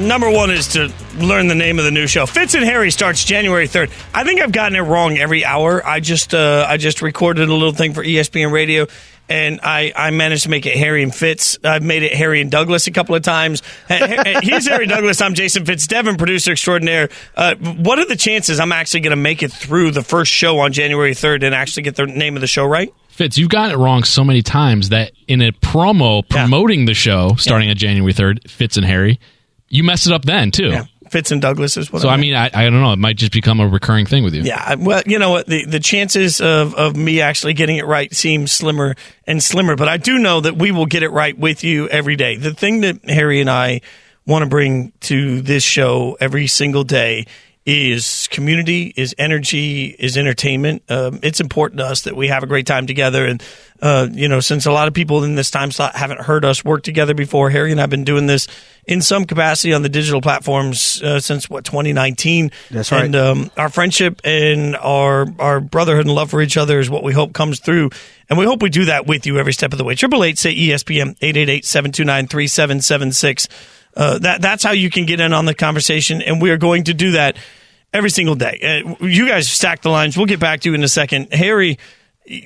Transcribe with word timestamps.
Number 0.00 0.30
one 0.30 0.50
is 0.50 0.68
to 0.68 0.90
learn 1.18 1.48
the 1.48 1.54
name 1.54 1.78
of 1.78 1.84
the 1.84 1.90
new 1.90 2.06
show. 2.06 2.24
Fitz 2.24 2.54
and 2.54 2.64
Harry 2.64 2.90
starts 2.90 3.22
January 3.22 3.66
third. 3.66 3.90
I 4.14 4.24
think 4.24 4.40
I've 4.40 4.50
gotten 4.50 4.74
it 4.74 4.80
wrong 4.80 5.18
every 5.18 5.44
hour. 5.44 5.86
I 5.86 6.00
just 6.00 6.32
uh, 6.32 6.64
I 6.66 6.78
just 6.78 7.02
recorded 7.02 7.46
a 7.50 7.52
little 7.52 7.72
thing 7.72 7.92
for 7.92 8.02
ESPN 8.02 8.50
Radio, 8.50 8.86
and 9.28 9.60
I, 9.62 9.92
I 9.94 10.10
managed 10.10 10.44
to 10.44 10.48
make 10.48 10.64
it 10.64 10.74
Harry 10.74 11.02
and 11.02 11.14
Fitz. 11.14 11.58
I've 11.62 11.82
made 11.82 12.02
it 12.02 12.14
Harry 12.14 12.40
and 12.40 12.50
Douglas 12.50 12.86
a 12.86 12.92
couple 12.92 13.14
of 13.14 13.20
times. 13.22 13.62
He's 14.42 14.66
Harry 14.68 14.86
Douglas. 14.86 15.20
I'm 15.20 15.34
Jason 15.34 15.66
Fitz, 15.66 15.86
Devin, 15.86 16.16
producer 16.16 16.52
extraordinaire. 16.52 17.10
Uh, 17.36 17.56
what 17.56 17.98
are 17.98 18.06
the 18.06 18.16
chances 18.16 18.58
I'm 18.58 18.72
actually 18.72 19.00
going 19.00 19.10
to 19.10 19.16
make 19.16 19.42
it 19.42 19.52
through 19.52 19.90
the 19.90 20.02
first 20.02 20.32
show 20.32 20.60
on 20.60 20.72
January 20.72 21.12
third 21.12 21.42
and 21.42 21.54
actually 21.54 21.82
get 21.82 21.96
the 21.96 22.06
name 22.06 22.36
of 22.36 22.40
the 22.40 22.46
show 22.46 22.64
right? 22.64 22.90
Fitz, 23.10 23.36
you've 23.36 23.50
gotten 23.50 23.72
it 23.72 23.76
wrong 23.76 24.02
so 24.02 24.24
many 24.24 24.40
times 24.40 24.88
that 24.88 25.12
in 25.28 25.42
a 25.42 25.52
promo 25.52 26.26
promoting 26.26 26.86
the 26.86 26.94
show 26.94 27.34
starting 27.36 27.68
on 27.68 27.76
January 27.76 28.14
3rd, 28.14 28.48
Fitz 28.48 28.78
and 28.78 28.86
Harry, 28.86 29.20
you 29.70 29.84
messed 29.84 30.06
it 30.06 30.12
up 30.12 30.24
then 30.24 30.50
too. 30.50 30.68
Yeah, 30.68 30.84
Fitz 31.08 31.30
and 31.30 31.40
Douglas 31.40 31.76
is 31.76 31.90
what. 31.92 32.02
So, 32.02 32.08
I 32.08 32.14
I 32.14 32.16
mean, 32.18 32.34
I, 32.34 32.50
I 32.52 32.64
don't 32.64 32.80
know. 32.80 32.92
It 32.92 32.98
might 32.98 33.16
just 33.16 33.32
become 33.32 33.60
a 33.60 33.68
recurring 33.68 34.06
thing 34.06 34.22
with 34.22 34.34
you. 34.34 34.42
Yeah, 34.42 34.74
well, 34.74 35.02
you 35.06 35.18
know 35.18 35.30
what? 35.30 35.46
The, 35.46 35.64
the 35.64 35.80
chances 35.80 36.40
of, 36.40 36.74
of 36.74 36.96
me 36.96 37.20
actually 37.20 37.54
getting 37.54 37.76
it 37.76 37.86
right 37.86 38.14
seem 38.14 38.46
slimmer 38.46 38.94
and 39.26 39.42
slimmer, 39.42 39.76
but 39.76 39.88
I 39.88 39.96
do 39.96 40.18
know 40.18 40.40
that 40.40 40.56
we 40.56 40.70
will 40.70 40.86
get 40.86 41.02
it 41.02 41.10
right 41.10 41.36
with 41.36 41.64
you 41.64 41.88
every 41.88 42.16
day. 42.16 42.36
The 42.36 42.52
thing 42.52 42.82
that 42.82 43.08
Harry 43.08 43.40
and 43.40 43.48
I 43.48 43.80
want 44.26 44.42
to 44.42 44.48
bring 44.48 44.92
to 45.00 45.40
this 45.40 45.62
show 45.62 46.16
every 46.20 46.46
single 46.46 46.84
day 46.84 47.26
is 47.66 48.26
community, 48.28 48.92
is 48.96 49.14
energy, 49.18 49.94
is 49.98 50.16
entertainment. 50.16 50.82
Um, 50.88 51.20
it's 51.22 51.40
important 51.40 51.78
to 51.78 51.84
us 51.84 52.02
that 52.02 52.14
we 52.16 52.28
have 52.28 52.42
a 52.42 52.46
great 52.46 52.66
time 52.66 52.86
together. 52.86 53.26
And, 53.26 53.42
uh, 53.82 54.08
you 54.10 54.28
know, 54.28 54.40
since 54.40 54.64
a 54.64 54.72
lot 54.72 54.88
of 54.88 54.94
people 54.94 55.24
in 55.24 55.34
this 55.34 55.50
time 55.50 55.70
slot 55.70 55.94
haven't 55.94 56.22
heard 56.22 56.46
us 56.46 56.64
work 56.64 56.82
together 56.82 57.12
before, 57.12 57.50
Harry 57.50 57.70
and 57.70 57.78
I 57.78 57.82
have 57.82 57.90
been 57.90 58.04
doing 58.04 58.26
this 58.26 58.48
in 58.86 59.02
some 59.02 59.26
capacity 59.26 59.74
on 59.74 59.82
the 59.82 59.90
digital 59.90 60.22
platforms 60.22 61.02
uh, 61.02 61.20
since, 61.20 61.50
what, 61.50 61.64
2019? 61.64 62.50
That's 62.70 62.90
right. 62.90 63.04
And 63.04 63.14
um, 63.14 63.50
our 63.58 63.68
friendship 63.68 64.22
and 64.24 64.74
our 64.76 65.26
our 65.38 65.60
brotherhood 65.60 66.06
and 66.06 66.14
love 66.14 66.30
for 66.30 66.40
each 66.40 66.56
other 66.56 66.80
is 66.80 66.88
what 66.88 67.02
we 67.02 67.12
hope 67.12 67.34
comes 67.34 67.60
through, 67.60 67.90
and 68.30 68.38
we 68.38 68.46
hope 68.46 68.62
we 68.62 68.70
do 68.70 68.86
that 68.86 69.06
with 69.06 69.26
you 69.26 69.38
every 69.38 69.52
step 69.52 69.72
of 69.72 69.78
the 69.78 69.84
way. 69.84 69.94
Triple 69.94 70.24
eight 70.24 70.38
say 70.38 70.54
ESPN 70.54 71.18
888-729-3776. 71.18 73.48
Uh, 73.96 74.18
that 74.20 74.40
that's 74.40 74.62
how 74.62 74.72
you 74.72 74.90
can 74.90 75.06
get 75.06 75.20
in 75.20 75.32
on 75.32 75.44
the 75.46 75.54
conversation, 75.54 76.22
and 76.22 76.40
we 76.40 76.50
are 76.50 76.56
going 76.56 76.84
to 76.84 76.94
do 76.94 77.12
that 77.12 77.36
every 77.92 78.10
single 78.10 78.34
day. 78.36 78.84
Uh, 78.86 79.04
you 79.04 79.26
guys 79.26 79.48
stack 79.48 79.82
the 79.82 79.90
lines. 79.90 80.16
We'll 80.16 80.26
get 80.26 80.40
back 80.40 80.60
to 80.60 80.68
you 80.70 80.74
in 80.74 80.82
a 80.84 80.88
second, 80.88 81.32
Harry. 81.32 81.78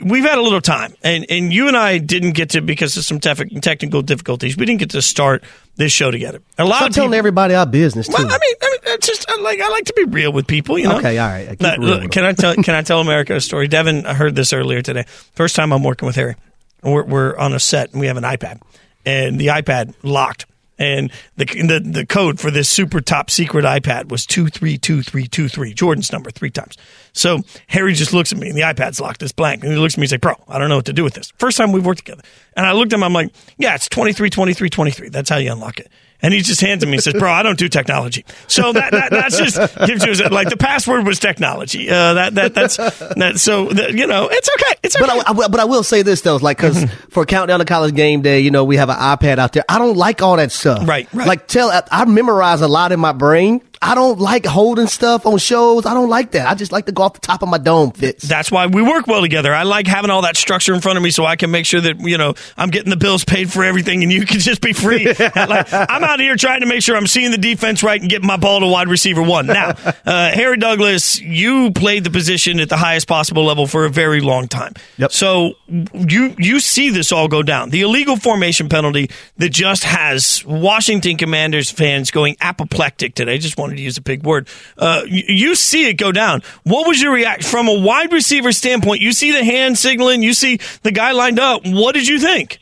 We've 0.02 0.24
had 0.24 0.38
a 0.38 0.40
little 0.40 0.62
time, 0.62 0.94
and, 1.02 1.26
and 1.28 1.52
you 1.52 1.68
and 1.68 1.76
I 1.76 1.98
didn't 1.98 2.32
get 2.32 2.50
to 2.50 2.62
because 2.62 2.96
of 2.96 3.04
some 3.04 3.20
tef- 3.20 3.60
technical 3.60 4.00
difficulties. 4.00 4.56
We 4.56 4.64
didn't 4.64 4.80
get 4.80 4.90
to 4.90 5.02
start 5.02 5.44
this 5.76 5.92
show 5.92 6.10
together. 6.10 6.40
A 6.56 6.64
lot 6.64 6.76
Stop 6.76 6.88
of 6.88 6.94
telling 6.94 7.10
people, 7.10 7.18
everybody 7.18 7.54
our 7.54 7.66
business 7.66 8.06
too. 8.06 8.14
well, 8.14 8.26
I 8.26 8.38
mean, 8.38 8.54
I 8.62 8.70
mean, 8.70 8.78
it's 8.94 9.06
just 9.06 9.28
I 9.28 9.36
like 9.42 9.60
I 9.60 9.68
like 9.68 9.84
to 9.84 9.92
be 9.94 10.04
real 10.04 10.32
with 10.32 10.46
people. 10.46 10.78
You 10.78 10.88
know. 10.88 10.98
Okay, 10.98 11.18
all 11.18 11.28
right. 11.28 11.60
Real 11.60 11.80
look, 11.80 12.10
can 12.10 12.24
I 12.24 12.32
tell 12.32 12.54
Can 12.54 12.74
I 12.74 12.80
tell 12.90 13.00
America 13.00 13.34
a 13.34 13.40
story? 13.40 13.68
Devin, 13.68 14.06
I 14.06 14.14
heard 14.14 14.34
this 14.34 14.54
earlier 14.54 14.80
today. 14.80 15.04
First 15.34 15.54
time 15.56 15.70
I'm 15.72 15.82
working 15.82 16.06
with 16.06 16.16
Harry. 16.16 16.36
We're, 16.82 17.04
we're 17.04 17.36
on 17.36 17.52
a 17.52 17.60
set 17.60 17.90
and 17.92 18.00
we 18.00 18.06
have 18.06 18.16
an 18.16 18.24
iPad, 18.24 18.62
and 19.04 19.38
the 19.38 19.48
iPad 19.48 19.94
locked. 20.02 20.46
And 20.78 21.12
the, 21.36 21.44
the 21.44 21.80
the 21.80 22.06
code 22.06 22.40
for 22.40 22.50
this 22.50 22.68
super 22.68 23.00
top 23.00 23.30
secret 23.30 23.64
iPad 23.64 24.08
was 24.08 24.26
two 24.26 24.48
three 24.48 24.76
two 24.76 25.02
three 25.02 25.26
two 25.26 25.48
three 25.48 25.72
Jordan's 25.72 26.10
number 26.10 26.30
three 26.30 26.50
times. 26.50 26.76
So 27.12 27.40
Harry 27.68 27.94
just 27.94 28.12
looks 28.12 28.32
at 28.32 28.38
me 28.38 28.48
and 28.48 28.56
the 28.56 28.62
iPad's 28.62 29.00
locked. 29.00 29.22
It's 29.22 29.30
blank. 29.32 29.62
And 29.62 29.72
he 29.72 29.78
looks 29.78 29.94
at 29.94 29.98
me 29.98 30.04
and 30.04 30.10
says, 30.10 30.18
"Bro, 30.18 30.34
I 30.48 30.58
don't 30.58 30.68
know 30.68 30.76
what 30.76 30.86
to 30.86 30.92
do 30.92 31.04
with 31.04 31.14
this." 31.14 31.32
First 31.38 31.58
time 31.58 31.70
we've 31.70 31.86
worked 31.86 31.98
together. 31.98 32.22
And 32.56 32.66
I 32.66 32.72
looked 32.72 32.92
at 32.92 32.96
him. 32.96 33.04
I'm 33.04 33.12
like, 33.12 33.32
"Yeah, 33.56 33.74
it's 33.76 33.88
23 33.88 34.30
23 34.30 34.68
23. 34.68 35.08
That's 35.10 35.30
how 35.30 35.36
you 35.36 35.52
unlock 35.52 35.78
it." 35.78 35.90
And 36.22 36.32
he 36.32 36.40
just 36.40 36.60
hands 36.62 36.84
me 36.86 36.94
and 36.94 37.02
says, 37.02 37.12
"Bro, 37.12 37.30
I 37.30 37.42
don't 37.42 37.58
do 37.58 37.68
technology." 37.68 38.24
So 38.46 38.72
that, 38.72 38.92
that 38.92 39.10
that's 39.10 39.36
just 39.36 39.56
gives 39.86 40.06
you 40.06 40.14
like 40.28 40.48
the 40.48 40.56
password 40.56 41.04
was 41.06 41.18
technology. 41.18 41.90
Uh, 41.90 42.14
that 42.14 42.34
that 42.36 42.54
that's 42.54 42.76
that. 42.78 43.34
So 43.38 43.66
that, 43.66 43.92
you 43.92 44.06
know, 44.06 44.28
it's 44.30 44.48
okay. 44.48 44.74
It's 44.82 44.96
okay. 44.96 45.04
But 45.04 45.10
I, 45.26 45.30
I 45.30 45.32
will- 45.32 45.48
but 45.50 45.60
I 45.60 45.64
will 45.64 45.82
say 45.82 46.00
this 46.00 46.22
though, 46.22 46.36
like 46.36 46.56
because 46.56 46.90
for 47.10 47.26
countdown 47.26 47.58
to 47.58 47.66
college 47.66 47.94
game 47.94 48.22
day, 48.22 48.40
you 48.40 48.50
know, 48.50 48.64
we 48.64 48.76
have 48.78 48.88
an 48.88 48.96
iPad 48.96 49.36
out 49.38 49.52
there. 49.52 49.64
I 49.68 49.78
don't 49.78 49.96
like 49.98 50.22
all 50.22 50.36
that 50.36 50.50
stuff. 50.50 50.88
Right, 50.88 51.06
right. 51.12 51.28
Like 51.28 51.46
tell, 51.46 51.70
I, 51.70 51.82
I 51.90 52.04
memorize 52.06 52.62
a 52.62 52.68
lot 52.68 52.92
in 52.92 53.00
my 53.00 53.12
brain. 53.12 53.60
I 53.82 53.94
don't 53.94 54.18
like 54.18 54.46
holding 54.46 54.86
stuff 54.86 55.26
on 55.26 55.38
shows. 55.38 55.86
I 55.86 55.94
don't 55.94 56.08
like 56.08 56.32
that. 56.32 56.48
I 56.48 56.54
just 56.54 56.72
like 56.72 56.86
to 56.86 56.92
go 56.92 57.02
off 57.02 57.14
the 57.14 57.20
top 57.20 57.42
of 57.42 57.48
my 57.48 57.58
dome. 57.58 57.92
Fitz. 57.92 58.26
That's 58.26 58.50
why 58.50 58.66
we 58.66 58.82
work 58.82 59.06
well 59.06 59.20
together. 59.20 59.54
I 59.54 59.62
like 59.62 59.86
having 59.86 60.10
all 60.10 60.22
that 60.22 60.36
structure 60.36 60.74
in 60.74 60.80
front 60.80 60.96
of 60.96 61.02
me 61.02 61.10
so 61.10 61.24
I 61.24 61.36
can 61.36 61.50
make 61.50 61.66
sure 61.66 61.80
that, 61.80 62.00
you 62.00 62.18
know, 62.18 62.34
I'm 62.56 62.70
getting 62.70 62.90
the 62.90 62.96
bills 62.96 63.24
paid 63.24 63.52
for 63.52 63.64
everything 63.64 64.02
and 64.02 64.12
you 64.12 64.24
can 64.26 64.40
just 64.40 64.60
be 64.60 64.72
free. 64.72 65.06
like, 65.36 65.72
I'm 65.72 66.04
out 66.04 66.20
here 66.20 66.36
trying 66.36 66.60
to 66.60 66.66
make 66.66 66.82
sure 66.82 66.96
I'm 66.96 67.06
seeing 67.06 67.30
the 67.30 67.38
defense 67.38 67.82
right 67.82 68.00
and 68.00 68.10
getting 68.10 68.26
my 68.26 68.36
ball 68.36 68.60
to 68.60 68.66
wide 68.66 68.88
receiver 68.88 69.22
one. 69.22 69.46
Now, 69.46 69.70
uh, 70.06 70.30
Harry 70.32 70.56
Douglas, 70.56 71.20
you 71.20 71.70
played 71.72 72.04
the 72.04 72.10
position 72.10 72.60
at 72.60 72.68
the 72.68 72.76
highest 72.76 73.08
possible 73.08 73.44
level 73.44 73.66
for 73.66 73.84
a 73.84 73.90
very 73.90 74.20
long 74.20 74.48
time. 74.48 74.74
Yep. 74.98 75.12
So 75.12 75.54
you, 75.68 76.34
you 76.38 76.60
see 76.60 76.90
this 76.90 77.12
all 77.12 77.28
go 77.28 77.42
down. 77.42 77.70
The 77.70 77.82
illegal 77.82 78.16
formation 78.16 78.68
penalty 78.68 79.10
that 79.36 79.50
just 79.50 79.84
has 79.84 80.44
Washington 80.44 81.16
Commanders 81.16 81.70
fans 81.70 82.10
going 82.10 82.36
apoplectic 82.40 83.14
today. 83.14 83.38
Just 83.38 83.56
to 83.76 83.82
use 83.82 83.96
a 83.98 84.02
big 84.02 84.24
word. 84.24 84.48
Uh, 84.76 85.02
you, 85.06 85.54
see 85.54 85.88
it 85.88 85.94
go 85.94 86.12
down. 86.12 86.42
What 86.64 86.86
was 86.86 87.00
your 87.00 87.12
reaction 87.12 87.48
from 87.48 87.68
a 87.68 87.78
wide 87.78 88.12
receiver 88.12 88.52
standpoint? 88.52 89.00
You 89.00 89.12
see 89.12 89.32
the 89.32 89.44
hand 89.44 89.78
signaling, 89.78 90.22
you 90.22 90.34
see 90.34 90.58
the 90.82 90.90
guy 90.90 91.12
lined 91.12 91.38
up. 91.38 91.62
What 91.66 91.94
did 91.94 92.08
you 92.08 92.18
think? 92.18 92.60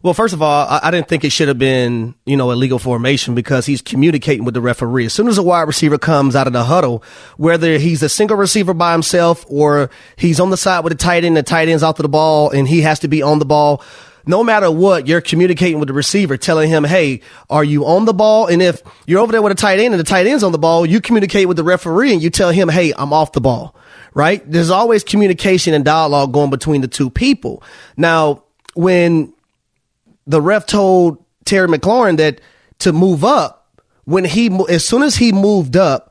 Well, 0.00 0.14
first 0.14 0.32
of 0.32 0.42
all, 0.42 0.66
I, 0.68 0.80
I 0.84 0.90
didn't 0.92 1.08
think 1.08 1.24
it 1.24 1.30
should 1.30 1.48
have 1.48 1.58
been, 1.58 2.14
you 2.24 2.36
know, 2.36 2.52
a 2.52 2.54
legal 2.54 2.78
formation 2.78 3.34
because 3.34 3.66
he's 3.66 3.82
communicating 3.82 4.44
with 4.44 4.54
the 4.54 4.60
referee. 4.60 5.06
As 5.06 5.12
soon 5.12 5.26
as 5.26 5.38
a 5.38 5.42
wide 5.42 5.62
receiver 5.62 5.98
comes 5.98 6.36
out 6.36 6.46
of 6.46 6.52
the 6.52 6.64
huddle, 6.64 7.02
whether 7.36 7.78
he's 7.78 8.02
a 8.02 8.08
single 8.08 8.36
receiver 8.36 8.74
by 8.74 8.92
himself 8.92 9.44
or 9.48 9.90
he's 10.16 10.38
on 10.38 10.50
the 10.50 10.56
side 10.56 10.84
with 10.84 10.92
the 10.92 10.98
tight 10.98 11.24
end, 11.24 11.36
the 11.36 11.42
tight 11.42 11.68
end's 11.68 11.82
to 11.82 12.02
the 12.02 12.08
ball 12.08 12.50
and 12.50 12.68
he 12.68 12.82
has 12.82 13.00
to 13.00 13.08
be 13.08 13.22
on 13.22 13.40
the 13.40 13.44
ball. 13.44 13.82
No 14.26 14.44
matter 14.44 14.70
what, 14.70 15.06
you're 15.06 15.20
communicating 15.20 15.78
with 15.78 15.88
the 15.88 15.94
receiver, 15.94 16.36
telling 16.36 16.68
him, 16.68 16.84
Hey, 16.84 17.20
are 17.48 17.64
you 17.64 17.86
on 17.86 18.04
the 18.04 18.14
ball? 18.14 18.46
And 18.46 18.60
if 18.60 18.82
you're 19.06 19.20
over 19.20 19.32
there 19.32 19.42
with 19.42 19.52
a 19.52 19.56
tight 19.56 19.78
end 19.78 19.94
and 19.94 20.00
the 20.00 20.04
tight 20.04 20.26
end's 20.26 20.42
on 20.42 20.52
the 20.52 20.58
ball, 20.58 20.84
you 20.84 21.00
communicate 21.00 21.48
with 21.48 21.56
the 21.56 21.64
referee 21.64 22.12
and 22.12 22.22
you 22.22 22.30
tell 22.30 22.50
him, 22.50 22.68
Hey, 22.68 22.92
I'm 22.96 23.12
off 23.12 23.32
the 23.32 23.40
ball, 23.40 23.74
right? 24.14 24.42
There's 24.50 24.70
always 24.70 25.04
communication 25.04 25.74
and 25.74 25.84
dialogue 25.84 26.32
going 26.32 26.50
between 26.50 26.80
the 26.80 26.88
two 26.88 27.10
people. 27.10 27.62
Now, 27.96 28.44
when 28.74 29.32
the 30.26 30.40
ref 30.40 30.66
told 30.66 31.24
Terry 31.44 31.68
McLaurin 31.68 32.18
that 32.18 32.40
to 32.80 32.92
move 32.92 33.24
up 33.24 33.58
when 34.04 34.24
he 34.24 34.48
as 34.68 34.86
soon 34.86 35.02
as 35.02 35.16
he 35.16 35.32
moved 35.32 35.76
up, 35.76 36.07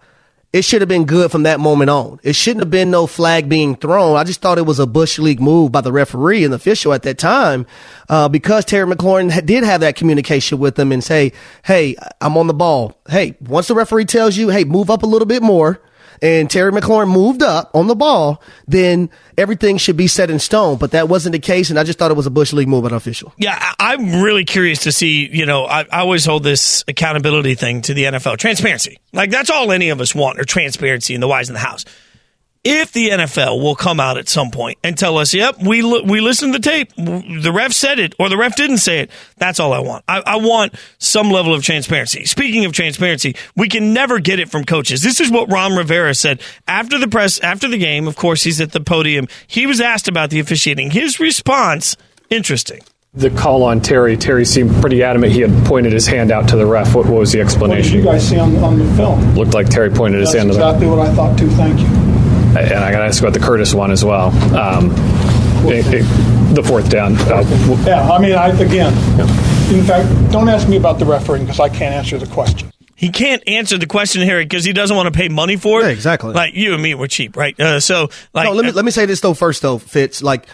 it 0.53 0.63
should 0.63 0.81
have 0.81 0.87
been 0.87 1.05
good 1.05 1.29
from 1.29 1.43
that 1.43 1.59
moment 1.59 1.89
on. 1.89 2.19
It 2.23 2.33
shouldn't 2.33 2.63
have 2.63 2.71
been 2.71 2.89
no 2.89 3.05
flag 3.05 3.49
being 3.49 3.75
thrown. 3.75 4.15
I 4.15 4.23
just 4.23 4.41
thought 4.41 4.57
it 4.57 4.65
was 4.65 4.79
a 4.79 4.87
bush 4.87 5.19
league 5.19 5.41
move 5.41 5.71
by 5.71 5.81
the 5.81 5.91
referee 5.91 6.43
and 6.43 6.53
the 6.53 6.55
official 6.55 6.93
at 6.93 7.03
that 7.03 7.17
time, 7.17 7.65
uh, 8.09 8.29
because 8.29 8.63
Terry 8.65 8.89
McLaurin 8.89 9.45
did 9.45 9.63
have 9.63 9.81
that 9.81 9.95
communication 9.95 10.57
with 10.57 10.79
him 10.79 10.91
and 10.91 11.03
say, 11.03 11.33
"Hey, 11.63 11.95
I'm 12.21 12.37
on 12.37 12.47
the 12.47 12.53
ball. 12.53 12.97
Hey, 13.09 13.35
once 13.41 13.67
the 13.67 13.75
referee 13.75 14.05
tells 14.05 14.37
you, 14.37 14.49
hey, 14.49 14.63
move 14.63 14.89
up 14.89 15.03
a 15.03 15.07
little 15.07 15.27
bit 15.27 15.43
more." 15.43 15.81
And 16.21 16.49
Terry 16.49 16.71
McLaurin 16.71 17.11
moved 17.11 17.41
up 17.41 17.71
on 17.73 17.87
the 17.87 17.95
ball, 17.95 18.41
then 18.67 19.09
everything 19.37 19.77
should 19.77 19.97
be 19.97 20.07
set 20.07 20.29
in 20.29 20.39
stone. 20.39 20.77
But 20.77 20.91
that 20.91 21.09
wasn't 21.09 21.33
the 21.33 21.39
case, 21.39 21.69
and 21.69 21.79
I 21.79 21.83
just 21.83 21.99
thought 21.99 22.11
it 22.11 22.17
was 22.17 22.25
a 22.25 22.31
Bush 22.31 22.53
League 22.53 22.67
move 22.67 22.83
by 22.83 22.89
an 22.89 22.95
official. 22.95 23.33
Yeah, 23.37 23.73
I'm 23.79 24.21
really 24.21 24.45
curious 24.45 24.79
to 24.79 24.91
see. 24.91 25.27
You 25.31 25.45
know, 25.45 25.65
I, 25.65 25.81
I 25.81 25.99
always 25.99 26.25
hold 26.25 26.43
this 26.43 26.83
accountability 26.87 27.55
thing 27.55 27.81
to 27.83 27.93
the 27.93 28.03
NFL 28.05 28.37
transparency. 28.37 28.99
Like 29.13 29.31
that's 29.31 29.49
all 29.49 29.71
any 29.71 29.89
of 29.89 30.01
us 30.01 30.13
want, 30.15 30.39
or 30.39 30.43
transparency 30.43 31.13
in 31.13 31.21
the 31.21 31.27
wise 31.27 31.49
in 31.49 31.53
the 31.53 31.59
house. 31.59 31.85
If 32.67 32.91
the 32.91 33.09
NFL 33.09 33.61
will 33.61 33.75
come 33.75 33.99
out 33.99 34.17
at 34.17 34.27
some 34.27 34.51
point 34.51 34.77
and 34.83 34.97
tell 34.97 35.17
us, 35.17 35.33
"Yep, 35.33 35.63
we 35.63 35.81
li- 35.81 36.03
we 36.05 36.19
listened 36.19 36.53
to 36.53 36.59
the 36.59 36.69
tape, 36.69 36.91
the 36.97 37.51
ref 37.53 37.71
said 37.71 37.97
it, 37.97 38.13
or 38.19 38.27
the 38.27 38.35
ref 38.37 38.55
didn't 38.55 38.79
say 38.79 38.99
it," 38.99 39.11
that's 39.37 39.59
all 39.59 39.71
I 39.71 39.79
want. 39.79 40.03
I, 40.07 40.21
I 40.25 40.35
want 40.35 40.73
some 40.97 41.29
level 41.31 41.53
of 41.53 41.63
transparency. 41.63 42.25
Speaking 42.25 42.65
of 42.65 42.73
transparency, 42.73 43.35
we 43.55 43.69
can 43.69 43.93
never 43.93 44.19
get 44.19 44.39
it 44.39 44.49
from 44.49 44.65
coaches. 44.65 45.01
This 45.01 45.21
is 45.21 45.31
what 45.31 45.49
Ron 45.51 45.75
Rivera 45.77 46.13
said 46.13 46.41
after 46.67 46.97
the 46.97 47.07
press, 47.07 47.39
after 47.39 47.67
the 47.69 47.77
game. 47.77 48.07
Of 48.07 48.15
course, 48.17 48.43
he's 48.43 48.59
at 48.59 48.73
the 48.73 48.81
podium. 48.81 49.27
He 49.47 49.65
was 49.65 49.79
asked 49.79 50.07
about 50.07 50.29
the 50.29 50.39
officiating. 50.39 50.91
His 50.91 51.19
response, 51.19 51.95
interesting. 52.29 52.81
The 53.13 53.29
call 53.31 53.63
on 53.63 53.81
Terry, 53.81 54.15
Terry 54.15 54.45
seemed 54.45 54.79
pretty 54.79 55.01
adamant. 55.01 55.31
He 55.31 55.41
had 55.41 55.65
pointed 55.65 55.91
his 55.91 56.05
hand 56.05 56.31
out 56.31 56.49
to 56.49 56.55
the 56.55 56.65
ref. 56.67 56.93
What, 56.93 57.05
what 57.07 57.19
was 57.19 57.31
the 57.31 57.41
explanation? 57.41 58.03
What 58.05 58.11
did 58.11 58.21
explanation? 58.21 58.39
you 58.39 58.51
guys 58.51 58.61
see 58.61 58.63
on, 58.63 58.63
on 58.63 58.77
the 58.77 58.95
film? 58.95 59.35
Looked 59.35 59.55
like 59.55 59.69
Terry 59.69 59.89
pointed 59.89 60.19
his 60.19 60.33
That's 60.33 60.43
hand 60.43 60.51
to 60.51 60.57
the 60.57 60.67
exactly 60.67 60.87
what 60.87 60.99
I 60.99 61.15
thought 61.15 61.39
too. 61.39 61.49
Thank 61.51 61.79
you. 61.79 62.06
And 62.65 62.83
I 62.83 62.91
got 62.91 62.99
to 62.99 63.05
ask 63.05 63.21
about 63.21 63.33
the 63.33 63.39
Curtis 63.39 63.73
one 63.73 63.91
as 63.91 64.03
well. 64.03 64.27
Um, 64.55 64.91
it- 65.69 65.85
it- 65.93 66.35
the 66.55 66.63
fourth 66.63 66.89
down. 66.89 67.15
Uh, 67.17 67.43
Yeah, 67.85 68.09
I 68.09 68.19
mean, 68.19 68.33
I, 68.33 68.47
again, 68.49 68.93
in 69.73 69.83
fact, 69.83 70.31
don't 70.31 70.47
ask 70.47 70.67
me 70.67 70.77
about 70.77 70.97
the 70.97 71.05
refereeing 71.05 71.43
because 71.45 71.59
I 71.59 71.67
can't 71.69 71.93
answer 71.93 72.17
the 72.17 72.25
question. 72.25 72.71
He 72.95 73.09
can't 73.09 73.43
answer 73.47 73.77
the 73.77 73.85
question, 73.85 74.21
Harry, 74.23 74.45
because 74.45 74.63
he 74.63 74.71
doesn't 74.73 74.95
want 74.95 75.05
to 75.13 75.15
pay 75.15 75.27
money 75.29 75.55
for 75.57 75.81
it. 75.81 75.83
Yeah, 75.83 75.89
exactly. 75.91 76.33
Like 76.33 76.55
you 76.55 76.73
and 76.73 76.81
me, 76.81 76.95
we're 76.95 77.07
cheap, 77.07 77.35
right? 77.37 77.59
Uh, 77.59 77.79
so, 77.79 78.09
like, 78.33 78.45
no, 78.45 78.53
let 78.53 78.65
me 78.65 78.71
let 78.71 78.85
me 78.85 78.91
say 78.91 79.05
this 79.05 79.19
though 79.19 79.33
first 79.35 79.61
though, 79.61 79.77
Fitz. 79.77 80.23
Like 80.23 80.47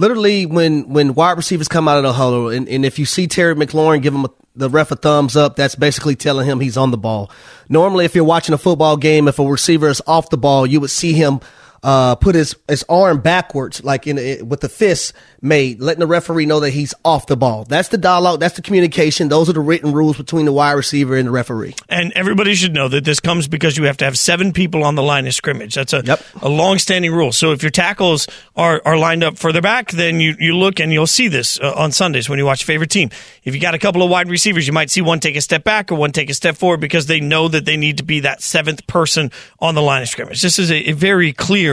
literally 0.00 0.46
when 0.46 0.88
when 0.88 1.14
wide 1.14 1.36
receivers 1.36 1.68
come 1.68 1.86
out 1.86 1.98
of 1.98 2.02
the 2.02 2.12
huddle 2.14 2.48
and, 2.48 2.66
and 2.68 2.84
if 2.86 2.98
you 2.98 3.04
see 3.04 3.26
Terry 3.26 3.54
McLaurin 3.54 4.00
give 4.00 4.14
him 4.14 4.24
a, 4.24 4.30
the 4.56 4.70
ref 4.70 4.90
a 4.90 4.96
thumbs 4.96 5.36
up, 5.36 5.56
that's 5.56 5.74
basically 5.74 6.16
telling 6.16 6.46
him 6.46 6.58
he's 6.58 6.76
on 6.78 6.90
the 6.90 6.98
ball. 6.98 7.30
Normally 7.68 8.06
if 8.06 8.14
you're 8.14 8.24
watching 8.24 8.54
a 8.54 8.58
football 8.58 8.96
game, 8.96 9.28
if 9.28 9.38
a 9.38 9.44
receiver 9.44 9.88
is 9.88 10.02
off 10.06 10.30
the 10.30 10.38
ball, 10.38 10.66
you 10.66 10.80
would 10.80 10.90
see 10.90 11.12
him 11.12 11.40
uh, 11.82 12.14
put 12.16 12.34
his, 12.34 12.54
his 12.68 12.84
arm 12.88 13.20
backwards, 13.20 13.82
like 13.82 14.06
in 14.06 14.18
a, 14.18 14.42
with 14.42 14.60
the 14.60 14.68
fist 14.68 15.12
made, 15.40 15.80
letting 15.80 16.00
the 16.00 16.06
referee 16.06 16.44
know 16.44 16.60
that 16.60 16.70
he's 16.70 16.92
off 17.04 17.26
the 17.26 17.36
ball. 17.36 17.64
That's 17.64 17.88
the 17.88 17.96
dialogue. 17.96 18.40
That's 18.40 18.56
the 18.56 18.62
communication. 18.62 19.28
Those 19.28 19.48
are 19.48 19.54
the 19.54 19.60
written 19.60 19.92
rules 19.92 20.16
between 20.18 20.44
the 20.44 20.52
wide 20.52 20.72
receiver 20.72 21.16
and 21.16 21.26
the 21.26 21.30
referee. 21.30 21.74
And 21.88 22.12
everybody 22.12 22.54
should 22.54 22.74
know 22.74 22.88
that 22.88 23.04
this 23.04 23.20
comes 23.20 23.48
because 23.48 23.78
you 23.78 23.84
have 23.84 23.96
to 23.98 24.04
have 24.04 24.18
seven 24.18 24.52
people 24.52 24.84
on 24.84 24.94
the 24.94 25.02
line 25.02 25.26
of 25.26 25.34
scrimmage. 25.34 25.74
That's 25.74 25.92
a 25.94 26.02
Yep. 26.04 26.22
a 26.42 26.48
long-standing 26.48 27.12
rule. 27.12 27.32
So 27.32 27.52
if 27.52 27.62
your 27.62 27.70
tackles 27.70 28.26
are, 28.56 28.82
are 28.84 28.98
lined 28.98 29.24
up 29.24 29.38
further 29.38 29.62
back, 29.62 29.90
then 29.92 30.20
you, 30.20 30.34
you 30.38 30.56
look 30.56 30.80
and 30.80 30.92
you'll 30.92 31.06
see 31.06 31.28
this 31.28 31.58
uh, 31.60 31.72
on 31.76 31.92
Sundays 31.92 32.28
when 32.28 32.38
you 32.38 32.44
watch 32.44 32.64
favorite 32.64 32.90
team. 32.90 33.10
If 33.44 33.54
you 33.54 33.60
got 33.60 33.74
a 33.74 33.78
couple 33.78 34.02
of 34.02 34.10
wide 34.10 34.28
receivers, 34.28 34.66
you 34.66 34.72
might 34.72 34.90
see 34.90 35.00
one 35.00 35.20
take 35.20 35.36
a 35.36 35.40
step 35.40 35.64
back 35.64 35.90
or 35.90 35.94
one 35.94 36.12
take 36.12 36.28
a 36.28 36.34
step 36.34 36.56
forward 36.56 36.80
because 36.80 37.06
they 37.06 37.20
know 37.20 37.48
that 37.48 37.64
they 37.64 37.76
need 37.76 37.96
to 37.98 38.02
be 38.02 38.20
that 38.20 38.42
seventh 38.42 38.86
person 38.86 39.30
on 39.60 39.74
the 39.74 39.82
line 39.82 40.02
of 40.02 40.08
scrimmage. 40.08 40.42
This 40.42 40.58
is 40.58 40.70
a, 40.70 40.90
a 40.90 40.92
very 40.92 41.32
clear 41.32 41.69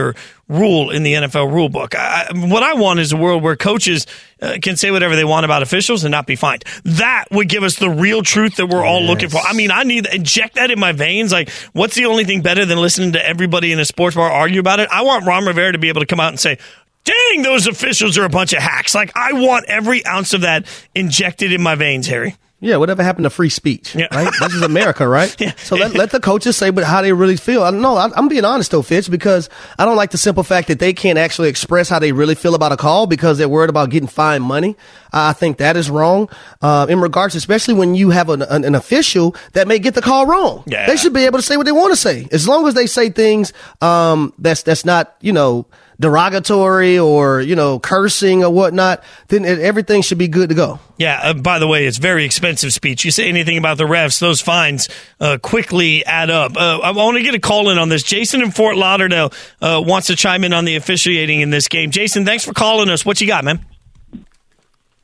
rule 0.48 0.90
in 0.90 1.02
the 1.02 1.14
NFL 1.14 1.52
rule 1.52 1.68
book. 1.68 1.94
I, 1.94 2.28
what 2.34 2.62
I 2.62 2.74
want 2.74 3.00
is 3.00 3.12
a 3.12 3.16
world 3.16 3.42
where 3.42 3.56
coaches 3.56 4.06
uh, 4.40 4.56
can 4.62 4.76
say 4.76 4.90
whatever 4.90 5.16
they 5.16 5.24
want 5.24 5.44
about 5.44 5.62
officials 5.62 6.04
and 6.04 6.12
not 6.12 6.26
be 6.26 6.36
fined. 6.36 6.64
That 6.84 7.26
would 7.30 7.48
give 7.48 7.62
us 7.62 7.76
the 7.76 7.90
real 7.90 8.22
truth 8.22 8.56
that 8.56 8.66
we're 8.66 8.84
all 8.84 9.02
looking 9.02 9.28
for. 9.28 9.40
I 9.40 9.52
mean, 9.52 9.70
I 9.70 9.82
need 9.82 10.04
to 10.04 10.14
inject 10.14 10.54
that 10.54 10.70
in 10.70 10.78
my 10.78 10.92
veins. 10.92 11.32
Like, 11.32 11.50
what's 11.72 11.94
the 11.94 12.06
only 12.06 12.24
thing 12.24 12.42
better 12.42 12.64
than 12.64 12.78
listening 12.78 13.12
to 13.12 13.26
everybody 13.26 13.72
in 13.72 13.78
a 13.78 13.84
sports 13.84 14.16
bar 14.16 14.30
argue 14.30 14.60
about 14.60 14.80
it? 14.80 14.88
I 14.90 15.02
want 15.02 15.26
Ron 15.26 15.44
Rivera 15.44 15.72
to 15.72 15.78
be 15.78 15.88
able 15.88 16.00
to 16.00 16.06
come 16.06 16.20
out 16.20 16.28
and 16.28 16.40
say, 16.40 16.58
Dang, 17.04 17.42
those 17.42 17.66
officials 17.66 18.18
are 18.18 18.24
a 18.24 18.28
bunch 18.28 18.52
of 18.52 18.58
hacks. 18.58 18.94
Like, 18.94 19.12
I 19.14 19.32
want 19.32 19.64
every 19.66 20.04
ounce 20.04 20.34
of 20.34 20.42
that 20.42 20.66
injected 20.94 21.52
in 21.52 21.62
my 21.62 21.74
veins, 21.74 22.06
Harry. 22.06 22.36
Yeah, 22.60 22.76
whatever 22.76 23.04
happened 23.04 23.22
to 23.22 23.30
free 23.30 23.50
speech? 23.50 23.94
Yeah. 23.94 24.08
Right? 24.10 24.32
This 24.40 24.54
is 24.54 24.62
America, 24.62 25.06
right? 25.06 25.34
Yeah. 25.40 25.52
So 25.58 25.76
let, 25.76 25.94
let 25.94 26.10
the 26.10 26.18
coaches 26.18 26.56
say 26.56 26.70
but 26.70 26.82
how 26.82 27.00
they 27.02 27.12
really 27.12 27.36
feel. 27.36 27.62
I 27.62 27.70
know. 27.70 27.96
I, 27.96 28.10
I'm 28.16 28.26
being 28.26 28.44
honest 28.44 28.72
though, 28.72 28.82
Fitz, 28.82 29.08
because 29.08 29.48
I 29.78 29.84
don't 29.84 29.96
like 29.96 30.10
the 30.10 30.18
simple 30.18 30.42
fact 30.42 30.66
that 30.66 30.80
they 30.80 30.92
can't 30.92 31.18
actually 31.18 31.48
express 31.48 31.88
how 31.88 32.00
they 32.00 32.10
really 32.10 32.34
feel 32.34 32.56
about 32.56 32.72
a 32.72 32.76
call 32.76 33.06
because 33.06 33.38
they're 33.38 33.48
worried 33.48 33.70
about 33.70 33.90
getting 33.90 34.08
fined 34.08 34.42
money. 34.42 34.76
I 35.12 35.32
think 35.32 35.58
that 35.58 35.76
is 35.76 35.90
wrong. 35.90 36.28
Uh, 36.60 36.86
in 36.88 37.00
regards, 37.00 37.36
especially 37.36 37.74
when 37.74 37.94
you 37.94 38.10
have 38.10 38.28
an, 38.30 38.42
an, 38.42 38.64
an 38.64 38.74
official 38.74 39.36
that 39.52 39.68
may 39.68 39.78
get 39.78 39.94
the 39.94 40.02
call 40.02 40.26
wrong. 40.26 40.64
Yeah. 40.66 40.86
They 40.86 40.96
should 40.96 41.12
be 41.12 41.24
able 41.24 41.38
to 41.38 41.44
say 41.44 41.56
what 41.56 41.66
they 41.66 41.72
want 41.72 41.92
to 41.92 41.96
say. 41.96 42.26
As 42.32 42.48
long 42.48 42.66
as 42.66 42.74
they 42.74 42.86
say 42.86 43.10
things, 43.10 43.52
um, 43.80 44.34
that's, 44.38 44.64
that's 44.64 44.84
not, 44.84 45.14
you 45.20 45.32
know, 45.32 45.66
derogatory 46.00 46.98
or, 46.98 47.40
you 47.40 47.56
know, 47.56 47.78
cursing 47.78 48.44
or 48.44 48.50
whatnot, 48.50 49.02
then 49.28 49.44
it, 49.44 49.58
everything 49.58 50.02
should 50.02 50.18
be 50.18 50.28
good 50.28 50.48
to 50.48 50.54
go. 50.54 50.78
Yeah, 50.96 51.20
uh, 51.22 51.34
by 51.34 51.58
the 51.58 51.66
way, 51.66 51.86
it's 51.86 51.98
very 51.98 52.24
expensive 52.24 52.72
speech. 52.72 53.04
You 53.04 53.10
say 53.10 53.28
anything 53.28 53.58
about 53.58 53.78
the 53.78 53.84
refs, 53.84 54.20
those 54.20 54.40
fines 54.40 54.88
uh, 55.20 55.38
quickly 55.42 56.04
add 56.04 56.30
up. 56.30 56.56
Uh, 56.56 56.78
I 56.78 56.92
want 56.92 57.16
to 57.16 57.22
get 57.22 57.34
a 57.34 57.40
call 57.40 57.70
in 57.70 57.78
on 57.78 57.88
this. 57.88 58.02
Jason 58.02 58.42
in 58.42 58.50
Fort 58.50 58.76
Lauderdale 58.76 59.32
uh, 59.60 59.82
wants 59.84 60.06
to 60.08 60.16
chime 60.16 60.44
in 60.44 60.52
on 60.52 60.64
the 60.64 60.76
officiating 60.76 61.40
in 61.40 61.50
this 61.50 61.68
game. 61.68 61.90
Jason, 61.90 62.24
thanks 62.24 62.44
for 62.44 62.52
calling 62.52 62.88
us. 62.88 63.04
What 63.04 63.20
you 63.20 63.26
got, 63.26 63.44
man? 63.44 63.64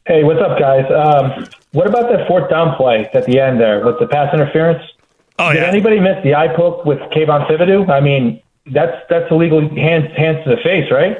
Hey, 0.06 0.22
what's 0.22 0.40
up, 0.40 0.58
guys? 0.58 0.84
Um, 0.90 1.46
what 1.72 1.88
about 1.88 2.10
that 2.10 2.28
fourth 2.28 2.50
down 2.50 2.76
play 2.76 3.08
at 3.14 3.24
the 3.24 3.40
end 3.40 3.58
there 3.58 3.84
with 3.84 3.98
the 3.98 4.06
pass 4.06 4.32
interference? 4.34 4.82
Oh, 5.38 5.52
Did 5.52 5.62
yeah. 5.62 5.66
anybody 5.68 5.98
miss 5.98 6.22
the 6.22 6.34
eye 6.34 6.54
poke 6.54 6.84
with 6.84 6.98
Kayvon 7.10 7.48
Thibodeaux? 7.48 7.88
I 7.88 8.00
mean, 8.00 8.40
that's 8.66 8.96
that's 9.10 9.30
illegal 9.30 9.60
hands 9.60 10.06
hands 10.16 10.44
to 10.44 10.50
the 10.50 10.56
face, 10.62 10.90
right? 10.90 11.18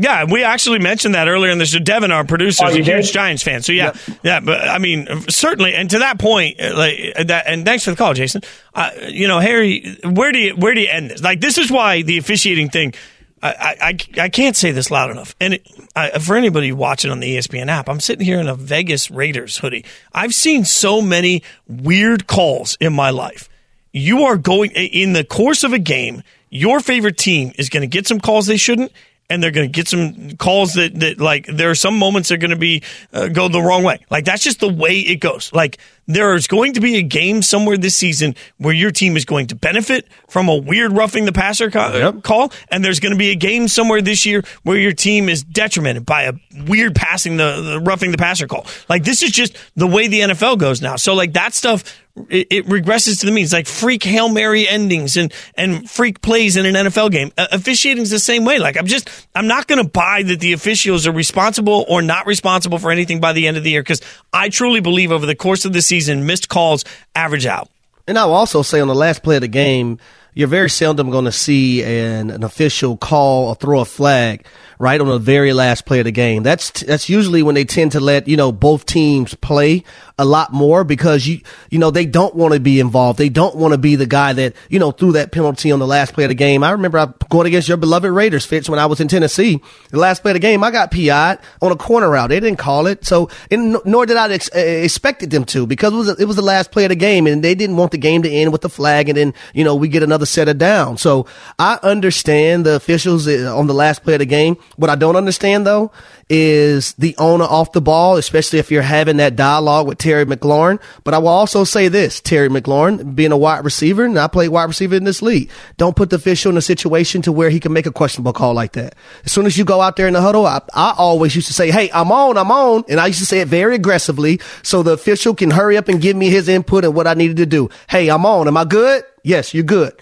Yeah, 0.00 0.26
we 0.30 0.44
actually 0.44 0.78
mentioned 0.78 1.16
that 1.16 1.26
earlier 1.26 1.50
in 1.50 1.58
the 1.58 1.66
show. 1.66 1.80
Devin, 1.80 2.12
our 2.12 2.24
producer, 2.24 2.64
Oh, 2.64 2.68
is 2.68 2.74
a 2.76 2.82
huge 2.82 3.06
did? 3.06 3.12
Giants 3.14 3.42
fan. 3.42 3.62
So 3.62 3.72
yeah, 3.72 3.94
yeah. 4.22 4.38
But 4.38 4.68
I 4.68 4.78
mean, 4.78 5.08
certainly, 5.28 5.74
and 5.74 5.90
to 5.90 5.98
that 5.98 6.20
point, 6.20 6.60
uh, 6.60 6.76
like 6.76 7.00
uh, 7.16 7.24
that. 7.24 7.46
And 7.48 7.64
thanks 7.64 7.82
for 7.84 7.90
the 7.90 7.96
call, 7.96 8.14
Jason. 8.14 8.42
Uh, 8.74 8.90
you 9.08 9.26
know, 9.26 9.40
Harry, 9.40 9.96
where 10.04 10.30
do 10.30 10.38
you 10.38 10.54
where 10.54 10.72
do 10.74 10.80
you 10.82 10.88
end 10.88 11.10
this? 11.10 11.20
Like, 11.20 11.40
this 11.40 11.58
is 11.58 11.68
why 11.70 12.02
the 12.02 12.16
officiating 12.18 12.68
thing. 12.70 12.94
I, 13.40 13.76
I, 14.16 14.22
I- 14.22 14.28
can't 14.30 14.56
say 14.56 14.72
this 14.72 14.90
loud 14.90 15.10
enough. 15.12 15.36
And 15.40 15.54
it, 15.54 15.66
I, 15.94 16.18
for 16.18 16.34
anybody 16.36 16.72
watching 16.72 17.12
on 17.12 17.20
the 17.20 17.36
ESPN 17.36 17.68
app, 17.68 17.88
I'm 17.88 18.00
sitting 18.00 18.24
here 18.26 18.40
in 18.40 18.48
a 18.48 18.54
Vegas 18.56 19.12
Raiders 19.12 19.58
hoodie. 19.58 19.84
I've 20.12 20.34
seen 20.34 20.64
so 20.64 21.00
many 21.00 21.44
weird 21.68 22.26
calls 22.26 22.76
in 22.80 22.92
my 22.92 23.10
life. 23.10 23.48
You 23.92 24.24
are 24.24 24.36
going 24.36 24.72
in 24.72 25.12
the 25.12 25.22
course 25.22 25.62
of 25.62 25.72
a 25.72 25.78
game. 25.78 26.24
Your 26.50 26.80
favorite 26.80 27.16
team 27.16 27.52
is 27.56 27.68
going 27.68 27.82
to 27.82 27.86
get 27.86 28.06
some 28.06 28.20
calls 28.20 28.46
they 28.46 28.56
shouldn't, 28.56 28.92
and 29.30 29.42
they're 29.42 29.50
going 29.50 29.70
to 29.70 29.72
get 29.72 29.88
some 29.88 30.36
calls 30.36 30.74
that, 30.74 30.98
that 31.00 31.20
like 31.20 31.46
there 31.46 31.70
are 31.70 31.74
some 31.74 31.98
moments 31.98 32.28
they're 32.30 32.38
going 32.38 32.50
to 32.50 32.56
be 32.56 32.82
uh, 33.12 33.28
go 33.28 33.48
the 33.48 33.60
wrong 33.60 33.82
way. 33.82 34.04
Like 34.10 34.24
that's 34.24 34.42
just 34.42 34.60
the 34.60 34.72
way 34.72 35.00
it 35.00 35.16
goes. 35.16 35.52
Like 35.52 35.78
there 36.06 36.34
is 36.34 36.46
going 36.46 36.72
to 36.74 36.80
be 36.80 36.96
a 36.96 37.02
game 37.02 37.42
somewhere 37.42 37.76
this 37.76 37.94
season 37.94 38.34
where 38.56 38.72
your 38.72 38.90
team 38.90 39.16
is 39.16 39.26
going 39.26 39.48
to 39.48 39.54
benefit 39.54 40.08
from 40.28 40.48
a 40.48 40.56
weird 40.56 40.92
roughing 40.92 41.26
the 41.26 41.32
passer 41.32 41.70
ca- 41.70 41.90
uh, 41.92 42.12
call, 42.12 42.50
and 42.70 42.82
there's 42.82 43.00
going 43.00 43.12
to 43.12 43.18
be 43.18 43.30
a 43.30 43.34
game 43.36 43.68
somewhere 43.68 44.00
this 44.00 44.24
year 44.24 44.42
where 44.62 44.78
your 44.78 44.92
team 44.92 45.28
is 45.28 45.42
detrimented 45.42 46.06
by 46.06 46.22
a 46.22 46.32
weird 46.66 46.94
passing 46.94 47.36
the, 47.36 47.60
the 47.60 47.80
roughing 47.80 48.12
the 48.12 48.18
passer 48.18 48.46
call. 48.46 48.66
Like 48.88 49.04
this 49.04 49.22
is 49.22 49.30
just 49.30 49.56
the 49.76 49.86
way 49.86 50.08
the 50.08 50.20
NFL 50.20 50.58
goes 50.58 50.80
now. 50.80 50.96
So 50.96 51.12
like 51.12 51.34
that 51.34 51.52
stuff 51.52 51.84
it, 52.28 52.46
it 52.50 52.66
regresses 52.66 53.20
to 53.20 53.26
the 53.26 53.32
mean. 53.32 53.44
It's 53.44 53.52
like 53.52 53.66
freak 53.66 54.02
hail 54.02 54.28
mary 54.28 54.68
endings 54.68 55.16
and 55.16 55.32
and 55.54 55.88
freak 55.88 56.20
plays 56.20 56.56
in 56.56 56.66
an 56.66 56.74
NFL 56.74 57.10
game. 57.10 57.32
Uh, 57.36 57.46
officiating's 57.52 58.10
the 58.10 58.18
same 58.18 58.44
way. 58.44 58.58
Like 58.58 58.76
I'm 58.76 58.86
just 58.86 59.10
I'm 59.34 59.46
not 59.46 59.66
going 59.66 59.82
to 59.82 59.88
buy 59.88 60.22
that 60.22 60.40
the 60.40 60.52
officials 60.52 61.06
are 61.06 61.12
responsible 61.12 61.84
or 61.88 62.02
not 62.02 62.26
responsible 62.26 62.78
for 62.78 62.90
anything 62.90 63.20
by 63.20 63.32
the 63.32 63.46
end 63.46 63.56
of 63.56 63.64
the 63.64 63.70
year 63.70 63.82
because 63.82 64.00
I 64.32 64.48
truly 64.48 64.80
believe 64.80 65.12
over 65.12 65.26
the 65.26 65.36
course 65.36 65.64
of 65.64 65.72
the 65.72 65.82
season 65.82 66.26
missed 66.26 66.48
calls 66.48 66.84
average 67.14 67.46
out. 67.46 67.68
And 68.06 68.18
I 68.18 68.24
will 68.24 68.34
also 68.34 68.62
say 68.62 68.80
on 68.80 68.88
the 68.88 68.94
last 68.94 69.22
play 69.22 69.36
of 69.36 69.42
the 69.42 69.48
game, 69.48 69.98
you're 70.34 70.48
very 70.48 70.70
seldom 70.70 71.10
going 71.10 71.26
to 71.26 71.32
see 71.32 71.82
an, 71.82 72.30
an 72.30 72.42
official 72.42 72.96
call 72.96 73.48
or 73.48 73.54
throw 73.54 73.80
a 73.80 73.84
flag 73.84 74.46
right 74.78 75.00
on 75.00 75.08
the 75.08 75.18
very 75.18 75.52
last 75.52 75.84
play 75.86 75.98
of 75.98 76.04
the 76.04 76.12
game. 76.12 76.42
That's 76.42 76.70
that's 76.82 77.08
usually 77.08 77.42
when 77.42 77.54
they 77.54 77.64
tend 77.64 77.92
to 77.92 78.00
let 78.00 78.28
you 78.28 78.36
know 78.36 78.52
both 78.52 78.86
teams 78.86 79.34
play 79.34 79.84
a 80.18 80.24
lot 80.24 80.52
more 80.52 80.84
because 80.84 81.26
you 81.26 81.40
you 81.70 81.78
know 81.78 81.90
they 81.90 82.06
don't 82.06 82.34
want 82.34 82.54
to 82.54 82.60
be 82.60 82.80
involved. 82.80 83.18
They 83.18 83.28
don't 83.28 83.56
want 83.56 83.72
to 83.72 83.78
be 83.78 83.96
the 83.96 84.06
guy 84.06 84.32
that 84.32 84.54
you 84.68 84.78
know 84.78 84.90
threw 84.90 85.12
that 85.12 85.32
penalty 85.32 85.72
on 85.72 85.78
the 85.78 85.86
last 85.86 86.12
play 86.14 86.24
of 86.24 86.28
the 86.28 86.34
game. 86.34 86.62
I 86.62 86.70
remember 86.72 86.98
I 86.98 87.08
going 87.28 87.46
against 87.46 87.68
your 87.68 87.76
beloved 87.76 88.10
Raiders, 88.10 88.46
Fitz, 88.46 88.68
when 88.68 88.78
I 88.78 88.86
was 88.86 89.00
in 89.00 89.08
Tennessee. 89.08 89.60
The 89.90 89.98
last 89.98 90.22
play 90.22 90.32
of 90.32 90.34
the 90.34 90.40
game, 90.40 90.62
I 90.62 90.70
got 90.70 90.90
PI'd 90.90 91.38
on 91.60 91.72
a 91.72 91.76
corner 91.76 92.10
route. 92.10 92.30
They 92.30 92.40
didn't 92.40 92.58
call 92.58 92.86
it, 92.86 93.04
so 93.04 93.30
and 93.50 93.78
nor 93.84 94.06
did 94.06 94.16
I 94.16 94.30
ex- 94.32 94.48
expected 94.48 95.30
them 95.30 95.44
to 95.46 95.66
because 95.66 95.92
it 95.92 95.96
was 95.96 96.20
it 96.20 96.24
was 96.26 96.36
the 96.36 96.42
last 96.42 96.70
play 96.70 96.84
of 96.84 96.90
the 96.90 96.96
game, 96.96 97.26
and 97.26 97.42
they 97.42 97.54
didn't 97.54 97.76
want 97.76 97.92
the 97.92 97.98
game 97.98 98.22
to 98.22 98.30
end 98.30 98.52
with 98.52 98.62
the 98.62 98.68
flag, 98.68 99.08
and 99.08 99.18
then 99.18 99.34
you 99.54 99.64
know 99.64 99.74
we 99.74 99.88
get 99.88 100.02
another 100.02 100.26
set 100.26 100.48
of 100.48 100.58
down. 100.58 100.98
So 100.98 101.26
I 101.58 101.78
understand 101.82 102.66
the 102.66 102.74
officials 102.74 103.26
uh, 103.26 103.52
on 103.56 103.66
the 103.66 103.74
last 103.74 104.02
play 104.04 104.14
of 104.14 104.20
the 104.20 104.26
game. 104.26 104.56
What 104.76 104.90
I 104.90 104.94
don't 104.94 105.16
understand 105.16 105.66
though 105.66 105.90
is 106.28 106.92
the 106.94 107.16
owner 107.16 107.44
off 107.44 107.72
the 107.72 107.80
ball, 107.80 108.16
especially 108.16 108.58
if 108.58 108.70
you're 108.70 108.82
having 108.82 109.16
that 109.16 109.34
dialogue 109.34 109.86
with 109.86 109.98
Terry 109.98 110.26
McLaurin. 110.26 110.80
But 111.04 111.14
I 111.14 111.18
will 111.18 111.28
also 111.28 111.64
say 111.64 111.88
this, 111.88 112.20
Terry 112.20 112.48
McLaurin, 112.48 113.14
being 113.14 113.32
a 113.32 113.36
wide 113.36 113.64
receiver, 113.64 114.04
and 114.04 114.18
I 114.18 114.26
play 114.26 114.48
wide 114.48 114.64
receiver 114.64 114.94
in 114.94 115.04
this 115.04 115.22
league, 115.22 115.50
don't 115.76 115.96
put 115.96 116.10
the 116.10 116.16
official 116.16 116.50
in 116.50 116.58
a 116.58 116.62
situation 116.62 117.22
to 117.22 117.32
where 117.32 117.50
he 117.50 117.60
can 117.60 117.72
make 117.72 117.86
a 117.86 117.92
questionable 117.92 118.32
call 118.32 118.54
like 118.54 118.72
that. 118.72 118.94
As 119.24 119.32
soon 119.32 119.46
as 119.46 119.56
you 119.56 119.64
go 119.64 119.80
out 119.80 119.96
there 119.96 120.06
in 120.06 120.12
the 120.14 120.20
huddle, 120.20 120.46
I, 120.46 120.60
I 120.74 120.94
always 120.96 121.34
used 121.34 121.48
to 121.48 121.54
say, 121.54 121.70
Hey, 121.70 121.90
I'm 121.92 122.12
on, 122.12 122.36
I'm 122.36 122.50
on. 122.50 122.84
And 122.88 123.00
I 123.00 123.06
used 123.06 123.20
to 123.20 123.26
say 123.26 123.40
it 123.40 123.48
very 123.48 123.74
aggressively 123.74 124.40
so 124.62 124.82
the 124.82 124.92
official 124.92 125.34
can 125.34 125.50
hurry 125.50 125.76
up 125.76 125.88
and 125.88 126.00
give 126.00 126.16
me 126.16 126.28
his 126.28 126.48
input 126.48 126.84
and 126.84 126.94
what 126.94 127.06
I 127.06 127.14
needed 127.14 127.38
to 127.38 127.46
do. 127.46 127.70
Hey, 127.88 128.08
I'm 128.08 128.26
on. 128.26 128.48
Am 128.48 128.56
I 128.56 128.64
good? 128.64 129.04
Yes, 129.22 129.54
you're 129.54 129.64
good. 129.64 130.00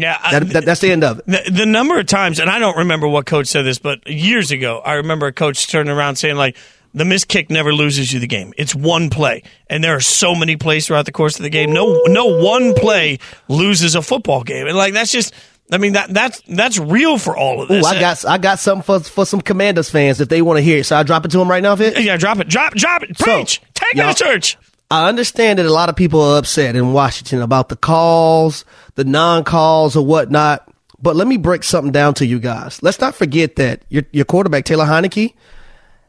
Yeah, 0.00 0.18
I- 0.22 0.38
That, 0.38 0.48
that, 0.50 0.64
that's 0.64 0.80
the 0.80 0.90
end 0.92 1.04
of 1.04 1.18
it. 1.20 1.26
The, 1.26 1.50
the 1.50 1.66
number 1.66 1.98
of 1.98 2.06
times, 2.06 2.38
and 2.40 2.48
I 2.50 2.58
don't 2.58 2.76
remember 2.78 3.08
what 3.08 3.26
coach 3.26 3.46
said 3.48 3.62
this, 3.62 3.78
but 3.78 4.06
years 4.06 4.50
ago, 4.50 4.80
I 4.84 4.94
remember 4.94 5.26
a 5.26 5.32
coach 5.32 5.66
turning 5.68 5.92
around 5.92 6.16
saying, 6.16 6.36
like, 6.36 6.56
the 6.94 7.04
missed 7.04 7.28
kick 7.28 7.50
never 7.50 7.72
loses 7.72 8.12
you 8.12 8.18
the 8.18 8.26
game. 8.26 8.54
It's 8.56 8.74
one 8.74 9.10
play. 9.10 9.42
And 9.68 9.84
there 9.84 9.94
are 9.94 10.00
so 10.00 10.34
many 10.34 10.56
plays 10.56 10.86
throughout 10.86 11.04
the 11.04 11.12
course 11.12 11.36
of 11.38 11.42
the 11.42 11.50
game. 11.50 11.72
No 11.72 12.02
no 12.06 12.24
one 12.42 12.72
play 12.74 13.18
loses 13.46 13.94
a 13.94 14.00
football 14.00 14.42
game. 14.42 14.66
And 14.66 14.74
like 14.76 14.94
that's 14.94 15.12
just 15.12 15.34
I 15.70 15.76
mean 15.76 15.92
that 15.92 16.12
that's 16.14 16.40
that's 16.48 16.78
real 16.78 17.18
for 17.18 17.36
all 17.36 17.60
of 17.60 17.70
Ooh, 17.70 17.74
this. 17.74 17.84
I 17.86 18.00
got 18.00 18.24
I 18.24 18.38
got 18.38 18.58
something 18.58 18.82
for 18.82 19.00
for 19.00 19.26
some 19.26 19.42
Commanders 19.42 19.90
fans 19.90 20.18
if 20.22 20.30
they 20.30 20.40
want 20.40 20.56
to 20.56 20.62
hear 20.62 20.78
it. 20.78 20.84
So 20.84 20.96
I 20.96 21.02
drop 21.02 21.26
it 21.26 21.30
to 21.32 21.38
them 21.38 21.48
right 21.50 21.62
now, 21.62 21.76
Fitz? 21.76 22.00
Yeah, 22.00 22.16
drop 22.16 22.38
it. 22.40 22.48
Drop 22.48 22.72
drop 22.72 23.02
it. 23.02 23.18
So, 23.18 23.24
Preach. 23.26 23.60
Take 23.74 23.94
it 23.94 24.16
to 24.16 24.24
church. 24.24 24.56
I 24.90 25.08
understand 25.08 25.58
that 25.58 25.66
a 25.66 25.72
lot 25.72 25.90
of 25.90 25.96
people 25.96 26.22
are 26.22 26.38
upset 26.38 26.74
in 26.74 26.92
Washington 26.92 27.42
about 27.42 27.68
the 27.68 27.76
calls, 27.76 28.64
the 28.94 29.04
non-calls, 29.04 29.96
or 29.96 30.04
whatnot. 30.04 30.66
But 31.00 31.14
let 31.14 31.28
me 31.28 31.36
break 31.36 31.62
something 31.62 31.92
down 31.92 32.14
to 32.14 32.26
you 32.26 32.40
guys. 32.40 32.82
Let's 32.82 33.00
not 33.00 33.14
forget 33.14 33.56
that 33.56 33.82
your 33.88 34.04
your 34.12 34.24
quarterback 34.24 34.64
Taylor 34.64 34.86
Heinicke 34.86 35.34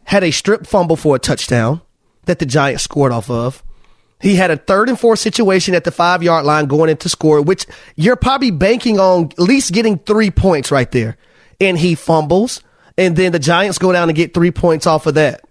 had 0.05 0.23
a 0.23 0.31
strip 0.31 0.65
fumble 0.65 0.95
for 0.95 1.15
a 1.15 1.19
touchdown 1.19 1.81
that 2.25 2.39
the 2.39 2.45
Giants 2.45 2.83
scored 2.83 3.11
off 3.11 3.29
of. 3.29 3.63
He 4.21 4.35
had 4.35 4.51
a 4.51 4.57
third 4.57 4.89
and 4.89 4.99
four 4.99 5.15
situation 5.15 5.75
at 5.75 5.83
the 5.83 5.91
five 5.91 6.23
yard 6.23 6.45
line 6.45 6.65
going 6.65 6.89
into 6.89 7.09
score, 7.09 7.41
which 7.41 7.65
you're 7.95 8.15
probably 8.15 8.51
banking 8.51 8.99
on 8.99 9.25
at 9.25 9.39
least 9.39 9.73
getting 9.73 9.99
three 9.99 10.31
points 10.31 10.71
right 10.71 10.89
there. 10.91 11.17
And 11.61 11.77
he 11.77 11.95
fumbles, 11.95 12.61
and 12.97 13.15
then 13.15 13.31
the 13.31 13.39
Giants 13.39 13.77
go 13.77 13.91
down 13.91 14.09
and 14.09 14.15
get 14.15 14.33
three 14.33 14.51
points 14.51 14.87
off 14.87 15.05
of 15.05 15.15
that. 15.15 15.41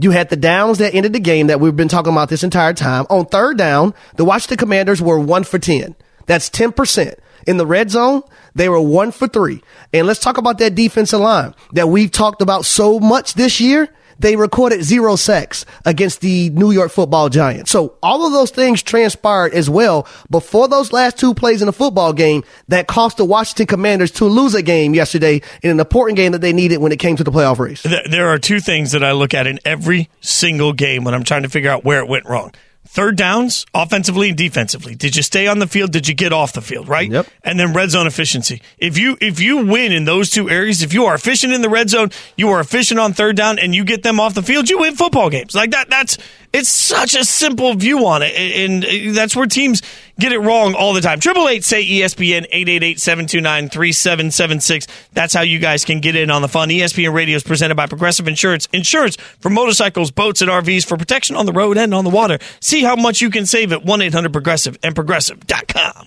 You 0.00 0.12
had 0.12 0.30
the 0.30 0.36
downs 0.36 0.78
that 0.78 0.94
ended 0.94 1.12
the 1.12 1.20
game 1.20 1.48
that 1.48 1.60
we've 1.60 1.76
been 1.76 1.88
talking 1.88 2.12
about 2.12 2.30
this 2.30 2.42
entire 2.42 2.72
time. 2.72 3.06
On 3.10 3.26
third 3.26 3.58
down, 3.58 3.92
the 4.16 4.24
Washington 4.24 4.56
Commanders 4.56 5.02
were 5.02 5.18
one 5.18 5.44
for 5.44 5.58
10. 5.58 5.94
That's 6.26 6.48
10%. 6.48 7.14
In 7.46 7.56
the 7.58 7.66
red 7.66 7.90
zone, 7.90 8.22
they 8.54 8.68
were 8.68 8.80
one 8.80 9.10
for 9.10 9.28
three. 9.28 9.62
And 9.92 10.06
let's 10.06 10.20
talk 10.20 10.38
about 10.38 10.58
that 10.58 10.74
defensive 10.74 11.20
line 11.20 11.54
that 11.72 11.88
we've 11.88 12.10
talked 12.10 12.40
about 12.40 12.64
so 12.64 12.98
much 12.98 13.34
this 13.34 13.60
year. 13.60 13.88
They 14.20 14.36
recorded 14.36 14.82
zero 14.84 15.16
sacks 15.16 15.64
against 15.86 16.20
the 16.20 16.50
New 16.50 16.70
York 16.72 16.90
football 16.90 17.30
giants. 17.30 17.70
So 17.70 17.94
all 18.02 18.26
of 18.26 18.32
those 18.32 18.50
things 18.50 18.82
transpired 18.82 19.54
as 19.54 19.70
well 19.70 20.06
before 20.30 20.68
those 20.68 20.92
last 20.92 21.18
two 21.18 21.32
plays 21.32 21.62
in 21.62 21.66
the 21.66 21.72
football 21.72 22.12
game 22.12 22.44
that 22.68 22.86
cost 22.86 23.16
the 23.16 23.24
Washington 23.24 23.66
Commanders 23.66 24.10
to 24.12 24.26
lose 24.26 24.54
a 24.54 24.62
game 24.62 24.94
yesterday 24.94 25.40
in 25.62 25.70
an 25.70 25.80
important 25.80 26.16
game 26.16 26.32
that 26.32 26.42
they 26.42 26.52
needed 26.52 26.78
when 26.78 26.92
it 26.92 26.98
came 26.98 27.16
to 27.16 27.24
the 27.24 27.32
playoff 27.32 27.58
race. 27.58 27.82
There 27.82 28.28
are 28.28 28.38
two 28.38 28.60
things 28.60 28.92
that 28.92 29.02
I 29.02 29.12
look 29.12 29.32
at 29.32 29.46
in 29.46 29.58
every 29.64 30.10
single 30.20 30.74
game 30.74 31.02
when 31.04 31.14
I'm 31.14 31.24
trying 31.24 31.42
to 31.42 31.48
figure 31.48 31.70
out 31.70 31.84
where 31.84 32.00
it 32.00 32.08
went 32.08 32.26
wrong. 32.26 32.52
Third 32.92 33.14
downs, 33.14 33.66
offensively 33.72 34.30
and 34.30 34.36
defensively. 34.36 34.96
Did 34.96 35.14
you 35.14 35.22
stay 35.22 35.46
on 35.46 35.60
the 35.60 35.68
field? 35.68 35.92
Did 35.92 36.08
you 36.08 36.14
get 36.14 36.32
off 36.32 36.54
the 36.54 36.60
field? 36.60 36.88
Right. 36.88 37.08
Yep. 37.08 37.28
And 37.44 37.58
then 37.60 37.72
red 37.72 37.90
zone 37.90 38.08
efficiency. 38.08 38.62
If 38.78 38.98
you 38.98 39.16
if 39.20 39.38
you 39.38 39.64
win 39.64 39.92
in 39.92 40.06
those 40.06 40.28
two 40.28 40.50
areas, 40.50 40.82
if 40.82 40.92
you 40.92 41.04
are 41.04 41.14
efficient 41.14 41.52
in 41.52 41.62
the 41.62 41.68
red 41.68 41.88
zone, 41.88 42.10
you 42.36 42.48
are 42.48 42.58
efficient 42.58 42.98
on 42.98 43.12
third 43.12 43.36
down, 43.36 43.60
and 43.60 43.76
you 43.76 43.84
get 43.84 44.02
them 44.02 44.18
off 44.18 44.34
the 44.34 44.42
field, 44.42 44.68
you 44.68 44.80
win 44.80 44.96
football 44.96 45.30
games. 45.30 45.54
Like 45.54 45.70
that. 45.70 45.88
That's 45.88 46.18
it's 46.52 46.68
such 46.68 47.14
a 47.14 47.24
simple 47.24 47.74
view 47.74 48.06
on 48.06 48.22
it, 48.22 48.34
and 48.34 48.84
and 48.84 49.14
that's 49.14 49.36
where 49.36 49.46
teams 49.46 49.82
get 50.18 50.32
it 50.32 50.38
wrong 50.38 50.74
all 50.74 50.92
the 50.92 51.00
time. 51.00 51.20
Triple 51.20 51.48
eight 51.48 51.64
say 51.64 51.84
ESPN 51.84 52.46
eight 52.50 52.68
eight 52.68 52.82
eight 52.82 53.00
seven 53.00 53.26
two 53.26 53.40
nine 53.40 53.68
three 53.68 53.92
seven 53.92 54.30
seven 54.30 54.60
six. 54.60 54.86
That's 55.12 55.32
how 55.32 55.42
you 55.42 55.58
guys 55.58 55.84
can 55.84 56.00
get 56.00 56.16
in 56.16 56.30
on 56.30 56.42
the 56.42 56.48
fun. 56.48 56.68
ESPN 56.68 57.14
Radio 57.14 57.36
is 57.36 57.42
presented 57.42 57.76
by 57.76 57.86
Progressive 57.86 58.26
Insurance. 58.26 58.68
Insurance 58.72 59.16
for 59.40 59.50
motorcycles, 59.50 60.10
boats, 60.10 60.42
and 60.42 60.50
RVs 60.50 60.86
for 60.86 60.96
protection 60.96 61.36
on 61.36 61.46
the 61.46 61.52
road 61.52 61.78
and 61.78 61.94
on 61.94 62.04
the 62.04 62.10
water. 62.10 62.38
See 62.60 62.82
how 62.82 62.96
much 62.96 63.20
you 63.20 63.30
can 63.30 63.46
save 63.46 63.72
at 63.72 63.84
one 63.84 64.02
eight 64.02 64.12
hundred 64.14 64.32
Progressive 64.32 64.78
and 64.82 64.94
Progressive.com. 64.94 66.06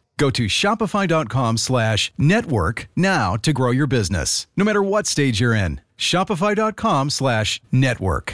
Go 0.21 0.29
to 0.29 0.45
shopify.com 0.45 1.57
slash 1.57 2.13
network 2.15 2.87
now 2.95 3.37
to 3.37 3.51
grow 3.51 3.71
your 3.71 3.87
business, 3.87 4.45
no 4.55 4.63
matter 4.63 4.83
what 4.83 5.07
stage 5.07 5.41
you're 5.41 5.55
in. 5.55 5.81
Shopify.com 5.97 7.09
slash 7.09 7.59
network. 7.71 8.31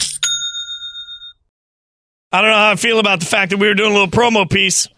I 2.34 2.42
don't 2.42 2.50
know 2.50 2.58
how 2.58 2.72
I 2.72 2.76
feel 2.76 3.00
about 3.00 3.22
the 3.22 3.26
fact 3.26 3.52
that 3.52 3.58
we 3.58 3.68
were 3.68 3.74
doing 3.74 3.92
a 3.92 3.94
little 3.94 4.10
promo 4.10 4.50
piece. 4.50 4.90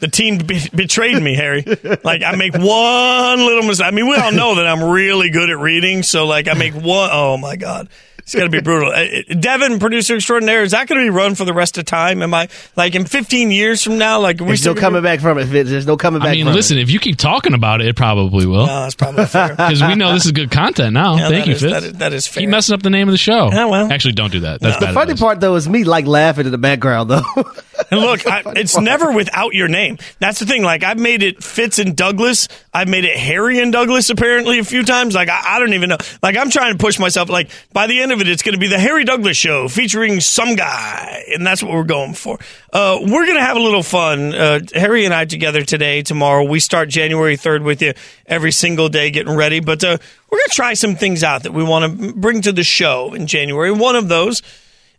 The 0.00 0.08
team 0.08 0.38
be- 0.38 0.68
betrayed 0.74 1.22
me, 1.22 1.36
Harry. 1.36 1.62
Like 2.02 2.24
I 2.24 2.34
make 2.34 2.54
one 2.54 3.38
little 3.38 3.62
mistake. 3.62 3.86
I 3.86 3.92
mean, 3.92 4.08
we 4.08 4.16
all 4.16 4.32
know 4.32 4.56
that 4.56 4.66
I'm 4.66 4.82
really 4.82 5.30
good 5.30 5.50
at 5.50 5.58
reading, 5.60 6.02
so 6.02 6.26
like 6.26 6.48
I 6.48 6.54
make 6.54 6.74
one 6.74 7.10
oh 7.12 7.36
my 7.36 7.54
god, 7.54 7.90
it's 8.24 8.34
gonna 8.34 8.48
be 8.48 8.60
brutal. 8.60 8.90
Uh, 8.90 9.04
uh, 9.04 9.34
Devin, 9.38 9.78
producer 9.78 10.16
extraordinaire, 10.16 10.62
is 10.62 10.72
that 10.72 10.88
gonna 10.88 11.02
be 11.02 11.10
run 11.10 11.34
for 11.34 11.44
the 11.44 11.52
rest 11.52 11.76
of 11.78 11.84
time? 11.84 12.22
Am 12.22 12.32
I 12.32 12.48
like 12.74 12.94
in 12.94 13.04
15 13.04 13.50
years 13.50 13.82
from 13.82 13.98
now? 13.98 14.18
Like 14.18 14.40
are 14.40 14.44
we 14.44 14.48
There's 14.48 14.60
still 14.60 14.74
no 14.74 14.80
coming 14.80 15.02
back 15.02 15.20
from 15.20 15.38
it, 15.38 15.46
Fitz. 15.46 15.68
There's 15.68 15.86
no 15.86 15.96
coming 15.96 16.20
back 16.20 16.28
from 16.28 16.30
it. 16.30 16.32
I 16.32 16.36
mean, 16.36 16.46
from 16.46 16.54
listen, 16.54 16.78
it. 16.78 16.82
if 16.82 16.90
you 16.90 16.98
keep 16.98 17.16
talking 17.18 17.52
about 17.54 17.80
it, 17.82 17.86
it 17.88 17.96
probably 17.96 18.46
will. 18.46 18.66
No, 18.66 18.80
that's 18.82 18.94
probably 18.94 19.26
fair. 19.26 19.48
Because 19.56 19.82
we 19.82 19.94
know 19.94 20.12
this 20.14 20.24
is 20.26 20.32
good 20.32 20.50
content 20.50 20.94
now. 20.94 21.16
Yeah, 21.16 21.28
Thank 21.28 21.46
you, 21.46 21.52
is- 21.52 21.60
Fitz. 21.60 21.72
that 21.72 21.82
is- 21.84 21.92
that 21.94 22.12
is 22.12 22.26
fair. 22.26 22.40
Keep 22.40 22.50
messing 22.50 22.74
up 22.74 22.82
the 22.82 22.90
name 22.90 23.08
of 23.08 23.12
the 23.12 23.18
show. 23.18 23.50
Yeah, 23.52 23.66
well. 23.66 23.92
Actually, 23.92 24.12
don't 24.14 24.32
do 24.32 24.40
that. 24.40 24.60
That's 24.60 24.78
the 24.78 24.86
bad 24.86 24.94
funny 24.94 25.12
advice. 25.12 25.20
part, 25.20 25.40
though, 25.40 25.54
is 25.56 25.68
me 25.68 25.84
like 25.84 26.06
laughing 26.06 26.46
in 26.46 26.52
the 26.52 26.58
background, 26.58 27.10
though. 27.10 27.22
And 27.90 28.00
look, 28.00 28.26
I, 28.26 28.42
it's 28.56 28.78
never 28.78 29.12
without 29.12 29.52
your 29.52 29.68
name. 29.68 29.98
That's 30.20 30.38
the 30.38 30.46
thing. 30.46 30.62
Like 30.62 30.84
I've 30.84 30.98
made 30.98 31.22
it 31.24 31.42
Fitz 31.42 31.78
and 31.78 31.96
Douglas. 31.96 32.48
I've 32.72 32.88
made 32.88 33.04
it 33.04 33.16
Harry 33.16 33.58
and 33.60 33.72
Douglas 33.72 34.10
apparently 34.10 34.58
a 34.60 34.64
few 34.64 34.84
times. 34.84 35.14
Like 35.14 35.28
I, 35.28 35.56
I 35.56 35.58
don't 35.58 35.74
even 35.74 35.88
know. 35.88 35.98
Like 36.22 36.36
I'm 36.36 36.50
trying 36.50 36.72
to 36.72 36.78
push 36.78 36.98
myself. 37.00 37.28
Like 37.28 37.50
by 37.72 37.86
the 37.88 38.00
end 38.00 38.12
of 38.14 38.20
it, 38.20 38.28
it's 38.28 38.42
going 38.42 38.54
to 38.54 38.58
be 38.58 38.68
the 38.68 38.78
Harry 38.78 39.04
Douglas 39.04 39.36
show 39.36 39.68
featuring 39.68 40.20
some 40.20 40.54
guy, 40.54 41.24
and 41.34 41.46
that's 41.46 41.62
what 41.62 41.72
we're 41.72 41.84
going 41.84 42.14
for. 42.14 42.38
Uh, 42.72 42.98
we're 43.00 43.26
going 43.26 43.36
to 43.36 43.42
have 43.42 43.56
a 43.56 43.60
little 43.60 43.82
fun. 43.82 44.34
Uh, 44.34 44.60
Harry 44.74 45.04
and 45.04 45.12
I 45.12 45.24
together 45.24 45.62
today, 45.62 46.02
tomorrow. 46.02 46.44
We 46.44 46.60
start 46.60 46.88
January 46.88 47.36
3rd 47.36 47.64
with 47.64 47.82
you 47.82 47.92
every 48.26 48.52
single 48.52 48.88
day, 48.88 49.10
getting 49.10 49.34
ready. 49.34 49.60
But 49.60 49.84
uh, 49.84 49.98
we're 50.30 50.38
going 50.38 50.48
to 50.48 50.54
try 50.54 50.74
some 50.74 50.94
things 50.94 51.22
out 51.22 51.42
that 51.42 51.52
we 51.52 51.62
want 51.62 52.00
to 52.00 52.12
bring 52.14 52.40
to 52.42 52.52
the 52.52 52.64
show 52.64 53.12
in 53.12 53.26
January. 53.26 53.72
One 53.72 53.96
of 53.96 54.08
those 54.08 54.40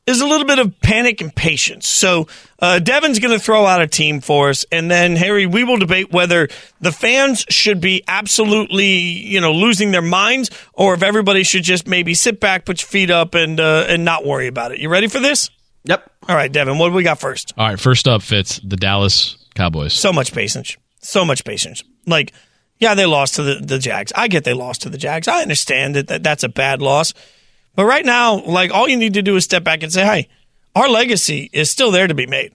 is 0.07 0.21
a 0.21 0.27
little 0.27 0.45
bit 0.45 0.59
of 0.59 0.79
panic 0.81 1.21
and 1.21 1.35
patience. 1.35 1.87
So 1.87 2.27
uh, 2.59 2.79
Devin's 2.79 3.19
going 3.19 3.37
to 3.37 3.43
throw 3.43 3.65
out 3.65 3.81
a 3.81 3.87
team 3.87 4.21
for 4.21 4.49
us, 4.49 4.65
and 4.71 4.89
then 4.89 5.15
Harry, 5.15 5.45
we 5.45 5.63
will 5.63 5.77
debate 5.77 6.11
whether 6.11 6.47
the 6.79 6.91
fans 6.91 7.45
should 7.49 7.81
be 7.81 8.03
absolutely, 8.07 8.85
you 8.85 9.41
know, 9.41 9.51
losing 9.51 9.91
their 9.91 10.01
minds, 10.01 10.51
or 10.73 10.93
if 10.93 11.03
everybody 11.03 11.43
should 11.43 11.63
just 11.63 11.87
maybe 11.87 12.13
sit 12.13 12.39
back, 12.39 12.65
put 12.65 12.81
your 12.81 12.87
feet 12.87 13.09
up, 13.09 13.33
and 13.33 13.59
uh, 13.59 13.85
and 13.87 14.05
not 14.05 14.25
worry 14.25 14.47
about 14.47 14.71
it. 14.71 14.79
You 14.79 14.89
ready 14.89 15.07
for 15.07 15.19
this? 15.19 15.49
Yep. 15.85 16.11
All 16.27 16.35
right, 16.35 16.51
Devin, 16.51 16.77
what 16.77 16.89
do 16.89 16.95
we 16.95 17.03
got 17.03 17.19
first? 17.19 17.53
All 17.57 17.67
right, 17.67 17.79
first 17.79 18.07
up, 18.07 18.21
Fitz, 18.21 18.59
the 18.59 18.75
Dallas 18.75 19.37
Cowboys. 19.53 19.93
So 19.93 20.11
much 20.11 20.33
patience. 20.33 20.77
So 20.99 21.23
much 21.23 21.45
patience. 21.45 21.83
Like, 22.07 22.33
yeah, 22.79 22.95
they 22.95 23.05
lost 23.05 23.35
to 23.35 23.43
the, 23.43 23.55
the 23.55 23.77
Jags. 23.77 24.11
I 24.15 24.27
get 24.27 24.43
they 24.43 24.53
lost 24.53 24.81
to 24.81 24.89
the 24.89 24.97
Jags. 24.97 25.27
I 25.27 25.41
understand 25.41 25.95
that, 25.95 26.07
that 26.07 26.23
that's 26.23 26.43
a 26.43 26.49
bad 26.49 26.81
loss. 26.81 27.13
But 27.75 27.85
right 27.85 28.05
now, 28.05 28.41
like, 28.41 28.71
all 28.71 28.87
you 28.87 28.97
need 28.97 29.15
to 29.15 29.21
do 29.21 29.35
is 29.35 29.43
step 29.43 29.63
back 29.63 29.83
and 29.83 29.91
say, 29.91 30.05
hey, 30.05 30.29
our 30.75 30.89
legacy 30.89 31.49
is 31.53 31.69
still 31.69 31.91
there 31.91 32.07
to 32.07 32.13
be 32.13 32.25
made. 32.25 32.53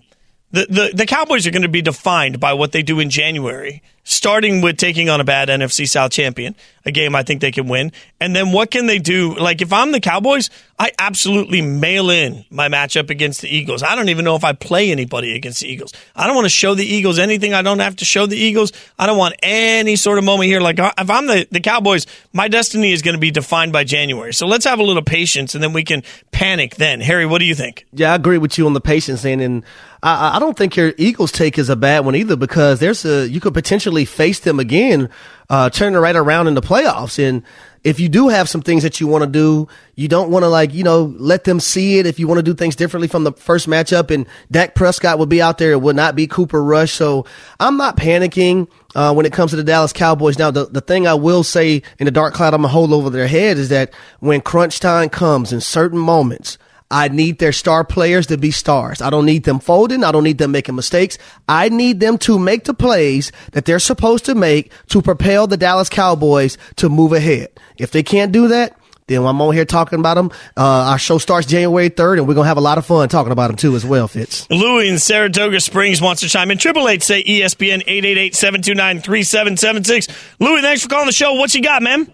The, 0.52 0.66
the, 0.69 0.90
the 0.95 1.07
Cowboys 1.07 1.47
are 1.47 1.52
going 1.52 1.62
to 1.62 1.69
be 1.69 1.83
defined 1.83 2.40
by 2.40 2.54
what 2.54 2.73
they 2.73 2.83
do 2.83 2.99
in 2.99 3.09
January, 3.09 3.83
starting 4.02 4.62
with 4.62 4.76
taking 4.76 5.09
on 5.09 5.21
a 5.21 5.25
bad 5.25 5.49
NFC 5.49 5.88
South 5.88 6.11
champion, 6.11 6.57
a 6.85 6.90
game 6.90 7.14
I 7.14 7.23
think 7.23 7.40
they 7.40 7.52
can 7.52 7.69
win. 7.69 7.92
And 8.19 8.35
then 8.35 8.50
what 8.50 8.73
can 8.73 8.87
they 8.87 8.99
do? 8.99 9.37
Like, 9.37 9.62
if 9.62 9.73
I'm 9.73 9.92
the 9.92 10.00
Cowboys, 10.00 10.50
I 10.76 10.90
absolutely 10.99 11.62
mail 11.62 12.11
in 12.11 12.45
my 12.50 12.69
matchup 12.69 13.11
against 13.11 13.42
the 13.42 13.49
Eagles. 13.49 13.85
I 13.85 13.95
don't 13.95 14.09
even 14.09 14.25
know 14.25 14.35
if 14.35 14.42
I 14.42 14.52
play 14.52 14.90
anybody 14.90 15.37
against 15.37 15.61
the 15.61 15.69
Eagles. 15.69 15.92
I 16.16 16.26
don't 16.26 16.35
want 16.35 16.47
to 16.47 16.50
show 16.50 16.75
the 16.75 16.85
Eagles 16.85 17.21
anything. 17.21 17.54
I 17.54 17.62
don't 17.62 17.78
have 17.78 17.97
to 17.97 18.04
show 18.04 18.26
the 18.26 18.37
Eagles. 18.37 18.73
I 18.99 19.07
don't 19.07 19.19
want 19.19 19.37
any 19.45 19.95
sort 19.95 20.19
of 20.19 20.25
moment 20.25 20.49
here. 20.49 20.61
Like, 20.61 20.80
if 20.80 21.11
I'm 21.11 21.28
the, 21.28 21.47
the 21.52 21.61
Cowboys, 21.61 22.07
my 22.33 22.49
destiny 22.49 22.92
is 22.92 23.02
going 23.02 23.14
to 23.14 23.21
be 23.21 23.30
defined 23.30 23.73
by 23.73 23.85
January. 23.85 24.35
So 24.35 24.49
let's 24.49 24.64
have 24.64 24.80
a 24.80 24.85
little 24.85 25.04
patience 25.04 25.54
and 25.54 25.62
then 25.62 25.73
we 25.73 25.85
can 25.85 26.02
panic 26.33 26.75
then. 26.75 27.00
Harry, 27.00 27.26
what 27.26 27.38
do 27.38 27.45
you 27.45 27.54
think? 27.54 27.87
Yeah, 27.92 28.12
I 28.12 28.14
agree 28.16 28.38
with 28.38 28.59
you 28.59 28.66
on 28.66 28.73
the 28.73 28.80
patience 28.80 29.23
thing. 29.23 29.40
And 29.40 29.64
I, 30.02 30.37
I 30.37 30.38
don't 30.38 30.57
think 30.57 30.76
your 30.76 30.92
Eagles 30.97 31.33
take 31.33 31.59
is 31.59 31.69
a 31.69 31.76
bad 31.76 32.04
one 32.04 32.14
either 32.14 32.37
because 32.37 32.80
there's 32.80 33.04
a, 33.04 33.28
you 33.28 33.40
could 33.40 33.54
potentially 33.54 34.04
face 34.04 34.40
them 34.40 34.59
again, 34.59 35.11
uh, 35.49 35.71
turning 35.71 35.99
right 35.99 36.16
around 36.16 36.49
in 36.49 36.54
the 36.54 36.62
playoffs. 36.62 37.19
And 37.19 37.42
if 37.85 38.00
you 38.00 38.09
do 38.09 38.28
have 38.28 38.49
some 38.49 38.62
things 38.62 38.83
that 38.83 39.00
you 39.00 39.07
want 39.07 39.25
to 39.25 39.30
do, 39.30 39.69
you 39.97 40.09
don't 40.09 40.30
want 40.30 40.42
to 40.42 40.49
like, 40.49 40.73
you 40.73 40.85
know, 40.85 41.14
let 41.19 41.45
them 41.45 41.61
see 41.61 41.99
it. 41.99 42.07
If 42.07 42.19
you 42.19 42.28
want 42.28 42.38
to 42.38 42.42
do 42.42 42.54
things 42.54 42.76
differently 42.76 43.09
from 43.09 43.25
the 43.25 43.33
first 43.33 43.66
matchup 43.69 44.11
and 44.11 44.26
Dak 44.50 44.75
Prescott 44.75 45.19
would 45.19 45.28
be 45.28 45.42
out 45.42 45.59
there, 45.59 45.73
it 45.73 45.80
would 45.80 45.97
not 45.97 46.14
be 46.14 46.26
Cooper 46.26 46.62
Rush. 46.62 46.92
So 46.92 47.26
I'm 47.59 47.76
not 47.76 47.97
panicking. 47.97 48.69
Uh, 48.92 49.14
when 49.14 49.25
it 49.25 49.33
comes 49.33 49.52
to 49.52 49.57
the 49.57 49.62
Dallas 49.62 49.92
Cowboys. 49.92 50.37
Now, 50.37 50.50
the, 50.50 50.66
the 50.66 50.80
thing 50.80 51.07
I 51.07 51.14
will 51.14 51.45
say 51.45 51.80
in 52.00 52.07
the 52.07 52.11
dark 52.11 52.35
cloud 52.35 52.54
I'm 52.54 52.62
gonna 52.62 52.73
hold 52.73 52.92
over 52.92 53.09
their 53.09 53.28
head 53.28 53.57
is 53.57 53.69
that 53.69 53.95
when 54.19 54.40
crunch 54.40 54.80
time 54.80 55.09
comes 55.09 55.52
in 55.52 55.61
certain 55.61 55.97
moments, 55.97 56.59
I 56.90 57.09
need 57.09 57.38
their 57.38 57.52
star 57.52 57.85
players 57.85 58.26
to 58.28 58.37
be 58.37 58.50
stars. 58.50 59.00
I 59.00 59.11
don't 59.11 59.26
need 59.26 59.44
them 59.44 59.61
folding. 59.61 60.02
I 60.02 60.11
don't 60.11 60.25
need 60.25 60.38
them 60.38 60.50
making 60.50 60.75
mistakes. 60.75 61.18
I 61.49 61.68
need 61.68 62.00
them 62.00 62.18
to 62.18 62.37
make 62.38 62.64
the 62.64 62.75
plays 62.75 63.30
that 63.52 63.64
they're 63.64 63.78
supposed 63.78 64.25
to 64.25 64.35
make 64.35 64.73
to 64.88 65.00
propel 65.00 65.47
the 65.47 65.56
Dallas 65.56 65.88
Cowboys 65.88 66.59
to 66.76 66.88
move 66.88 67.12
ahead. 67.12 67.49
If 67.78 67.92
they 67.92 68.02
can't 68.02 68.32
do 68.32 68.49
that, 68.49 68.76
then 69.06 69.25
I'm 69.25 69.40
on 69.42 69.54
here 69.54 69.64
talking 69.64 69.99
about 69.99 70.14
them. 70.14 70.30
Uh, 70.56 70.90
our 70.90 70.99
show 70.99 71.18
starts 71.18 71.47
January 71.47 71.90
3rd, 71.90 72.18
and 72.18 72.28
we're 72.28 72.35
going 72.35 72.44
to 72.44 72.49
have 72.49 72.59
a 72.59 72.61
lot 72.61 72.78
of 72.78 72.87
fun 72.87 73.09
talking 73.09 73.32
about 73.32 73.49
them 73.49 73.56
too 73.56 73.75
as 73.75 73.85
well, 73.85 74.06
Fitz. 74.06 74.49
Louis 74.50 74.88
in 74.88 75.00
Saratoga 75.00 75.59
Springs 75.61 76.00
wants 76.00 76.23
to 76.23 76.28
chime 76.28 76.50
in. 76.52 76.59
Triple 76.59 76.88
eight 76.88 77.02
say 77.02 77.25
ESPN 77.25 77.85
888-729-3776. 77.87 80.09
Louis, 80.38 80.61
thanks 80.62 80.82
for 80.82 80.88
calling 80.88 81.06
the 81.06 81.12
show. 81.12 81.35
What 81.35 81.52
you 81.54 81.62
got, 81.62 81.82
man? 81.82 82.12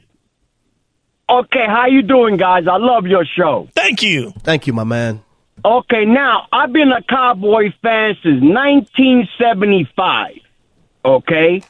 Okay, 1.28 1.66
how 1.66 1.86
you 1.86 2.02
doing, 2.02 2.36
guys? 2.36 2.68
I 2.68 2.76
love 2.76 3.06
your 3.06 3.24
show. 3.24 3.68
Thank 3.74 4.02
you. 4.02 4.32
Thank 4.42 4.66
you, 4.68 4.72
my 4.72 4.84
man. 4.84 5.22
Okay, 5.64 6.04
now 6.04 6.46
I've 6.52 6.72
been 6.72 6.92
a 6.92 7.02
Cowboy 7.02 7.72
fan 7.82 8.14
since 8.22 8.40
1975. 8.42 10.34
Okay, 11.04 11.62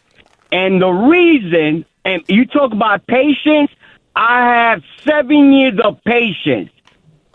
and 0.53 0.83
the 0.83 0.89
reason, 0.89 1.87
and 2.05 2.23
you 2.29 2.45
talk 2.47 2.73
about 2.73 3.07
patience, 3.07 3.71
I 4.15 4.41
have 4.41 4.83
seven 5.05 5.53
years 5.53 5.79
of 5.83 6.03
patience. 6.05 6.71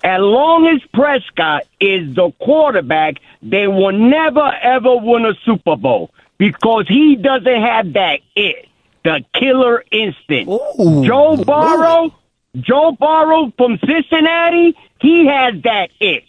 As 0.03 0.19
long 0.19 0.67
as 0.67 0.81
Prescott 0.93 1.63
is 1.79 2.13
the 2.15 2.31
quarterback, 2.39 3.15
they 3.41 3.67
will 3.67 3.91
never 3.91 4.51
ever 4.61 4.95
win 4.97 5.25
a 5.25 5.33
Super 5.45 5.75
Bowl 5.75 6.11
because 6.37 6.87
he 6.87 7.15
doesn't 7.15 7.61
have 7.61 7.93
that 7.93 8.19
it, 8.35 8.67
the 9.03 9.23
killer 9.33 9.83
instinct. 9.91 10.51
Joe 10.77 11.37
Burrow, 11.45 12.13
Joe 12.57 12.91
Burrow 12.99 13.51
from 13.57 13.79
Cincinnati, 13.85 14.77
he 14.99 15.27
has 15.27 15.61
that 15.63 15.89
it. 15.99 16.23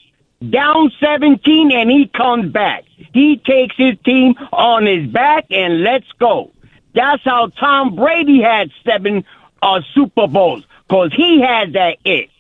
Down 0.51 0.91
17 0.99 1.71
and 1.71 1.91
he 1.91 2.09
comes 2.09 2.51
back. 2.51 2.85
He 3.13 3.37
takes 3.37 3.77
his 3.77 3.97
team 4.05 4.35
on 4.53 4.87
his 4.87 5.09
back 5.09 5.47
and 5.51 5.83
let's 5.83 6.11
go. 6.19 6.51
That's 6.95 7.23
how 7.25 7.49
Tom 7.49 7.95
Brady 7.95 8.43
had 8.43 8.71
seven 8.85 9.25
uh, 9.63 9.81
Super 9.95 10.27
Bowls 10.27 10.65
because 10.89 11.13
he 11.15 11.41
had 11.41 11.75
that 11.75 11.99
it. 12.05 12.31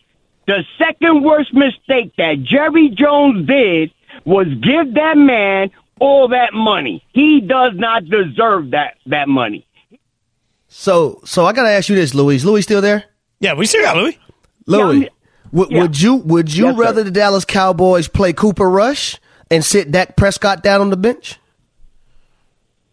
The 0.46 0.64
second 0.76 1.22
worst 1.22 1.54
mistake 1.54 2.14
that 2.18 2.42
Jerry 2.42 2.88
Jones 2.88 3.46
did 3.46 3.92
was 4.24 4.48
give 4.48 4.94
that 4.94 5.16
man 5.16 5.70
all 6.00 6.28
that 6.28 6.52
money. 6.52 7.04
He 7.12 7.40
does 7.40 7.72
not 7.74 8.04
deserve 8.06 8.72
that 8.72 8.96
that 9.06 9.28
money. 9.28 9.66
So, 10.74 11.20
so 11.24 11.44
I 11.44 11.52
got 11.52 11.64
to 11.64 11.68
ask 11.68 11.88
you 11.90 11.96
this, 11.96 12.14
Louis. 12.14 12.42
Louis 12.44 12.62
still 12.62 12.80
there? 12.80 13.04
Yeah, 13.40 13.52
we 13.54 13.66
still 13.66 13.82
got 13.82 13.96
Louis. 13.96 14.18
Louis, 14.66 15.00
Yeah, 15.02 15.08
would, 15.52 15.70
yeah. 15.70 15.82
would 15.82 16.00
you 16.00 16.14
would 16.14 16.54
you 16.54 16.64
Yes, 16.66 16.76
sir. 16.76 16.80
rather 16.80 17.04
the 17.04 17.10
Dallas 17.10 17.44
Cowboys 17.44 18.08
play 18.08 18.32
Cooper 18.32 18.68
Rush 18.70 19.18
and 19.50 19.62
sit 19.64 19.90
Dak 19.90 20.16
Prescott 20.16 20.62
down 20.62 20.80
on 20.80 20.88
the 20.90 20.96
bench? 20.96 21.38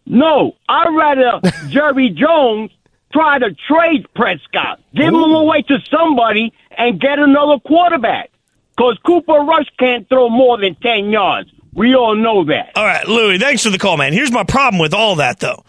No, 0.06 0.56
I'd 0.68 0.88
rather 0.94 1.40
Jerry 1.68 2.10
Jones 2.10 2.70
try 3.12 3.38
to 3.38 3.54
trade 3.68 4.06
Prescott, 4.14 4.80
give 4.94 5.08
him 5.08 5.14
away 5.14 5.62
to 5.62 5.78
somebody, 5.90 6.52
and 6.76 7.00
get 7.00 7.18
another 7.18 7.58
quarterback. 7.60 8.30
Because 8.76 8.98
Cooper 9.06 9.32
Rush 9.40 9.66
can't 9.78 10.08
throw 10.08 10.28
more 10.28 10.58
than 10.58 10.74
10 10.76 11.10
yards. 11.10 11.50
We 11.74 11.94
all 11.94 12.14
know 12.16 12.44
that. 12.44 12.72
All 12.76 12.84
right, 12.84 13.06
Louis, 13.06 13.38
thanks 13.38 13.62
for 13.62 13.70
the 13.70 13.78
call, 13.78 13.96
man. 13.96 14.12
Here's 14.12 14.32
my 14.32 14.44
problem 14.44 14.80
with 14.80 14.94
all 14.94 15.16
that, 15.16 15.38
though. 15.40 15.64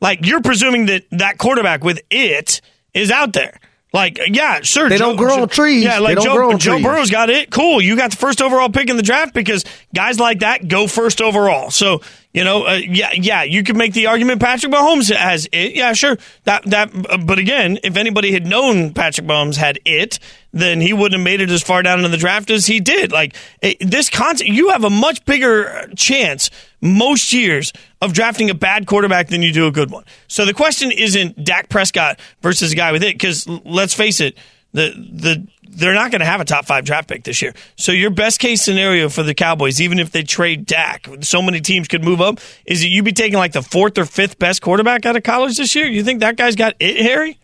Like, 0.00 0.24
you're 0.24 0.42
presuming 0.42 0.86
that 0.86 1.04
that 1.10 1.38
quarterback 1.38 1.82
with 1.84 2.00
it 2.10 2.60
is 2.94 3.10
out 3.10 3.32
there. 3.32 3.58
Like, 3.92 4.20
yeah, 4.28 4.60
sure. 4.60 4.88
They 4.88 4.98
don't 4.98 5.16
grow 5.16 5.42
on 5.42 5.48
trees. 5.48 5.82
Yeah, 5.82 5.98
like 5.98 6.10
They 6.10 6.14
don't 6.16 6.24
Joe, 6.24 6.34
grow 6.34 6.52
Joe 6.58 6.74
trees. 6.74 6.84
Burrow's 6.84 7.10
got 7.10 7.30
it. 7.30 7.50
Cool. 7.50 7.80
You 7.80 7.96
got 7.96 8.10
the 8.10 8.18
first 8.18 8.42
overall 8.42 8.68
pick 8.68 8.90
in 8.90 8.96
the 8.96 9.02
draft 9.02 9.32
because 9.32 9.64
guys 9.94 10.20
like 10.20 10.40
that 10.40 10.68
go 10.68 10.86
first 10.86 11.22
overall. 11.22 11.70
So, 11.70 12.02
you 12.38 12.44
know, 12.44 12.66
uh, 12.66 12.74
yeah, 12.74 13.10
yeah, 13.14 13.42
you 13.42 13.64
could 13.64 13.76
make 13.76 13.92
the 13.94 14.06
argument 14.06 14.40
Patrick 14.40 14.72
Mahomes 14.72 15.12
has 15.14 15.48
it. 15.52 15.74
Yeah, 15.74 15.92
sure. 15.92 16.16
That 16.44 16.62
that. 16.66 16.90
uh, 17.10 17.18
But 17.18 17.38
again, 17.38 17.78
if 17.82 17.96
anybody 17.96 18.30
had 18.32 18.46
known 18.46 18.94
Patrick 18.94 19.26
Mahomes 19.26 19.56
had 19.56 19.80
it, 19.84 20.20
then 20.52 20.80
he 20.80 20.92
wouldn't 20.92 21.18
have 21.18 21.24
made 21.24 21.40
it 21.40 21.50
as 21.50 21.62
far 21.62 21.82
down 21.82 22.04
in 22.04 22.10
the 22.12 22.16
draft 22.16 22.50
as 22.50 22.66
he 22.66 22.78
did. 22.78 23.10
Like 23.10 23.34
it, 23.60 23.78
this 23.80 24.08
concept, 24.08 24.48
you 24.48 24.70
have 24.70 24.84
a 24.84 24.90
much 24.90 25.24
bigger 25.24 25.90
chance 25.96 26.50
most 26.80 27.32
years 27.32 27.72
of 28.00 28.12
drafting 28.12 28.48
a 28.50 28.54
bad 28.54 28.86
quarterback 28.86 29.28
than 29.28 29.42
you 29.42 29.52
do 29.52 29.66
a 29.66 29.72
good 29.72 29.90
one. 29.90 30.04
So 30.28 30.44
the 30.46 30.54
question 30.54 30.92
isn't 30.92 31.44
Dak 31.44 31.68
Prescott 31.68 32.20
versus 32.40 32.72
a 32.72 32.76
guy 32.76 32.92
with 32.92 33.02
it, 33.02 33.14
because 33.14 33.48
let's 33.64 33.94
face 33.94 34.20
it, 34.20 34.38
the 34.78 34.94
the 35.12 35.48
they're 35.70 35.94
not 35.94 36.10
going 36.10 36.20
to 36.20 36.26
have 36.26 36.40
a 36.40 36.44
top 36.44 36.64
five 36.64 36.84
draft 36.84 37.08
pick 37.08 37.24
this 37.24 37.42
year. 37.42 37.54
So 37.76 37.92
your 37.92 38.10
best 38.10 38.40
case 38.40 38.62
scenario 38.62 39.08
for 39.08 39.22
the 39.22 39.34
Cowboys, 39.34 39.80
even 39.80 39.98
if 39.98 40.10
they 40.10 40.22
trade 40.22 40.66
Dak, 40.66 41.06
so 41.20 41.42
many 41.42 41.60
teams 41.60 41.88
could 41.88 42.02
move 42.02 42.20
up, 42.20 42.40
is 42.64 42.80
that 42.80 42.88
you 42.88 43.02
be 43.02 43.12
taking 43.12 43.38
like 43.38 43.52
the 43.52 43.62
fourth 43.62 43.98
or 43.98 44.04
fifth 44.04 44.38
best 44.38 44.62
quarterback 44.62 45.06
out 45.06 45.16
of 45.16 45.22
college 45.22 45.56
this 45.56 45.74
year? 45.74 45.86
You 45.86 46.02
think 46.02 46.20
that 46.20 46.36
guy's 46.36 46.56
got 46.56 46.74
it, 46.80 46.96
Harry? 46.96 47.38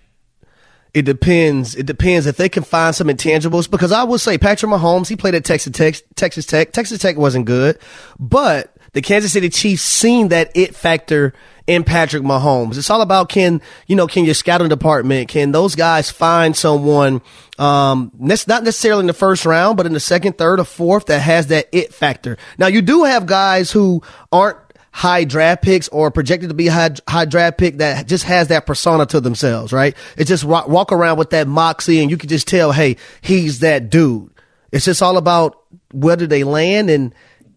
It 0.95 1.03
depends. 1.03 1.75
It 1.75 1.87
depends 1.87 2.27
if 2.27 2.37
they 2.37 2.49
can 2.49 2.63
find 2.63 2.95
some 2.95 3.09
intangibles. 3.09 3.69
Because 3.69 3.91
I 3.91 4.05
will 4.05 4.19
say 4.19 4.39
Patrick 4.39 4.71
Mahomes, 4.71 5.09
he 5.09 5.17
played 5.17 5.35
at 5.35 5.45
Texas 5.45 5.73
Tech. 5.73 5.97
Texas 6.15 6.47
Tech. 6.47 6.73
Texas 6.73 7.01
Tech 7.01 7.17
wasn't 7.17 7.47
good, 7.47 7.79
but 8.19 8.74
the 8.95 9.03
Kansas 9.03 9.33
City 9.33 9.51
Chiefs 9.51 9.83
seen 9.83 10.29
that 10.29 10.51
it 10.55 10.75
factor 10.75 11.35
in 11.67 11.85
Patrick 11.85 12.23
Mahomes. 12.23 12.77
It's 12.79 12.91
all 12.91 13.01
about 13.03 13.29
can 13.29 13.61
you 13.87 13.97
know 13.97 14.07
can 14.07 14.25
your 14.25 14.35
scouting 14.35 14.69
department 14.69 15.29
can 15.29 15.53
those 15.53 15.75
guys 15.75 16.11
find 16.11 16.57
someone 16.57 17.23
um 17.59 18.11
nec- 18.19 18.49
not 18.49 18.65
necessarily 18.65 19.01
in 19.01 19.07
the 19.07 19.13
first 19.13 19.45
round, 19.45 19.77
but 19.77 19.87
in 19.87 19.93
the 19.93 20.01
second, 20.01 20.39
third, 20.39 20.61
or 20.61 20.65
fourth 20.65 21.07
that 21.07 21.21
has 21.21 21.49
that 21.49 21.69
it 21.73 21.93
factor. 21.93 22.39
Now 22.59 22.67
you 22.69 22.83
do 22.83 23.05
have 23.05 23.27
guys 23.27 23.71
who 23.71 24.03
aren't 24.33 24.59
high 24.95 25.25
draft 25.25 25.61
picks 25.63 25.89
or 25.89 26.09
projected 26.13 26.51
to 26.51 26.55
be 26.55 26.69
high, 26.69 26.91
high 27.09 27.25
draft 27.25 27.59
pick 27.59 27.79
that 27.79 28.07
just 28.07 28.23
has 28.25 28.47
that 28.49 28.65
persona 28.65 29.05
to 29.05 29.21
themselves, 29.21 29.73
right? 29.73 29.97
It's 30.17 30.29
just 30.29 30.45
wa- 30.45 30.67
walk 30.69 30.93
around 30.93 31.19
with 31.19 31.31
that 31.31 31.49
moxie 31.49 32.01
and 32.01 32.13
you 32.13 32.17
can 32.17 32.29
just 32.29 32.47
tell, 32.47 32.71
hey, 32.71 32.97
he's 33.21 33.59
that 33.59 33.91
dude. 33.91 34.31
It's 34.71 34.85
just 34.85 35.03
all 35.03 35.17
about 35.17 35.61
whether 35.93 36.29
they 36.29 36.45
land 36.45 36.91
and 36.91 37.13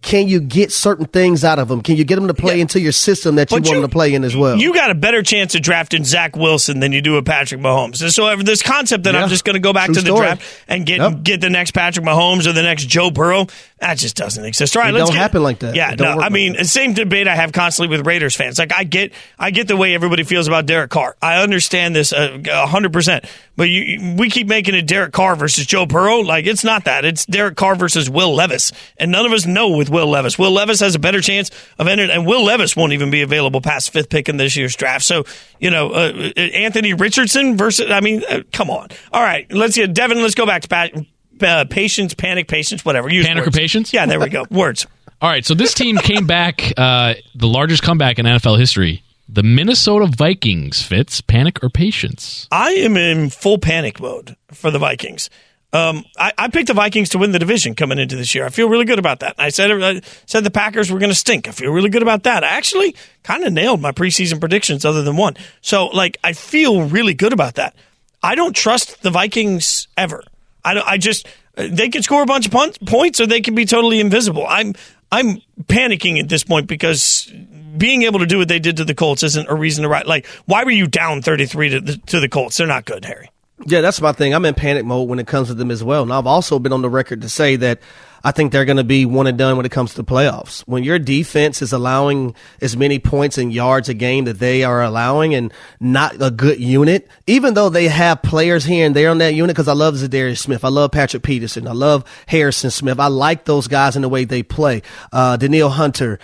can 0.08 0.30
you 0.30 0.40
get 0.40 0.72
certain 0.72 1.06
things 1.06 1.44
out 1.44 1.60
of 1.60 1.68
them? 1.68 1.82
Can 1.82 1.98
you 1.98 2.06
get 2.06 2.16
them 2.16 2.30
to 2.30 2.34
play 2.34 2.62
into 2.62 2.80
your 2.80 2.94
system 2.94 3.36
that 3.36 3.52
you 3.52 3.58
But 3.58 3.64
want 3.64 3.68
you- 3.76 3.82
them 3.82 3.90
to 3.90 3.94
play 3.94 4.14
in 4.14 4.24
as 4.24 4.38
well? 4.38 4.56
You 4.58 4.74
got 4.74 4.90
a 4.90 4.96
better 4.96 5.22
chance 5.22 5.54
of 5.54 5.62
drafting 5.62 6.06
Zach 6.06 6.38
Wilson 6.38 6.80
than 6.80 6.94
you 6.94 7.02
do 7.02 7.18
a 7.18 7.22
Patrick 7.24 7.60
Mahomes. 7.60 8.02
And 8.02 8.14
so 8.14 8.34
this 8.38 8.64
concept 8.64 9.04
that 9.04 9.16
Yeah. 9.16 9.24
I'm 9.24 9.28
just 9.28 9.44
going 9.44 9.56
to 9.56 9.60
go 9.60 9.74
back 9.74 9.88
True 9.88 9.96
to 9.96 10.02
the 10.02 10.06
story. 10.08 10.22
draft 10.28 10.42
and 10.70 10.86
get 10.86 11.00
Yep. 11.02 11.24
get 11.24 11.42
the 11.42 11.50
next 11.50 11.72
Patrick 11.72 12.06
Mahomes 12.06 12.48
or 12.48 12.54
the 12.54 12.64
next 12.64 12.86
Joe 12.86 13.12
Burrow, 13.12 13.48
that 13.82 13.98
just 13.98 14.16
doesn't 14.16 14.46
exist. 14.46 14.78
All 14.78 14.82
right, 14.84 14.92
It 14.92 14.94
let's 14.94 15.10
don't 15.10 15.16
get, 15.16 15.22
happen 15.22 15.44
like 15.44 15.60
that. 15.60 15.76
Yeah, 15.76 15.94
no, 16.00 16.06
I 16.06 16.14
like 16.16 16.32
mean, 16.32 16.64
same 16.64 16.94
debate 16.94 17.28
I 17.28 17.36
have 17.36 17.52
constantly 17.52 17.96
with 17.98 18.08
Raiders 18.08 18.34
fans. 18.34 18.58
Like 18.58 18.72
I 18.74 18.86
get, 18.86 19.12
I 19.38 19.52
get 19.52 19.68
the 19.68 19.76
way 19.76 19.94
everybody 19.94 20.24
feels 20.24 20.48
about 20.48 20.68
Derek 20.68 20.90
Carr. 20.90 21.18
I 21.22 21.44
understand 21.44 21.98
this 21.98 22.14
uh, 22.14 22.40
a 22.50 22.66
hundred 22.66 22.94
percent. 22.94 23.26
But 23.58 23.70
you, 23.70 24.16
we 24.18 24.30
keep 24.30 24.48
making 24.48 24.76
it 24.76 24.86
Derek 24.86 25.12
Carr 25.14 25.36
versus 25.36 25.66
Joe 25.66 25.86
Burrow. 25.88 26.20
Like 26.20 26.46
it's 26.46 26.64
not 26.64 26.86
that. 26.86 27.04
It's 27.04 27.26
Derek 27.26 27.56
Carr 27.58 27.76
versus 27.76 28.08
Will 28.10 28.34
Levis, 28.36 28.72
and 28.98 29.12
none 29.12 29.26
of 29.26 29.32
us 29.34 29.46
know 29.48 29.70
with 29.70 29.90
Will 29.90 29.97
Levis. 30.06 30.38
Will 30.38 30.52
Levis 30.52 30.80
has 30.82 30.96
a 30.96 31.00
better 31.00 31.22
chance 31.22 31.50
of 31.80 31.88
entering, 31.88 32.10
and 32.10 32.26
Will 32.26 32.44
Levis 32.44 32.76
won't 32.76 32.94
even 32.94 33.10
be 33.10 33.22
available 33.22 33.62
past 33.62 33.92
fifth 33.92 34.10
pick 34.10 34.30
in 34.30 34.38
this 34.38 34.56
year's 34.56 34.76
draft. 34.76 35.06
So 35.06 35.26
you 35.60 35.70
know, 35.72 35.92
uh, 35.92 36.32
Anthony 36.38 36.94
Richardson 36.94 37.58
versus. 37.58 37.90
I 37.92 38.02
mean, 38.02 38.24
uh, 38.30 38.44
come 38.52 38.70
on. 38.70 38.90
All 39.12 39.22
right, 39.22 39.52
let's 39.52 39.76
get 39.76 39.94
Devin. 39.94 40.22
Let's 40.22 40.36
go 40.36 40.46
back 40.46 40.62
to 40.64 40.68
Pat. 40.68 40.94
Uh, 41.40 41.66
patience, 41.70 42.16
panic, 42.16 42.48
patience, 42.48 42.84
whatever. 42.84 43.10
Use 43.10 43.28
Panic 43.28 43.46
or 43.46 43.52
patience? 43.52 43.94
Yeah, 43.94 44.08
there 44.08 44.20
we 44.20 44.30
go. 44.30 44.46
Words. 44.50 44.88
All 45.22 45.30
right, 45.30 45.44
so 45.44 45.56
this 45.56 45.74
team 45.74 45.98
came 45.98 46.28
back, 46.28 46.74
uh, 46.78 47.16
the 47.34 47.48
largest 47.48 47.82
comeback 47.82 48.20
in 48.20 48.26
NFL 48.28 48.60
history. 48.60 49.02
The 49.28 49.42
Minnesota 49.44 50.06
Vikings, 50.06 50.84
Fitz 50.84 51.22
panic 51.22 51.64
or 51.64 51.70
patience? 51.70 52.48
I 52.52 52.72
am 52.72 52.96
in 52.96 53.30
full 53.30 53.58
panic 53.58 54.00
mode 54.00 54.38
for 54.52 54.72
the 54.72 54.80
Vikings. 54.80 55.30
Um, 55.74 56.06
I, 56.18 56.32
I, 56.38 56.48
picked 56.48 56.68
the 56.68 56.74
Vikings 56.74 57.10
to 57.10 57.18
win 57.18 57.34
the 57.34 57.40
division 57.40 57.76
coming 57.76 58.00
into 58.00 58.16
this 58.16 58.34
year. 58.34 58.46
I 58.46 58.50
feel 58.50 58.70
really 58.70 58.86
good 58.86 59.00
about 59.00 59.20
that. 59.20 59.36
I 59.38 59.50
said 59.50 59.70
I 59.72 60.02
said 60.26 60.46
the 60.46 60.50
Packers 60.50 60.90
were 60.90 60.98
going 60.98 61.12
to 61.12 61.16
stink. 61.16 61.50
I 61.50 61.52
feel 61.52 61.72
really 61.72 61.90
good 61.90 62.02
about 62.02 62.24
that. 62.24 62.46
I 62.46 62.48
actually 62.48 62.96
kind 63.24 63.44
of 63.44 63.52
nailed 63.52 63.82
my 63.82 63.92
preseason 63.92 64.40
predictions, 64.40 64.86
other 64.86 65.04
than 65.04 65.18
one. 65.18 65.36
So, 65.60 65.88
like, 65.88 66.18
I 66.24 66.32
feel 66.32 66.84
really 66.84 67.14
good 67.14 67.34
about 67.34 67.56
that. 67.56 67.76
I 68.24 68.36
don't 68.36 68.56
trust 68.56 69.02
the 69.02 69.10
Vikings 69.10 69.90
ever. 69.98 70.24
I, 70.64 70.74
don't. 70.74 70.88
I 70.88 70.98
just 70.98 71.28
they 71.56 71.90
can 71.90 72.02
score 72.02 72.22
a 72.22 72.26
bunch 72.26 72.48
of 72.48 72.54
points, 72.86 73.20
or 73.20 73.26
they 73.26 73.42
can 73.42 73.54
be 73.54 73.66
totally 73.66 74.00
invisible. 74.00 74.46
I'm 74.48 74.74
I'm 75.12 75.42
panicking 75.64 76.20
at 76.20 76.30
this 76.30 76.44
point 76.44 76.68
because 76.68 77.32
being 77.78 78.04
able 78.04 78.20
to 78.20 78.26
do 78.26 78.38
what 78.38 78.48
they 78.48 78.60
did 78.60 78.78
to 78.78 78.86
the 78.86 78.96
Colts 78.96 79.24
isn't 79.24 79.50
a 79.50 79.56
reason 79.56 79.84
to 79.84 79.90
write. 79.90 80.08
Like, 80.08 80.26
why 80.46 80.64
were 80.64 80.72
you 80.72 80.88
down 80.88 81.22
33 81.22 81.70
to 81.70 81.82
the, 81.82 81.98
to 82.08 82.20
the 82.20 82.30
Colts? 82.30 82.58
They're 82.58 82.68
not 82.68 82.86
good, 82.86 83.06
Harry. 83.06 83.30
Yeah, 83.66 83.82
that's 83.82 84.00
my 84.02 84.12
thing. 84.12 84.34
I'm 84.34 84.46
in 84.46 84.54
panic 84.54 84.86
mode 84.86 85.10
when 85.10 85.20
it 85.20 85.26
comes 85.26 85.48
to 85.48 85.56
them 85.56 85.72
as 85.72 85.84
well. 85.84 86.04
And 86.04 86.14
I've 86.14 86.28
also 86.28 86.60
been 86.60 86.74
on 86.74 86.84
the 86.84 86.90
record 86.90 87.22
to 87.22 87.30
say 87.30 87.56
that 87.56 87.80
I 88.24 88.32
think 88.32 88.52
they're 88.52 88.66
going 88.66 88.78
to 88.78 88.84
be 88.84 89.06
one 89.06 89.26
and 89.26 89.38
done 89.38 89.58
when 89.58 89.66
it 89.66 89.72
comes 89.72 89.96
to 89.96 90.04
playoffs. 90.04 90.62
When 90.68 90.84
your 90.84 91.00
defense 91.00 91.62
is 91.62 91.74
allowing 91.74 92.36
as 92.62 92.78
many 92.78 93.00
points 93.00 93.38
and 93.38 93.52
yards 93.52 93.90
a 93.90 93.96
game 93.96 94.26
that 94.26 94.38
they 94.38 94.64
are 94.64 94.84
allowing 94.84 95.34
and 95.34 95.52
not 95.80 96.22
a 96.22 96.30
good 96.30 96.60
unit, 96.60 97.10
even 97.26 97.56
though 97.56 97.70
they 97.70 97.88
have 97.88 98.22
players 98.22 98.64
here 98.64 98.86
and 98.86 98.96
there 98.96 99.10
on 99.10 99.18
that 99.20 99.34
unit, 99.34 99.56
because 99.56 99.68
I 99.68 99.74
love 99.74 99.96
Za'Darius 99.96 100.38
Smith. 100.40 100.64
I 100.64 100.70
love 100.70 100.92
Patrick 100.92 101.24
Peterson. 101.24 101.68
I 101.68 101.74
love 101.74 102.04
Harrison 102.28 102.70
Smith. 102.70 103.00
I 103.00 103.08
like 103.08 103.46
those 103.46 103.68
guys 103.68 103.96
in 103.96 104.04
the 104.04 104.10
way 104.10 104.26
they 104.26 104.44
play. 104.44 104.84
Uh, 105.12 105.38
Danielle 105.38 105.70
Hunter. 105.70 106.20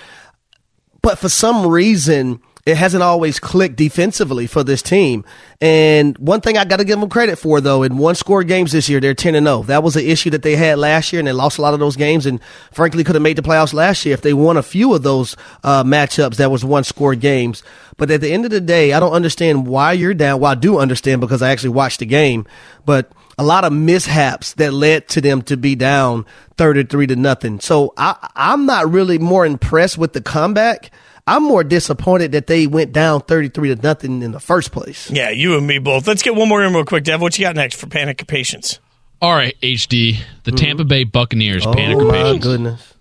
But 1.01 1.17
for 1.17 1.29
some 1.29 1.67
reason, 1.67 2.41
it 2.65 2.77
hasn't 2.77 3.03
always 3.03 3.39
clicked 3.39 3.75
defensively 3.75 4.47
for 4.47 4.63
this 4.63 4.81
team. 4.81 5.25
And 5.59 6.17
one 6.17 6.39
thing 6.39 6.57
I 6.57 6.63
got 6.63 6.77
to 6.77 6.85
give 6.85 6.97
them 6.97 7.09
credit 7.09 7.37
for, 7.37 7.59
though, 7.59 7.83
in 7.83 7.97
one 7.97 8.15
score 8.15 8.41
games 8.43 8.71
this 8.71 8.87
year, 8.87 9.01
they're 9.01 9.13
10 9.13 9.35
and 9.35 9.45
0. 9.45 9.63
That 9.63 9.83
was 9.83 9.97
an 9.97 10.05
issue 10.05 10.29
that 10.29 10.43
they 10.43 10.55
had 10.55 10.79
last 10.79 11.11
year, 11.11 11.19
and 11.19 11.27
they 11.27 11.33
lost 11.33 11.57
a 11.57 11.61
lot 11.61 11.73
of 11.73 11.81
those 11.81 11.97
games. 11.97 12.25
And 12.25 12.39
frankly, 12.71 13.03
could 13.03 13.15
have 13.15 13.21
made 13.21 13.37
the 13.37 13.41
playoffs 13.41 13.73
last 13.73 14.05
year 14.05 14.13
if 14.13 14.21
they 14.21 14.33
won 14.33 14.55
a 14.55 14.63
few 14.63 14.93
of 14.93 15.03
those 15.03 15.35
uh, 15.63 15.83
matchups 15.83 16.37
that 16.37 16.51
was 16.51 16.63
one 16.63 16.85
score 16.85 17.15
games. 17.15 17.63
But 17.97 18.09
at 18.09 18.21
the 18.21 18.31
end 18.31 18.45
of 18.45 18.51
the 18.51 18.61
day, 18.61 18.93
I 18.93 18.99
don't 19.01 19.11
understand 19.11 19.67
why 19.67 19.91
you're 19.91 20.13
down. 20.13 20.39
Well, 20.39 20.51
I 20.51 20.55
do 20.55 20.77
understand 20.77 21.19
because 21.19 21.41
I 21.41 21.51
actually 21.51 21.71
watched 21.71 21.99
the 21.99 22.05
game, 22.05 22.47
but 22.85 23.11
a 23.37 23.43
lot 23.43 23.65
of 23.65 23.73
mishaps 23.73 24.53
that 24.53 24.73
led 24.73 25.09
to 25.09 25.21
them 25.21 25.41
to 25.43 25.57
be 25.57 25.75
down 25.75 26.25
33 26.57 27.07
to 27.07 27.15
nothing. 27.17 27.59
So 27.59 27.93
I, 27.97 28.29
I'm 28.35 28.65
not 28.65 28.89
really 28.89 29.17
more 29.17 29.45
impressed 29.45 29.97
with 29.97 30.13
the 30.13 30.21
comeback. 30.21 30.91
I'm 31.25 31.43
more 31.43 31.63
disappointed 31.63 32.33
that 32.33 32.47
they 32.47 32.67
went 32.67 32.91
down 32.91 33.21
33 33.21 33.75
to 33.75 33.81
nothing 33.81 34.21
in 34.21 34.31
the 34.31 34.39
first 34.39 34.71
place. 34.71 35.09
Yeah, 35.09 35.29
you 35.29 35.57
and 35.57 35.65
me 35.65 35.79
both. 35.79 36.05
Let's 36.05 36.21
get 36.21 36.35
one 36.35 36.49
more 36.49 36.63
in 36.63 36.73
real 36.73 36.83
quick, 36.83 37.05
Dev. 37.05 37.21
What 37.21 37.37
you 37.39 37.45
got 37.45 37.55
next 37.55 37.75
for 37.75 37.87
Panic 37.87 38.21
of 38.21 38.27
Patience? 38.27 38.79
All 39.21 39.33
right, 39.33 39.55
HD. 39.61 40.17
The 40.43 40.51
mm-hmm. 40.51 40.55
Tampa 40.55 40.83
Bay 40.83 41.05
Buccaneers, 41.05 41.65
oh, 41.65 41.73
Panic 41.73 42.01
of 42.01 42.09
Patience. 42.09 42.27
Oh 42.27 42.33
my 42.33 42.39
goodness. 42.39 42.93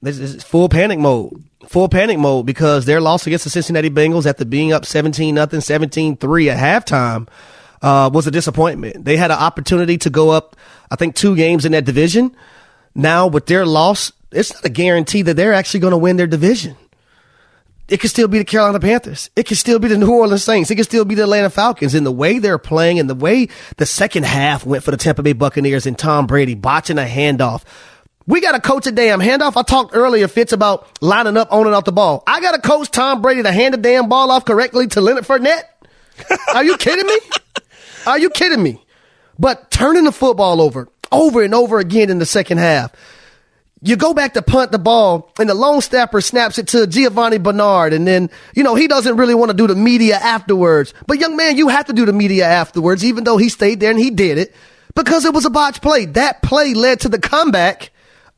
This 0.00 0.18
is 0.18 0.42
full 0.42 0.68
panic 0.68 0.98
mode. 0.98 1.42
Full 1.66 1.88
panic 1.88 2.18
mode 2.18 2.44
because 2.44 2.84
their 2.84 3.00
loss 3.00 3.26
against 3.26 3.44
the 3.44 3.50
Cincinnati 3.50 3.88
Bengals 3.88 4.26
after 4.26 4.44
being 4.44 4.72
up 4.72 4.84
17 4.84 5.34
nothing, 5.34 5.62
17 5.62 6.18
3 6.18 6.50
at 6.50 6.58
halftime 6.58 7.26
uh, 7.80 8.10
was 8.12 8.26
a 8.26 8.30
disappointment. 8.30 9.04
They 9.04 9.16
had 9.16 9.30
an 9.30 9.38
opportunity 9.38 9.96
to 9.98 10.10
go 10.10 10.30
up, 10.30 10.56
I 10.90 10.96
think, 10.96 11.14
two 11.14 11.34
games 11.36 11.64
in 11.64 11.72
that 11.72 11.84
division. 11.84 12.36
Now, 12.94 13.26
with 13.26 13.46
their 13.46 13.64
loss, 13.64 14.12
it's 14.30 14.52
not 14.52 14.64
a 14.64 14.68
guarantee 14.68 15.22
that 15.22 15.34
they're 15.34 15.52
actually 15.52 15.80
going 15.80 15.92
to 15.92 15.98
win 15.98 16.16
their 16.16 16.26
division. 16.26 16.76
It 17.88 18.00
could 18.00 18.10
still 18.10 18.28
be 18.28 18.38
the 18.38 18.44
Carolina 18.44 18.80
Panthers. 18.80 19.30
It 19.36 19.44
could 19.44 19.58
still 19.58 19.78
be 19.78 19.88
the 19.88 19.98
New 19.98 20.10
Orleans 20.10 20.42
Saints. 20.42 20.70
It 20.70 20.76
could 20.76 20.86
still 20.86 21.04
be 21.04 21.14
the 21.14 21.24
Atlanta 21.24 21.50
Falcons. 21.50 21.94
In 21.94 22.04
the 22.04 22.12
way 22.12 22.38
they're 22.38 22.58
playing 22.58 22.98
and 22.98 23.10
the 23.10 23.14
way 23.14 23.48
the 23.76 23.84
second 23.84 24.24
half 24.24 24.64
went 24.64 24.84
for 24.84 24.90
the 24.90 24.96
Tampa 24.96 25.22
Bay 25.22 25.34
Buccaneers 25.34 25.86
and 25.86 25.98
Tom 25.98 26.26
Brady 26.26 26.54
botching 26.54 26.98
a 26.98 27.02
handoff. 27.04 27.62
We 28.26 28.40
got 28.40 28.52
to 28.52 28.60
coach 28.60 28.86
a 28.86 28.92
damn 28.92 29.20
handoff. 29.20 29.56
I 29.56 29.62
talked 29.62 29.94
earlier, 29.94 30.28
Fitz, 30.28 30.54
about 30.54 30.88
lining 31.02 31.36
up, 31.36 31.48
owning 31.50 31.74
out 31.74 31.84
the 31.84 31.92
ball. 31.92 32.22
I 32.26 32.40
got 32.40 32.52
to 32.52 32.60
coach 32.60 32.90
Tom 32.90 33.20
Brady 33.20 33.42
to 33.42 33.52
hand 33.52 33.74
the 33.74 33.78
damn 33.78 34.08
ball 34.08 34.30
off 34.30 34.46
correctly 34.46 34.86
to 34.88 35.02
Leonard 35.02 35.24
Fournette. 35.24 35.64
Are 36.54 36.64
you 36.64 36.78
kidding 36.78 37.06
me? 37.06 37.18
Are 38.06 38.18
you 38.18 38.30
kidding 38.30 38.62
me? 38.62 38.82
But 39.38 39.70
turning 39.70 40.04
the 40.04 40.12
football 40.12 40.62
over, 40.62 40.88
over 41.12 41.42
and 41.42 41.54
over 41.54 41.80
again 41.80 42.08
in 42.08 42.18
the 42.18 42.26
second 42.26 42.58
half. 42.58 42.92
You 43.82 43.96
go 43.96 44.14
back 44.14 44.32
to 44.34 44.42
punt 44.42 44.72
the 44.72 44.78
ball, 44.78 45.30
and 45.38 45.48
the 45.48 45.54
long 45.54 45.82
snapper 45.82 46.20
snaps 46.22 46.58
it 46.58 46.68
to 46.68 46.86
Giovani 46.86 47.38
Bernard, 47.38 47.92
and 47.92 48.06
then, 48.06 48.30
you 48.54 48.62
know, 48.62 48.74
he 48.74 48.88
doesn't 48.88 49.16
really 49.16 49.34
want 49.34 49.50
to 49.50 49.56
do 49.56 49.66
the 49.66 49.74
media 49.74 50.16
afterwards. 50.16 50.94
But 51.06 51.18
young 51.18 51.36
man, 51.36 51.58
you 51.58 51.68
have 51.68 51.86
to 51.86 51.92
do 51.92 52.06
the 52.06 52.12
media 52.12 52.46
afterwards, 52.46 53.04
even 53.04 53.24
though 53.24 53.36
he 53.36 53.50
stayed 53.50 53.80
there 53.80 53.90
and 53.90 53.98
he 53.98 54.10
did 54.10 54.38
it, 54.38 54.54
because 54.94 55.26
it 55.26 55.34
was 55.34 55.44
a 55.44 55.50
botch 55.50 55.82
play. 55.82 56.06
That 56.06 56.40
play 56.40 56.72
led 56.72 57.00
to 57.00 57.10
the 57.10 57.18
comeback 57.18 57.90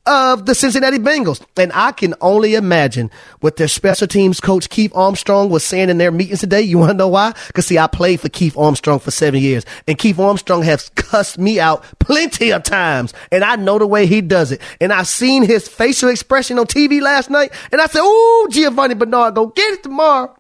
of 0.07 0.47
the 0.47 0.55
Cincinnati 0.55 0.99
Bengals. 0.99 1.45
And 1.57 1.73
I 1.75 1.93
can 1.93 2.15
only 2.21 2.55
imagine 2.55 3.11
what 3.41 3.57
their 3.57 3.69
special 3.69 4.07
teams 4.07 4.41
coach 4.41 4.71
Keith 4.71 4.93
Armstrong 4.95 5.51
was 5.51 5.65
saying 5.65 5.91
in 5.91 5.99
their 5.99 6.13
meetings 6.13 6.41
today. 6.41 6.63
You 6.63 6.79
want 6.79 6.93
to 6.93 6.97
know 6.97 7.09
why? 7.09 7.35
Because 7.49 7.67
see, 7.67 7.79
I 7.79 7.87
played 7.87 8.21
for 8.21 8.29
Keith 8.29 8.57
Armstrong 8.57 8.99
for 8.99 9.11
seven 9.11 9.41
years 9.41 9.65
and 9.87 9.99
Keith 9.99 10.19
Armstrong 10.19 10.63
has 10.63 10.89
cussed 10.91 11.39
me 11.39 11.59
out 11.61 11.85
plenty 11.99 12.53
of 12.53 12.63
times 12.63 13.13
and 13.33 13.45
I 13.45 13.57
know 13.57 13.79
the 13.79 13.87
way 13.87 14.07
he 14.07 14.21
does 14.21 14.53
it. 14.53 14.61
And 14.81 14.93
I've 14.93 15.09
seen 15.09 15.43
his 15.43 15.69
facial 15.69 16.09
expression 16.09 16.59
on 16.59 16.67
TV 16.67 17.01
last 17.01 17.31
night 17.31 17.53
and 17.73 17.81
I 17.81 17.87
said, 17.87 18.03
Ooh, 18.03 18.49
Giovani 18.51 18.95
Bernard, 18.95 19.35
go 19.35 19.47
get 19.47 19.75
it 19.75 19.83
tomorrow. 19.83 20.35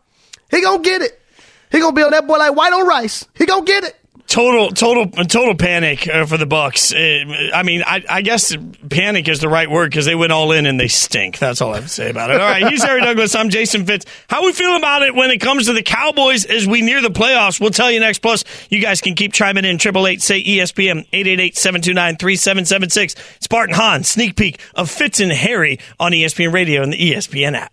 He 0.51 0.63
gonna 0.63 0.83
get 0.83 1.03
it. 1.03 1.21
He 1.73 1.81
gonna 1.81 1.95
be 1.95 2.03
on 2.03 2.13
that 2.13 2.27
boy 2.27 2.37
like 2.39 2.55
white 2.55 2.73
on 2.73 2.87
rice. 2.87 3.27
He 3.35 3.47
gonna 3.47 3.65
get 3.65 3.85
it 3.85 3.97
total 4.27 4.71
total 4.71 5.07
total 5.25 5.55
panic 5.55 6.09
uh, 6.09 6.27
for 6.27 6.37
the 6.37 6.47
bucks. 6.47 6.93
Uh, 6.93 7.25
i 7.55 7.63
mean 7.63 7.83
I, 7.87 8.05
I, 8.09 8.23
guess 8.23 8.57
panic 8.91 9.29
is 9.29 9.41
the 9.41 9.49
right 9.49 9.71
word 9.71 9.91
because 9.91 10.05
they 10.05 10.15
went 10.15 10.33
all 10.33 10.53
in 10.53 10.67
and 10.67 10.79
they 10.81 10.89
stink. 10.89 11.39
That's 11.39 11.61
all 11.61 11.73
i 11.73 11.77
have 11.77 11.85
to 11.85 11.89
say 11.89 12.11
about 12.11 12.31
it. 12.31 12.41
All 12.41 12.49
right 12.49 12.69
he's 12.69 12.83
harry 12.83 13.01
douglas. 13.01 13.35
I'm 13.35 13.51
jason 13.51 13.87
fitz. 13.87 14.05
How 14.29 14.45
we 14.45 14.53
feel 14.53 14.77
about 14.77 15.03
it 15.03 15.15
when 15.15 15.31
it 15.31 15.39
comes 15.39 15.67
to 15.67 15.73
the 15.73 15.83
cowboys 15.83 16.45
as 16.45 16.67
we 16.67 16.83
near 16.83 17.01
the 17.01 17.11
playoffs? 17.11 17.61
We'll 17.61 17.71
tell 17.71 17.91
you 17.91 18.01
next. 18.01 18.19
Plus 18.19 18.45
you 18.69 18.81
guys 18.81 19.01
can 19.01 19.15
keep 19.15 19.33
chiming 19.33 19.65
in. 19.65 19.79
Triple 19.79 20.07
eight 20.07 20.23
say 20.23 20.43
espn 20.43 21.09
888-729-3776 21.11 23.43
spartan 23.43 23.75
hahn 23.75 24.05
sneak 24.05 24.37
peek 24.37 24.61
of 24.75 24.91
fitz 24.91 25.21
and 25.21 25.33
harry 25.33 25.79
on 26.01 26.13
espn 26.13 26.53
radio 26.53 26.83
and 26.83 26.93
the 26.93 27.13
espn 27.13 27.55
app 27.55 27.73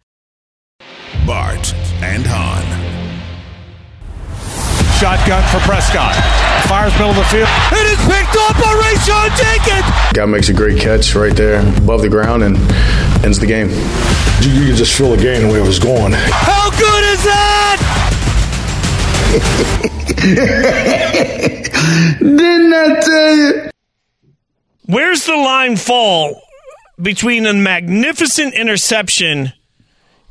Bart 1.25 1.73
and 2.01 2.23
Hahn. 2.25 2.65
Shotgun 4.99 5.41
for 5.49 5.59
Prescott. 5.65 6.13
Fires 6.67 6.93
middle 6.93 7.09
of 7.09 7.15
the 7.15 7.23
field. 7.25 7.47
It 7.71 7.87
is 7.89 7.97
picked 8.05 8.35
up 8.37 8.55
by 8.55 8.73
Rayshawn 8.85 9.29
Jenkins. 9.37 9.85
Guy 10.13 10.25
makes 10.25 10.49
a 10.49 10.53
great 10.53 10.79
catch 10.79 11.15
right 11.15 11.35
there 11.35 11.61
above 11.77 12.01
the 12.01 12.09
ground 12.09 12.43
and 12.43 12.55
ends 13.25 13.39
the 13.39 13.47
game. 13.47 13.69
You, 14.41 14.51
you 14.61 14.67
can 14.67 14.75
just 14.75 14.95
feel 14.95 15.15
the 15.15 15.21
game 15.21 15.47
the 15.47 15.53
way 15.53 15.59
it 15.59 15.65
was 15.65 15.79
going. 15.79 16.11
How 16.13 16.69
good 16.69 17.03
is 17.13 17.23
that? 17.23 17.77
Didn't 22.19 22.73
I 22.73 22.99
tell 22.99 23.35
you? 23.35 23.69
Where's 24.85 25.25
the 25.25 25.35
line 25.35 25.77
fall 25.77 26.41
between 27.01 27.45
a 27.45 27.53
magnificent 27.53 28.53
interception 28.53 29.53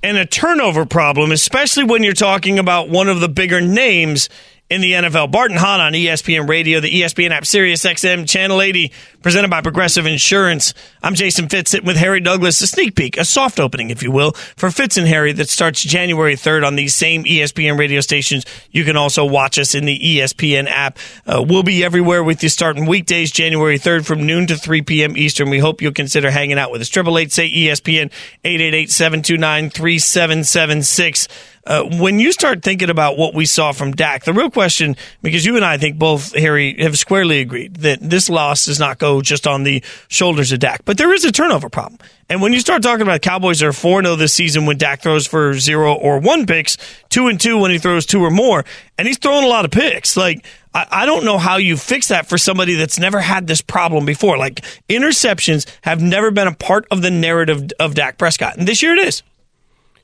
and 0.02 0.16
a 0.16 0.24
turnover 0.24 0.86
problem, 0.86 1.32
especially 1.32 1.84
when 1.84 2.02
you're 2.02 2.12
talking 2.12 2.58
about 2.58 2.88
one 2.88 3.08
of 3.08 3.20
the 3.20 3.28
bigger 3.28 3.60
names 3.60 4.28
in 4.70 4.80
the 4.80 4.92
NFL. 4.92 5.32
Bart 5.32 5.50
and 5.50 5.58
Hahn 5.58 5.80
on 5.80 5.92
ESPN 5.92 6.48
Radio, 6.48 6.78
the 6.78 7.02
ESPN 7.02 7.30
app, 7.30 7.44
Sirius 7.44 7.84
XM, 7.84 8.28
Channel 8.28 8.62
80, 8.62 8.92
presented 9.20 9.50
by 9.50 9.62
Progressive 9.62 10.06
Insurance. 10.06 10.74
I'm 11.02 11.16
Jason 11.16 11.48
Fitz, 11.48 11.72
sitting 11.72 11.88
with 11.88 11.96
Harry 11.96 12.20
Douglas. 12.20 12.60
A 12.60 12.68
sneak 12.68 12.94
peek, 12.94 13.16
a 13.16 13.24
soft 13.24 13.58
opening, 13.58 13.90
if 13.90 14.00
you 14.00 14.12
will, 14.12 14.30
for 14.32 14.70
Fitz 14.70 14.96
and 14.96 15.08
Harry 15.08 15.32
that 15.32 15.48
starts 15.48 15.82
January 15.82 16.36
3rd 16.36 16.64
on 16.64 16.76
these 16.76 16.94
same 16.94 17.24
ESPN 17.24 17.76
radio 17.78 18.00
stations. 18.00 18.44
You 18.70 18.84
can 18.84 18.96
also 18.96 19.24
watch 19.24 19.58
us 19.58 19.74
in 19.74 19.86
the 19.86 19.98
ESPN 19.98 20.68
app. 20.68 20.98
Uh, 21.26 21.44
we'll 21.46 21.64
be 21.64 21.82
everywhere 21.82 22.22
with 22.22 22.44
you 22.44 22.48
starting 22.48 22.86
weekdays, 22.86 23.32
January 23.32 23.78
3rd 23.78 24.06
from 24.06 24.24
noon 24.24 24.46
to 24.46 24.56
3 24.56 24.82
p.m. 24.82 25.16
Eastern. 25.16 25.50
We 25.50 25.58
hope 25.58 25.82
you'll 25.82 25.90
consider 25.92 26.30
hanging 26.30 26.58
out 26.58 26.70
with 26.70 26.80
us. 26.80 26.88
Triple 26.88 27.18
eight 27.18 27.32
say 27.32 27.50
ESPN, 27.50 28.12
888-729-3776 28.44 31.26
uh, 31.66 31.84
when 31.84 32.18
you 32.18 32.32
start 32.32 32.62
thinking 32.62 32.88
about 32.88 33.18
what 33.18 33.34
we 33.34 33.44
saw 33.44 33.72
from 33.72 33.92
Dak, 33.92 34.24
the 34.24 34.32
real 34.32 34.50
question, 34.50 34.96
because 35.22 35.44
you 35.44 35.56
and 35.56 35.64
I 35.64 35.76
think 35.76 35.98
both, 35.98 36.34
Harry, 36.34 36.74
have 36.80 36.98
squarely 36.98 37.40
agreed 37.40 37.76
that 37.78 37.98
this 38.00 38.30
loss 38.30 38.64
does 38.64 38.78
not 38.78 38.98
go 38.98 39.20
just 39.20 39.46
on 39.46 39.62
the 39.62 39.82
shoulders 40.08 40.52
of 40.52 40.60
Dak, 40.60 40.84
but 40.84 40.96
there 40.96 41.12
is 41.12 41.24
a 41.24 41.32
turnover 41.32 41.68
problem. 41.68 42.00
And 42.30 42.40
when 42.40 42.52
you 42.52 42.60
start 42.60 42.82
talking 42.82 43.02
about 43.02 43.20
Cowboys 43.22 43.62
are 43.62 43.72
4 43.72 44.02
0 44.02 44.16
this 44.16 44.32
season 44.32 44.64
when 44.64 44.78
Dak 44.78 45.02
throws 45.02 45.26
for 45.26 45.52
zero 45.54 45.94
or 45.94 46.18
one 46.18 46.46
picks, 46.46 46.78
2 47.10 47.26
and 47.26 47.40
2 47.40 47.58
when 47.58 47.70
he 47.70 47.78
throws 47.78 48.06
two 48.06 48.22
or 48.22 48.30
more, 48.30 48.64
and 48.96 49.06
he's 49.06 49.18
throwing 49.18 49.44
a 49.44 49.48
lot 49.48 49.64
of 49.64 49.70
picks. 49.70 50.16
Like, 50.16 50.46
I 50.72 51.04
don't 51.04 51.24
know 51.24 51.36
how 51.36 51.56
you 51.56 51.76
fix 51.76 52.08
that 52.08 52.28
for 52.28 52.38
somebody 52.38 52.74
that's 52.74 52.98
never 52.98 53.18
had 53.18 53.48
this 53.48 53.60
problem 53.60 54.06
before. 54.06 54.38
Like, 54.38 54.60
interceptions 54.88 55.66
have 55.82 56.00
never 56.00 56.30
been 56.30 56.46
a 56.46 56.54
part 56.54 56.86
of 56.92 57.02
the 57.02 57.10
narrative 57.10 57.72
of 57.80 57.96
Dak 57.96 58.18
Prescott. 58.18 58.56
And 58.56 58.68
this 58.68 58.80
year 58.80 58.92
it 58.92 59.00
is. 59.00 59.24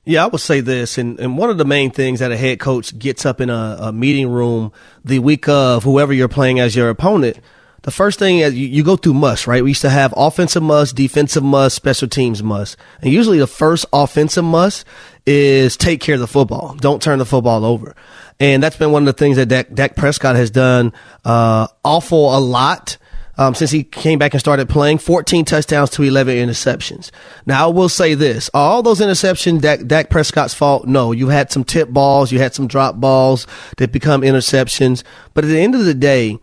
Yeah, 0.08 0.22
I 0.22 0.28
would 0.28 0.40
say 0.40 0.60
this, 0.60 0.98
and, 0.98 1.18
and 1.18 1.36
one 1.36 1.50
of 1.50 1.58
the 1.58 1.64
main 1.64 1.90
things 1.90 2.20
that 2.20 2.30
a 2.30 2.36
head 2.36 2.60
coach 2.60 2.96
gets 2.96 3.26
up 3.26 3.40
in 3.40 3.50
a, 3.50 3.76
a 3.80 3.92
meeting 3.92 4.28
room 4.28 4.72
the 5.04 5.18
week 5.18 5.48
of 5.48 5.82
whoever 5.82 6.12
you're 6.12 6.28
playing 6.28 6.60
as 6.60 6.76
your 6.76 6.90
opponent, 6.90 7.40
the 7.82 7.90
first 7.90 8.20
thing 8.20 8.38
is 8.38 8.54
you, 8.54 8.68
you 8.68 8.84
go 8.84 8.94
through 8.94 9.14
must, 9.14 9.48
right? 9.48 9.64
We 9.64 9.70
used 9.70 9.82
to 9.82 9.90
have 9.90 10.14
offensive 10.16 10.62
must, 10.62 10.94
defensive 10.94 11.42
must, 11.42 11.74
special 11.74 12.06
teams 12.06 12.40
must. 12.40 12.76
And 13.02 13.12
usually 13.12 13.40
the 13.40 13.48
first 13.48 13.84
offensive 13.92 14.44
must 14.44 14.84
is 15.26 15.76
take 15.76 16.00
care 16.00 16.14
of 16.14 16.20
the 16.20 16.28
football. 16.28 16.76
Don't 16.76 17.02
turn 17.02 17.18
the 17.18 17.26
football 17.26 17.64
over. 17.64 17.96
And 18.38 18.62
that's 18.62 18.76
been 18.76 18.92
one 18.92 19.02
of 19.02 19.06
the 19.06 19.18
things 19.18 19.38
that 19.38 19.46
Dak, 19.46 19.72
Dak 19.74 19.96
Prescott 19.96 20.36
has 20.36 20.52
done, 20.52 20.92
uh, 21.24 21.66
awful 21.84 22.36
a 22.36 22.38
lot 22.38 22.96
um, 23.38 23.54
since 23.54 23.70
he 23.70 23.84
came 23.84 24.18
back 24.18 24.34
and 24.34 24.40
started 24.40 24.68
playing. 24.68 24.98
14 24.98 25.44
touchdowns 25.44 25.90
to 25.90 26.02
11 26.02 26.36
interceptions. 26.36 27.10
Now, 27.44 27.68
I 27.68 27.72
will 27.72 27.88
say 27.88 28.14
this. 28.14 28.50
All 28.54 28.82
those 28.82 29.00
interceptions 29.00 29.60
Dak, 29.60 29.86
Dak 29.86 30.10
Prescott's 30.10 30.54
fault? 30.54 30.86
No. 30.86 31.12
You 31.12 31.28
had 31.28 31.50
some 31.50 31.64
tip 31.64 31.88
balls. 31.88 32.32
You 32.32 32.38
had 32.38 32.54
some 32.54 32.66
drop 32.66 32.96
balls 32.96 33.46
that 33.78 33.92
become 33.92 34.22
interceptions. 34.22 35.02
But 35.34 35.44
at 35.44 35.48
the 35.48 35.60
end 35.60 35.74
of 35.74 35.84
the 35.84 35.94
day, 35.94 36.38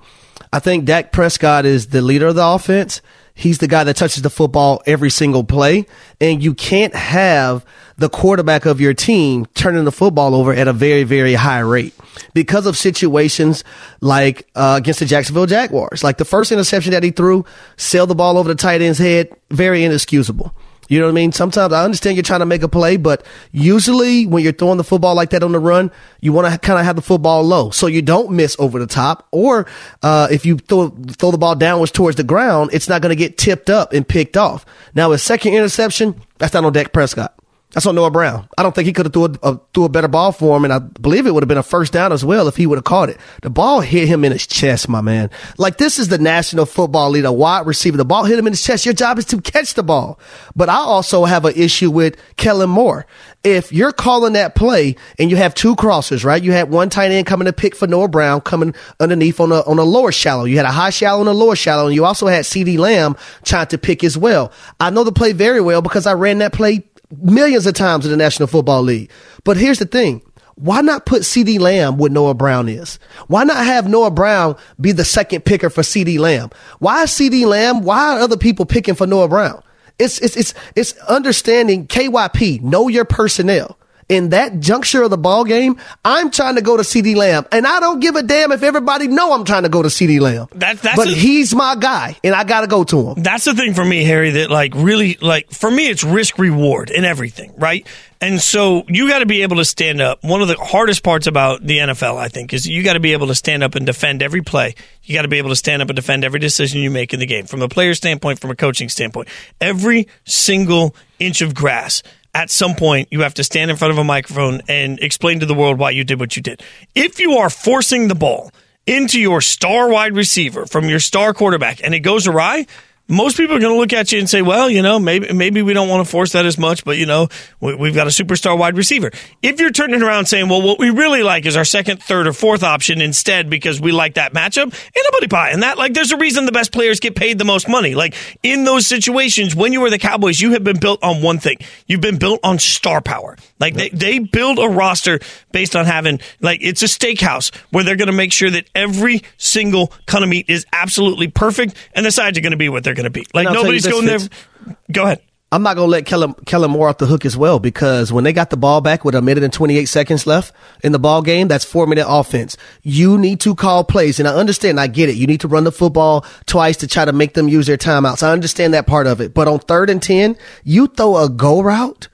I 0.51 0.59
think 0.59 0.85
Dak 0.85 1.11
Prescott 1.11 1.65
is 1.65 1.87
the 1.87 2.01
leader 2.01 2.27
of 2.27 2.35
the 2.35 2.45
offense. 2.45 3.01
He's 3.35 3.57
the 3.57 3.67
guy 3.67 3.83
that 3.83 3.95
touches 3.95 4.21
the 4.21 4.29
football 4.29 4.81
every 4.85 5.09
single 5.09 5.43
play. 5.43 5.87
And 6.21 6.43
you 6.43 6.53
can't 6.53 6.93
have 6.93 7.65
the 7.97 8.09
quarterback 8.09 8.65
of 8.65 8.79
your 8.79 8.93
team 8.93 9.45
turning 9.53 9.85
the 9.85 9.91
football 9.91 10.35
over 10.35 10.53
at 10.53 10.67
a 10.67 10.73
very, 10.73 11.03
very 11.03 11.33
high 11.33 11.59
rate 11.59 11.93
because 12.33 12.65
of 12.65 12.77
situations 12.77 13.63
like 14.01 14.47
uh, 14.55 14.75
against 14.77 14.99
the 14.99 15.05
Jacksonville 15.05 15.45
Jaguars. 15.45 16.03
Like 16.03 16.17
the 16.17 16.25
first 16.25 16.51
interception 16.51 16.91
that 16.91 17.03
he 17.03 17.11
threw, 17.11 17.45
sailed 17.75 18.09
the 18.09 18.15
ball 18.15 18.37
over 18.37 18.49
the 18.49 18.55
tight 18.55 18.81
end's 18.81 18.99
head, 18.99 19.29
very 19.49 19.83
inexcusable. 19.83 20.55
You 20.89 20.99
know 20.99 21.05
what 21.05 21.11
I 21.11 21.15
mean? 21.15 21.31
Sometimes 21.31 21.73
I 21.73 21.83
understand 21.83 22.17
you're 22.17 22.23
trying 22.23 22.41
to 22.41 22.45
make 22.45 22.63
a 22.63 22.67
play, 22.67 22.97
but 22.97 23.25
usually 23.51 24.25
when 24.25 24.43
you're 24.43 24.53
throwing 24.53 24.77
the 24.77 24.83
football 24.83 25.15
like 25.15 25.29
that 25.31 25.43
on 25.43 25.51
the 25.51 25.59
run, 25.59 25.91
you 26.21 26.33
want 26.33 26.51
to 26.51 26.59
kind 26.59 26.79
of 26.79 26.85
have 26.85 26.95
the 26.95 27.01
football 27.01 27.43
low 27.43 27.69
so 27.69 27.87
you 27.87 28.01
don't 28.01 28.31
miss 28.31 28.55
over 28.59 28.79
the 28.79 28.87
top. 28.87 29.27
Or 29.31 29.65
uh, 30.01 30.27
if 30.31 30.45
you 30.45 30.57
throw 30.57 30.89
throw 30.89 31.31
the 31.31 31.37
ball 31.37 31.55
downwards 31.55 31.91
towards 31.91 32.17
the 32.17 32.23
ground, 32.23 32.71
it's 32.73 32.89
not 32.89 33.01
going 33.01 33.09
to 33.09 33.15
get 33.15 33.37
tipped 33.37 33.69
up 33.69 33.93
and 33.93 34.07
picked 34.07 34.37
off. 34.37 34.65
Now, 34.93 35.11
a 35.11 35.17
second 35.17 35.53
interception, 35.53 36.19
that's 36.37 36.53
not 36.53 36.65
on 36.65 36.73
Dak 36.73 36.93
Prescott. 36.93 37.33
That's 37.73 37.87
on 37.87 37.95
Noah 37.95 38.11
Brown. 38.11 38.47
I 38.55 38.61
don't 38.61 38.73
think 38.73 38.85
he 38.85 38.93
could 38.93 39.07
have 39.07 39.13
threw 39.13 39.25
a, 39.25 39.31
a, 39.41 39.59
threw 39.73 39.85
a 39.85 39.89
better 39.89 40.07
ball 40.07 40.31
for 40.31 40.55
him, 40.55 40.63
and 40.63 40.71
I 40.71 40.77
believe 40.77 41.25
it 41.25 41.33
would 41.33 41.41
have 41.41 41.47
been 41.47 41.57
a 41.57 41.63
first 41.63 41.91
down 41.91 42.11
as 42.11 42.23
well 42.23 42.47
if 42.47 42.55
he 42.55 42.67
would 42.67 42.77
have 42.77 42.83
caught 42.83 43.09
it. 43.09 43.17
The 43.41 43.49
ball 43.49 43.81
hit 43.81 44.07
him 44.07 44.23
in 44.23 44.31
his 44.31 44.45
chest, 44.45 44.87
my 44.87 45.01
man. 45.01 45.31
Like 45.57 45.77
this 45.77 45.97
is 45.97 46.07
the 46.07 46.19
National 46.19 46.67
Football 46.67 47.09
League, 47.09 47.25
a 47.25 47.33
wide 47.33 47.65
receiver. 47.65 47.97
The 47.97 48.05
ball 48.05 48.25
hit 48.25 48.37
him 48.37 48.45
in 48.45 48.53
his 48.53 48.61
chest. 48.61 48.85
Your 48.85 48.93
job 48.93 49.17
is 49.17 49.25
to 49.25 49.41
catch 49.41 49.73
the 49.73 49.81
ball. 49.81 50.19
But 50.55 50.69
I 50.69 50.75
also 50.75 51.25
have 51.25 51.45
an 51.45 51.55
issue 51.55 51.89
with 51.89 52.15
Kellen 52.37 52.69
Moore. 52.69 53.07
If 53.43 53.73
you're 53.73 53.91
calling 53.91 54.33
that 54.33 54.55
play 54.55 54.95
and 55.17 55.31
you 55.31 55.35
have 55.37 55.55
two 55.55 55.75
crossers, 55.75 56.23
right? 56.23 56.41
You 56.41 56.51
had 56.51 56.69
one 56.69 56.89
tight 56.89 57.11
end 57.11 57.25
coming 57.25 57.45
to 57.45 57.53
pick 57.53 57.75
for 57.75 57.87
Noah 57.87 58.07
Brown 58.07 58.41
coming 58.41 58.75
underneath 58.99 59.39
on 59.39 59.51
a 59.51 59.61
on 59.61 59.79
a 59.79 59.83
lower 59.83 60.11
shallow. 60.11 60.45
You 60.45 60.57
had 60.57 60.65
a 60.67 60.71
high 60.71 60.91
shallow 60.91 61.21
and 61.21 61.29
a 61.29 61.33
lower 61.33 61.55
shallow, 61.55 61.87
and 61.87 61.95
you 61.95 62.05
also 62.05 62.27
had 62.27 62.45
CeeDee 62.45 62.77
Lamb 62.77 63.17
trying 63.43 63.67
to 63.67 63.77
pick 63.79 64.03
as 64.03 64.15
well. 64.15 64.51
I 64.79 64.91
know 64.91 65.03
the 65.03 65.11
play 65.11 65.33
very 65.33 65.59
well 65.59 65.81
because 65.81 66.05
I 66.05 66.13
ran 66.13 66.37
that 66.37 66.53
play 66.53 66.83
millions 67.21 67.65
of 67.65 67.73
times 67.73 68.05
in 68.05 68.11
the 68.11 68.17
National 68.17 68.47
Football 68.47 68.83
League. 68.83 69.11
But 69.43 69.57
here's 69.57 69.79
the 69.79 69.85
thing. 69.85 70.21
Why 70.55 70.81
not 70.81 71.05
put 71.05 71.23
CeeDee 71.23 71.59
Lamb 71.59 71.97
where 71.97 72.11
Noah 72.11 72.35
Brown 72.35 72.69
is? 72.69 72.99
Why 73.27 73.43
not 73.43 73.65
have 73.65 73.89
Noah 73.89 74.11
Brown 74.11 74.55
be 74.79 74.91
the 74.91 75.05
second 75.05 75.45
picker 75.45 75.69
for 75.69 75.81
CeeDee 75.81 76.19
Lamb? 76.19 76.51
Why 76.79 77.05
CeeDee 77.05 77.45
Lamb? 77.45 77.81
Why 77.81 78.15
are 78.15 78.19
other 78.19 78.37
people 78.37 78.65
picking 78.65 78.93
for 78.95 79.07
Noah 79.07 79.27
Brown? 79.27 79.63
It's, 79.97 80.19
it's, 80.19 80.37
it's, 80.37 80.53
it's 80.75 80.95
understanding 81.03 81.87
KYP, 81.87 82.61
know 82.61 82.87
your 82.87 83.05
personnel. 83.05 83.77
In 84.09 84.29
that 84.29 84.59
juncture 84.59 85.03
of 85.03 85.09
the 85.09 85.17
ball 85.17 85.43
game, 85.43 85.77
I'm 86.03 86.31
trying 86.31 86.55
to 86.55 86.61
go 86.61 86.77
to 86.77 86.83
CeeDee 86.83 87.15
Lamb, 87.15 87.45
and 87.51 87.65
I 87.65 87.79
don't 87.79 87.99
give 87.99 88.15
a 88.15 88.23
damn 88.23 88.51
if 88.51 88.63
everybody 88.63 89.07
know 89.07 89.33
I'm 89.33 89.45
trying 89.45 89.63
to 89.63 89.69
go 89.69 89.81
to 89.81 89.89
CeeDee 89.89 90.19
Lamb. 90.19 90.47
That, 90.55 90.79
that's 90.79 90.95
but 90.95 91.07
a- 91.07 91.11
he's 91.15 91.53
my 91.55 91.75
guy, 91.75 92.17
and 92.23 92.35
I 92.35 92.43
got 92.43 92.61
to 92.61 92.67
go 92.67 92.83
to 92.83 93.09
him. 93.11 93.23
That's 93.23 93.45
the 93.45 93.53
thing 93.53 93.73
for 93.73 93.85
me, 93.85 94.03
Harry, 94.03 94.31
that 94.31 94.49
like 94.49 94.73
really, 94.75 95.17
like 95.21 95.51
for 95.51 95.69
me, 95.71 95.89
it's 95.89 96.03
risk 96.03 96.37
reward 96.37 96.89
in 96.89 97.05
everything, 97.05 97.53
right? 97.57 97.87
And 98.23 98.39
so 98.39 98.83
you 98.87 99.09
got 99.09 99.19
to 99.19 99.25
be 99.25 99.41
able 99.41 99.57
to 99.57 99.65
stand 99.65 99.99
up. 99.99 100.23
One 100.23 100.41
of 100.41 100.47
the 100.47 100.55
hardest 100.55 101.03
parts 101.03 101.27
about 101.27 101.61
the 101.61 101.79
NFL, 101.79 102.15
I 102.15 102.29
think, 102.29 102.53
is 102.53 102.65
you 102.65 102.81
got 102.81 102.93
to 102.93 103.01
be 103.01 103.11
able 103.11 103.27
to 103.27 103.35
stand 103.35 103.63
up 103.63 103.75
and 103.75 103.85
defend 103.85 104.23
every 104.23 104.41
play. 104.41 104.75
You 105.03 105.13
got 105.13 105.23
to 105.23 105.27
be 105.27 105.39
able 105.39 105.49
to 105.49 105.57
stand 105.57 105.81
up 105.81 105.89
and 105.89 105.95
defend 105.97 106.23
every 106.23 106.39
decision 106.39 106.79
you 106.79 106.89
make 106.89 107.13
in 107.13 107.19
the 107.19 107.25
game 107.25 107.47
from 107.47 107.61
a 107.61 107.67
player 107.67 107.93
standpoint, 107.93 108.39
from 108.39 108.49
a 108.49 108.55
coaching 108.55 108.87
standpoint. 108.87 109.27
Every 109.59 110.07
single 110.23 110.95
inch 111.19 111.41
of 111.41 111.53
grass 111.53 112.01
at 112.33 112.49
some 112.49 112.75
point 112.75 113.07
you 113.11 113.21
have 113.21 113.33
to 113.35 113.43
stand 113.43 113.71
in 113.71 113.77
front 113.77 113.91
of 113.91 113.97
a 113.97 114.03
microphone 114.03 114.61
and 114.67 114.99
explain 114.99 115.39
to 115.39 115.45
the 115.45 115.53
world 115.53 115.77
why 115.77 115.91
you 115.91 116.03
did 116.03 116.19
what 116.19 116.35
you 116.35 116.41
did. 116.41 116.61
If 116.95 117.19
you 117.19 117.33
are 117.33 117.49
forcing 117.49 118.07
the 118.07 118.15
ball 118.15 118.51
into 118.85 119.19
your 119.19 119.41
star 119.41 119.89
wide 119.89 120.15
receiver 120.15 120.65
from 120.65 120.89
your 120.89 120.99
star 120.99 121.33
quarterback 121.33 121.81
and 121.83 121.93
it 121.93 121.99
goes 121.99 122.27
awry, 122.27 122.65
most 123.09 123.35
people 123.35 123.55
are 123.55 123.59
going 123.59 123.73
to 123.73 123.79
look 123.79 123.91
at 123.91 124.11
you 124.11 124.19
and 124.19 124.29
say, 124.29 124.41
"Well, 124.41 124.69
you 124.69 124.81
know, 124.81 124.97
maybe 124.97 125.33
maybe 125.33 125.61
we 125.61 125.73
don't 125.73 125.89
want 125.89 126.05
to 126.05 126.09
force 126.09 126.31
that 126.31 126.45
as 126.45 126.57
much, 126.57 126.85
but 126.85 126.97
you 126.97 127.05
know, 127.05 127.27
we, 127.59 127.75
we've 127.75 127.93
got 127.93 128.07
a 128.07 128.11
superstar 128.11 128.57
wide 128.57 128.77
receiver." 128.77 129.11
If 129.41 129.59
you're 129.59 129.71
turning 129.71 130.01
around 130.01 130.27
saying, 130.27 130.47
"Well, 130.47 130.61
what 130.61 130.79
we 130.79 130.89
really 130.89 131.21
like 131.21 131.45
is 131.45 131.57
our 131.57 131.65
second, 131.65 132.01
third, 132.01 132.27
or 132.27 132.33
fourth 132.33 132.63
option 132.63 133.01
instead 133.01 133.49
because 133.49 133.81
we 133.81 133.91
like 133.91 134.13
that 134.13 134.33
matchup," 134.33 134.65
ain't 134.65 135.07
nobody 135.11 135.27
buying 135.27 135.59
that. 135.59 135.77
Like, 135.77 135.93
there's 135.93 136.13
a 136.13 136.17
reason 136.17 136.45
the 136.45 136.53
best 136.53 136.71
players 136.71 137.01
get 137.01 137.15
paid 137.15 137.37
the 137.37 137.45
most 137.45 137.67
money. 137.67 137.93
Like 137.93 138.15
in 138.41 138.63
those 138.63 138.87
situations, 138.87 139.53
when 139.53 139.73
you 139.73 139.81
were 139.81 139.89
the 139.89 139.99
Cowboys, 139.99 140.39
you 140.39 140.51
have 140.53 140.63
been 140.63 140.79
built 140.79 141.03
on 141.03 141.21
one 141.21 141.39
thing: 141.39 141.57
you've 141.87 142.01
been 142.01 142.17
built 142.17 142.39
on 142.41 142.57
star 142.57 143.01
power. 143.01 143.35
Like 143.59 143.73
they 143.73 143.89
they 143.89 144.19
build 144.19 144.59
a 144.59 144.69
roster 144.69 145.19
based 145.51 145.75
on 145.75 145.85
having 145.85 146.21
like 146.39 146.59
it's 146.61 146.81
a 146.83 146.85
steakhouse 146.85 147.53
where 147.71 147.83
they're 147.83 147.97
going 147.97 148.07
to 148.07 148.13
make 148.13 148.31
sure 148.31 148.49
that 148.49 148.69
every 148.73 149.23
single 149.37 149.91
cut 150.05 150.23
of 150.23 150.29
meat 150.29 150.45
is 150.47 150.65
absolutely 150.71 151.27
perfect, 151.27 151.75
and 151.93 152.05
the 152.05 152.11
sides 152.11 152.37
are 152.37 152.41
going 152.41 152.51
to 152.51 152.57
be 152.57 152.69
what 152.69 152.85
they're 152.85 152.92
going 152.93 153.05
to 153.05 153.09
be. 153.09 153.25
Like 153.33 153.47
And 153.47 153.55
I'll 153.55 153.63
tell 153.63 153.73
you 153.73 153.79
nobody's 153.81 153.87
going 153.87 154.05
there. 154.05 154.75
Go 154.91 155.03
ahead. 155.03 155.21
I'm 155.53 155.61
not 155.61 155.75
going 155.75 155.85
to 155.85 155.91
let 155.91 156.07
Kellen, 156.07 156.33
Kellen 156.47 156.71
Moore 156.71 156.89
off 156.89 156.97
the 156.97 157.05
hook 157.05 157.25
as 157.25 157.37
well 157.37 157.59
because 157.59 158.11
when 158.11 158.23
they 158.23 158.33
got 158.33 158.49
the 158.49 158.57
ball 158.57 158.81
back 158.81 159.05
with 159.05 159.13
a 159.13 159.21
minute 159.21 159.43
and 159.43 159.53
28 159.53 159.85
seconds 159.85 160.25
left 160.25 160.51
in 160.83 160.93
the 160.93 160.97
ball 160.97 161.21
game, 161.21 161.47
that's 161.47 161.63
four 161.63 161.85
minute 161.85 162.07
offense. 162.09 162.57
You 162.81 163.19
need 163.19 163.39
to 163.41 163.53
call 163.53 163.83
plays. 163.83 164.17
And 164.17 164.27
I 164.27 164.33
understand, 164.33 164.79
I 164.79 164.87
get 164.87 165.09
it. 165.09 165.15
You 165.15 165.27
need 165.27 165.41
to 165.41 165.47
run 165.47 165.63
the 165.63 165.71
football 165.71 166.25
twice 166.47 166.77
to 166.77 166.87
try 166.87 167.05
to 167.05 167.13
make 167.13 167.35
them 167.35 167.47
use 167.47 167.67
their 167.67 167.77
timeouts. 167.77 168.23
I 168.23 168.31
understand 168.31 168.73
that 168.73 168.87
part 168.87 169.05
of 169.05 169.21
it. 169.21 169.35
But 169.35 169.47
on 169.47 169.59
third 169.59 169.91
and 169.91 170.01
10, 170.01 170.37
you 170.63 170.87
throw 170.87 171.17
a 171.17 171.29
go 171.29 171.61
route. 171.61 172.07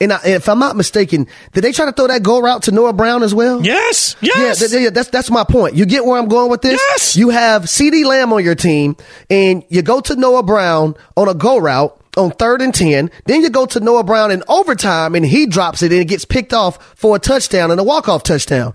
And, 0.00 0.12
I, 0.12 0.20
if 0.24 0.48
I'm 0.48 0.60
not 0.60 0.76
mistaken, 0.76 1.26
did 1.52 1.62
they 1.62 1.72
try 1.72 1.86
to 1.86 1.92
throw 1.92 2.06
that 2.06 2.22
go 2.22 2.40
route 2.40 2.62
to 2.64 2.70
Noah 2.70 2.92
Brown 2.92 3.24
as 3.24 3.34
well? 3.34 3.64
Yes, 3.64 4.14
yes. 4.20 4.36
Yeah, 4.60 4.66
th- 4.68 4.70
th- 4.70 4.92
that's 4.94 5.08
that's 5.10 5.30
my 5.30 5.42
point. 5.42 5.74
You 5.74 5.86
get 5.86 6.04
where 6.04 6.18
I'm 6.20 6.28
going 6.28 6.50
with 6.50 6.62
this? 6.62 6.80
Yes. 6.90 7.16
You 7.16 7.30
have 7.30 7.62
CeeDee 7.64 8.04
Lamb 8.04 8.32
on 8.32 8.44
your 8.44 8.54
team, 8.54 8.96
and 9.28 9.64
you 9.68 9.82
go 9.82 10.00
to 10.00 10.14
Noah 10.14 10.44
Brown 10.44 10.94
on 11.16 11.28
a 11.28 11.34
go 11.34 11.58
route 11.58 12.00
on 12.16 12.30
third 12.30 12.62
and 12.62 12.72
10. 12.74 13.10
Then 13.26 13.42
you 13.42 13.50
go 13.50 13.66
to 13.66 13.80
Noah 13.80 14.04
Brown 14.04 14.30
in 14.30 14.44
overtime, 14.48 15.16
and 15.16 15.26
he 15.26 15.46
drops 15.46 15.82
it, 15.82 15.90
and 15.90 16.00
it 16.00 16.06
gets 16.06 16.24
picked 16.24 16.52
off 16.52 16.80
for 16.96 17.16
a 17.16 17.18
touchdown 17.18 17.70
and 17.72 17.80
a 17.80 17.84
walk-off 17.84 18.22
touchdown. 18.22 18.74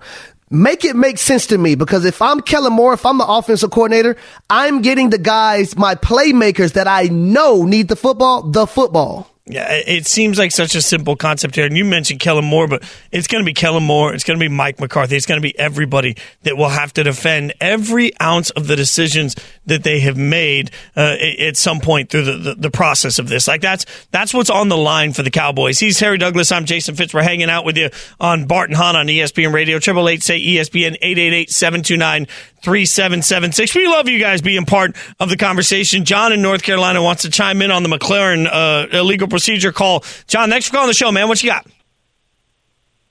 make 0.50 0.84
it 0.84 0.94
make 0.94 1.18
sense 1.18 1.46
to 1.48 1.58
me 1.58 1.74
because 1.74 2.04
if 2.04 2.20
I'm 2.22 2.40
Kellen 2.40 2.72
Moore, 2.74 2.92
if 2.92 3.04
I'm 3.06 3.16
the 3.18 3.26
offensive 3.26 3.70
coordinator, 3.70 4.16
I'm 4.50 4.82
getting 4.82 5.08
the 5.10 5.18
guys, 5.18 5.74
my 5.76 5.94
playmakers 5.94 6.74
that 6.74 6.86
I 6.86 7.04
know 7.04 7.64
need 7.64 7.88
the 7.88 7.96
football, 7.96 8.42
the 8.42 8.66
football. 8.66 9.28
Yeah, 9.46 9.70
it 9.70 10.06
seems 10.06 10.38
like 10.38 10.52
such 10.52 10.74
a 10.74 10.80
simple 10.80 11.16
concept 11.16 11.54
here. 11.54 11.66
And 11.66 11.76
you 11.76 11.84
mentioned 11.84 12.18
Kellen 12.18 12.46
Moore, 12.46 12.66
but 12.66 12.82
it's 13.12 13.26
going 13.26 13.44
to 13.44 13.46
be 13.46 13.52
Kellen 13.52 13.82
Moore. 13.82 14.14
It's 14.14 14.24
going 14.24 14.38
to 14.38 14.42
be 14.42 14.48
Mike 14.48 14.80
McCarthy. 14.80 15.16
It's 15.16 15.26
going 15.26 15.38
to 15.38 15.46
be 15.46 15.58
everybody 15.58 16.16
that 16.44 16.56
will 16.56 16.70
have 16.70 16.94
to 16.94 17.02
defend 17.02 17.52
every 17.60 18.18
ounce 18.22 18.48
of 18.48 18.68
the 18.68 18.74
decisions 18.74 19.36
that 19.66 19.84
they 19.84 20.00
have 20.00 20.16
made 20.16 20.70
uh, 20.96 21.16
at 21.38 21.58
some 21.58 21.80
point 21.80 22.08
through 22.08 22.24
the, 22.24 22.36
the, 22.38 22.54
the, 22.54 22.70
process 22.70 23.18
of 23.18 23.28
this. 23.28 23.46
Like 23.46 23.60
that's 23.60 23.84
that's 24.10 24.32
what's 24.32 24.48
on 24.48 24.70
the 24.70 24.78
line 24.78 25.12
for 25.12 25.22
the 25.22 25.30
Cowboys. 25.30 25.78
He's 25.78 26.00
Harry 26.00 26.16
Douglas. 26.16 26.50
I'm 26.50 26.64
Jason 26.64 26.94
Fitz. 26.94 27.12
We're 27.12 27.22
hanging 27.22 27.50
out 27.50 27.66
with 27.66 27.76
you 27.76 27.90
on 28.18 28.46
Bart 28.46 28.70
and 28.70 28.76
Hahn 28.76 28.96
on 28.96 29.08
ESPN 29.08 29.52
Radio. 29.52 29.78
Triple 29.78 30.08
eight 30.08 30.22
say 30.22 30.40
ESPN 30.40 30.96
eight 31.02 31.18
eight 31.18 31.34
eight 31.34 31.50
seven 31.50 31.82
two 31.82 31.98
nine 31.98 32.26
3776. 32.64 33.74
We 33.74 33.86
love 33.86 34.08
you 34.08 34.18
guys 34.18 34.42
being 34.42 34.64
part 34.64 34.96
of 35.20 35.28
the 35.28 35.36
conversation. 35.36 36.04
John 36.04 36.32
in 36.32 36.42
North 36.42 36.62
Carolina 36.62 37.02
wants 37.02 37.22
to 37.22 37.30
chime 37.30 37.62
in 37.62 37.70
on 37.70 37.82
the 37.82 37.88
McLaurin 37.88 38.48
uh, 38.50 38.88
illegal 38.90 39.28
procedure 39.28 39.72
call. 39.72 40.04
John, 40.26 40.50
thanks 40.50 40.66
for 40.66 40.72
calling 40.72 40.88
the 40.88 40.94
show, 40.94 41.12
man. 41.12 41.28
What 41.28 41.42
you 41.42 41.50
got? 41.50 41.66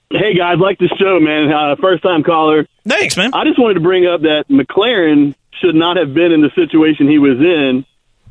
Hey, 0.10 0.36
guys, 0.36 0.58
like 0.60 0.78
the 0.78 0.90
show, 1.00 1.20
man. 1.20 1.52
Uh, 1.52 1.76
first 1.76 2.04
time 2.04 2.24
caller. 2.24 2.68
Thanks, 2.86 3.18
man. 3.18 3.32
I 3.34 3.46
just 3.46 3.58
wanted 3.60 3.76
to 3.76 3.80
bring 3.80 4.06
up 4.06 4.22
that 4.22 4.46
McLaurin 4.50 5.36
should 5.62 5.76
not 5.76 5.98
have 5.98 6.14
been 6.14 6.32
in 6.32 6.42
the 6.42 6.52
situation 6.56 7.08
he 7.08 7.20
was 7.20 7.40
in 7.40 7.86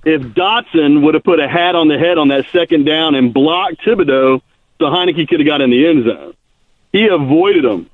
if 0.05 0.23
Dotson 0.23 1.03
would 1.03 1.15
have 1.15 1.25
put 1.25 1.41
a 1.41 1.49
hat 1.49 1.75
on 1.75 1.89
the 1.89 1.99
head 1.99 2.19
on 2.19 2.29
that 2.29 2.47
second 2.53 2.85
down 2.85 3.15
and 3.15 3.33
blocked 3.33 3.85
Thibodeaux, 3.85 4.43
so 4.79 4.85
Heinicke 4.85 5.29
could 5.29 5.41
have 5.41 5.47
got 5.47 5.61
in 5.61 5.71
the 5.71 5.87
end 5.87 6.05
zone. 6.05 6.35
He 6.93 7.07
avoided 7.07 7.65
him. 7.65 7.89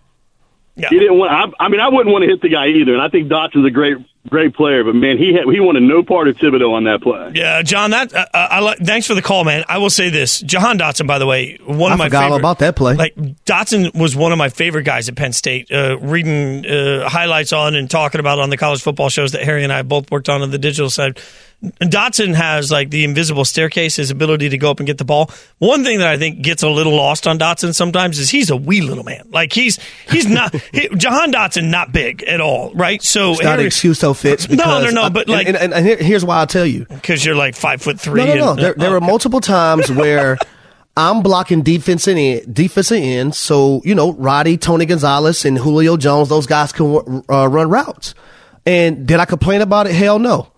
Yeah. 0.79 0.91
He 0.91 0.99
didn't 0.99 1.19
want. 1.19 1.33
I, 1.33 1.65
I 1.65 1.69
mean, 1.69 1.81
I 1.81 1.89
wouldn't 1.89 2.13
want 2.13 2.23
to 2.23 2.29
hit 2.29 2.41
the 2.41 2.49
guy 2.49 2.69
either. 2.69 2.93
And 2.93 3.03
I 3.03 3.09
think 3.09 3.29
Dotson's 3.29 3.67
a 3.67 3.71
great, 3.71 3.97
great 4.29 4.55
player. 4.55 4.85
But 4.85 4.95
man, 4.95 5.19
he 5.19 5.35
had, 5.35 5.45
he 5.53 5.59
wanted 5.59 5.83
no 5.83 6.05
part 6.05 6.29
of 6.29 6.37
Thibodeaux 6.37 6.73
on 6.73 6.85
that 6.85 7.03
play. 7.03 7.33
Yeah, 7.35 7.63
John. 7.63 7.91
That 7.91 8.15
uh, 8.15 8.27
uh 8.33 8.49
I 8.51 8.61
like. 8.61 8.79
Thanks 8.79 9.07
for 9.07 9.15
the 9.15 9.23
call, 9.23 9.43
man. 9.43 9.65
I 9.69 9.79
will 9.79 9.91
say 9.91 10.09
this: 10.09 10.41
Jahan 10.41 10.79
Dotson, 10.79 11.09
by 11.09 11.19
the 11.19 11.27
way, 11.27 11.59
one 11.65 11.91
I 11.91 11.95
of 11.95 11.99
my 11.99 12.07
forgot 12.07 12.21
favorite, 12.21 12.33
all 12.33 12.39
about 12.39 12.59
that 12.61 12.77
play. 12.77 12.95
Like 12.95 13.17
Dotson 13.17 13.93
was 13.99 14.15
one 14.15 14.31
of 14.31 14.39
my 14.39 14.51
favorite 14.51 14.85
guys 14.85 15.09
at 15.09 15.17
Penn 15.17 15.33
State. 15.33 15.71
Uh, 15.73 15.99
reading 15.99 16.65
uh, 16.65 17.09
highlights 17.09 17.53
on 17.53 17.75
and 17.75 17.91
talking 17.91 18.21
about 18.21 18.39
on 18.39 18.51
the 18.51 18.57
college 18.57 18.81
football 18.81 19.09
shows 19.09 19.33
that 19.33 19.43
Harry 19.43 19.65
and 19.65 19.73
I 19.73 19.83
both 19.83 20.11
worked 20.13 20.29
on 20.29 20.43
on 20.43 20.53
the 20.53 20.59
digital 20.59 20.91
side. 20.91 21.21
Dotson 21.63 22.35
has 22.35 22.71
like 22.71 22.91
the 22.91 23.03
invisible 23.03 23.45
staircase, 23.45 23.97
his 23.97 24.13
ability 24.13 24.51
to 24.51 24.59
go 24.59 24.71
up 24.71 24.79
and 24.79 24.87
get 24.87 24.99
the 24.99 25.05
ball. 25.05 25.31
One 25.59 25.83
thing 25.83 25.99
that 25.99 26.07
I 26.07 26.17
think 26.17 26.41
gets 26.41 26.63
a 26.63 26.69
little 26.69 26.95
lost 26.95 27.27
on 27.27 27.37
Dotson 27.37 27.75
sometimes 27.75 28.21
is 28.21 28.31
he's 28.31 28.49
a 28.51 28.57
wee 28.57 28.81
little 28.81 29.03
man. 29.03 29.29
Like 29.31 29.53
he's 29.53 29.79
he's 30.09 30.27
not 30.27 30.55
he, 30.73 30.89
Jahan 30.91 31.33
Dotson 31.33 31.69
not 31.69 31.93
big 31.93 32.23
at 32.23 32.41
all, 32.41 32.73
right? 32.75 33.03
So 33.03 33.33
it's 33.33 33.43
not 33.43 33.59
an 33.59 33.67
excuse 33.67 34.01
though, 34.01 34.15
Fitz. 34.15 34.49
No, 34.49 34.81
no, 34.83 34.91
no. 34.91 35.03
I, 35.03 35.09
but 35.09 35.29
like, 35.29 35.49
and, 35.49 35.57
and, 35.57 35.75
and 35.75 36.01
here's 36.01 36.25
why 36.25 36.39
I'll 36.39 36.47
tell 36.47 36.67
you 36.67 36.85
because 36.85 37.25
you're 37.25 37.35
like 37.35 37.57
five 37.57 37.83
foot 37.83 37.99
three. 37.99 38.25
No, 38.25 38.27
no, 38.27 38.35
no. 38.35 38.51
And, 38.53 38.59
there, 38.61 38.75
there 38.75 38.91
uh, 38.91 38.93
were 38.93 39.01
multiple 39.01 39.41
times 39.41 39.91
where. 39.91 40.39
I'm 40.97 41.23
blocking 41.23 41.63
defensive 41.63 42.17
end, 42.17 42.53
defensive 42.53 43.01
end, 43.01 43.37
so 43.37 43.81
you 43.85 43.95
know 43.95 44.15
Roddy, 44.15 44.57
Tony 44.57 44.85
Gonzalez, 44.85 45.45
and 45.45 45.57
Julio 45.57 45.97
Jones. 45.97 46.29
Those 46.29 46.49
guys 46.49 46.73
can 46.73 47.23
uh, 47.31 47.47
run 47.47 47.71
routes. 47.71 48.17
And 48.67 49.07
did 49.07 49.21
I 49.21 49.25
complain 49.25 49.61
about 49.61 49.87
it? 49.87 49.95
Hell 49.95 50.19
no. 50.19 50.51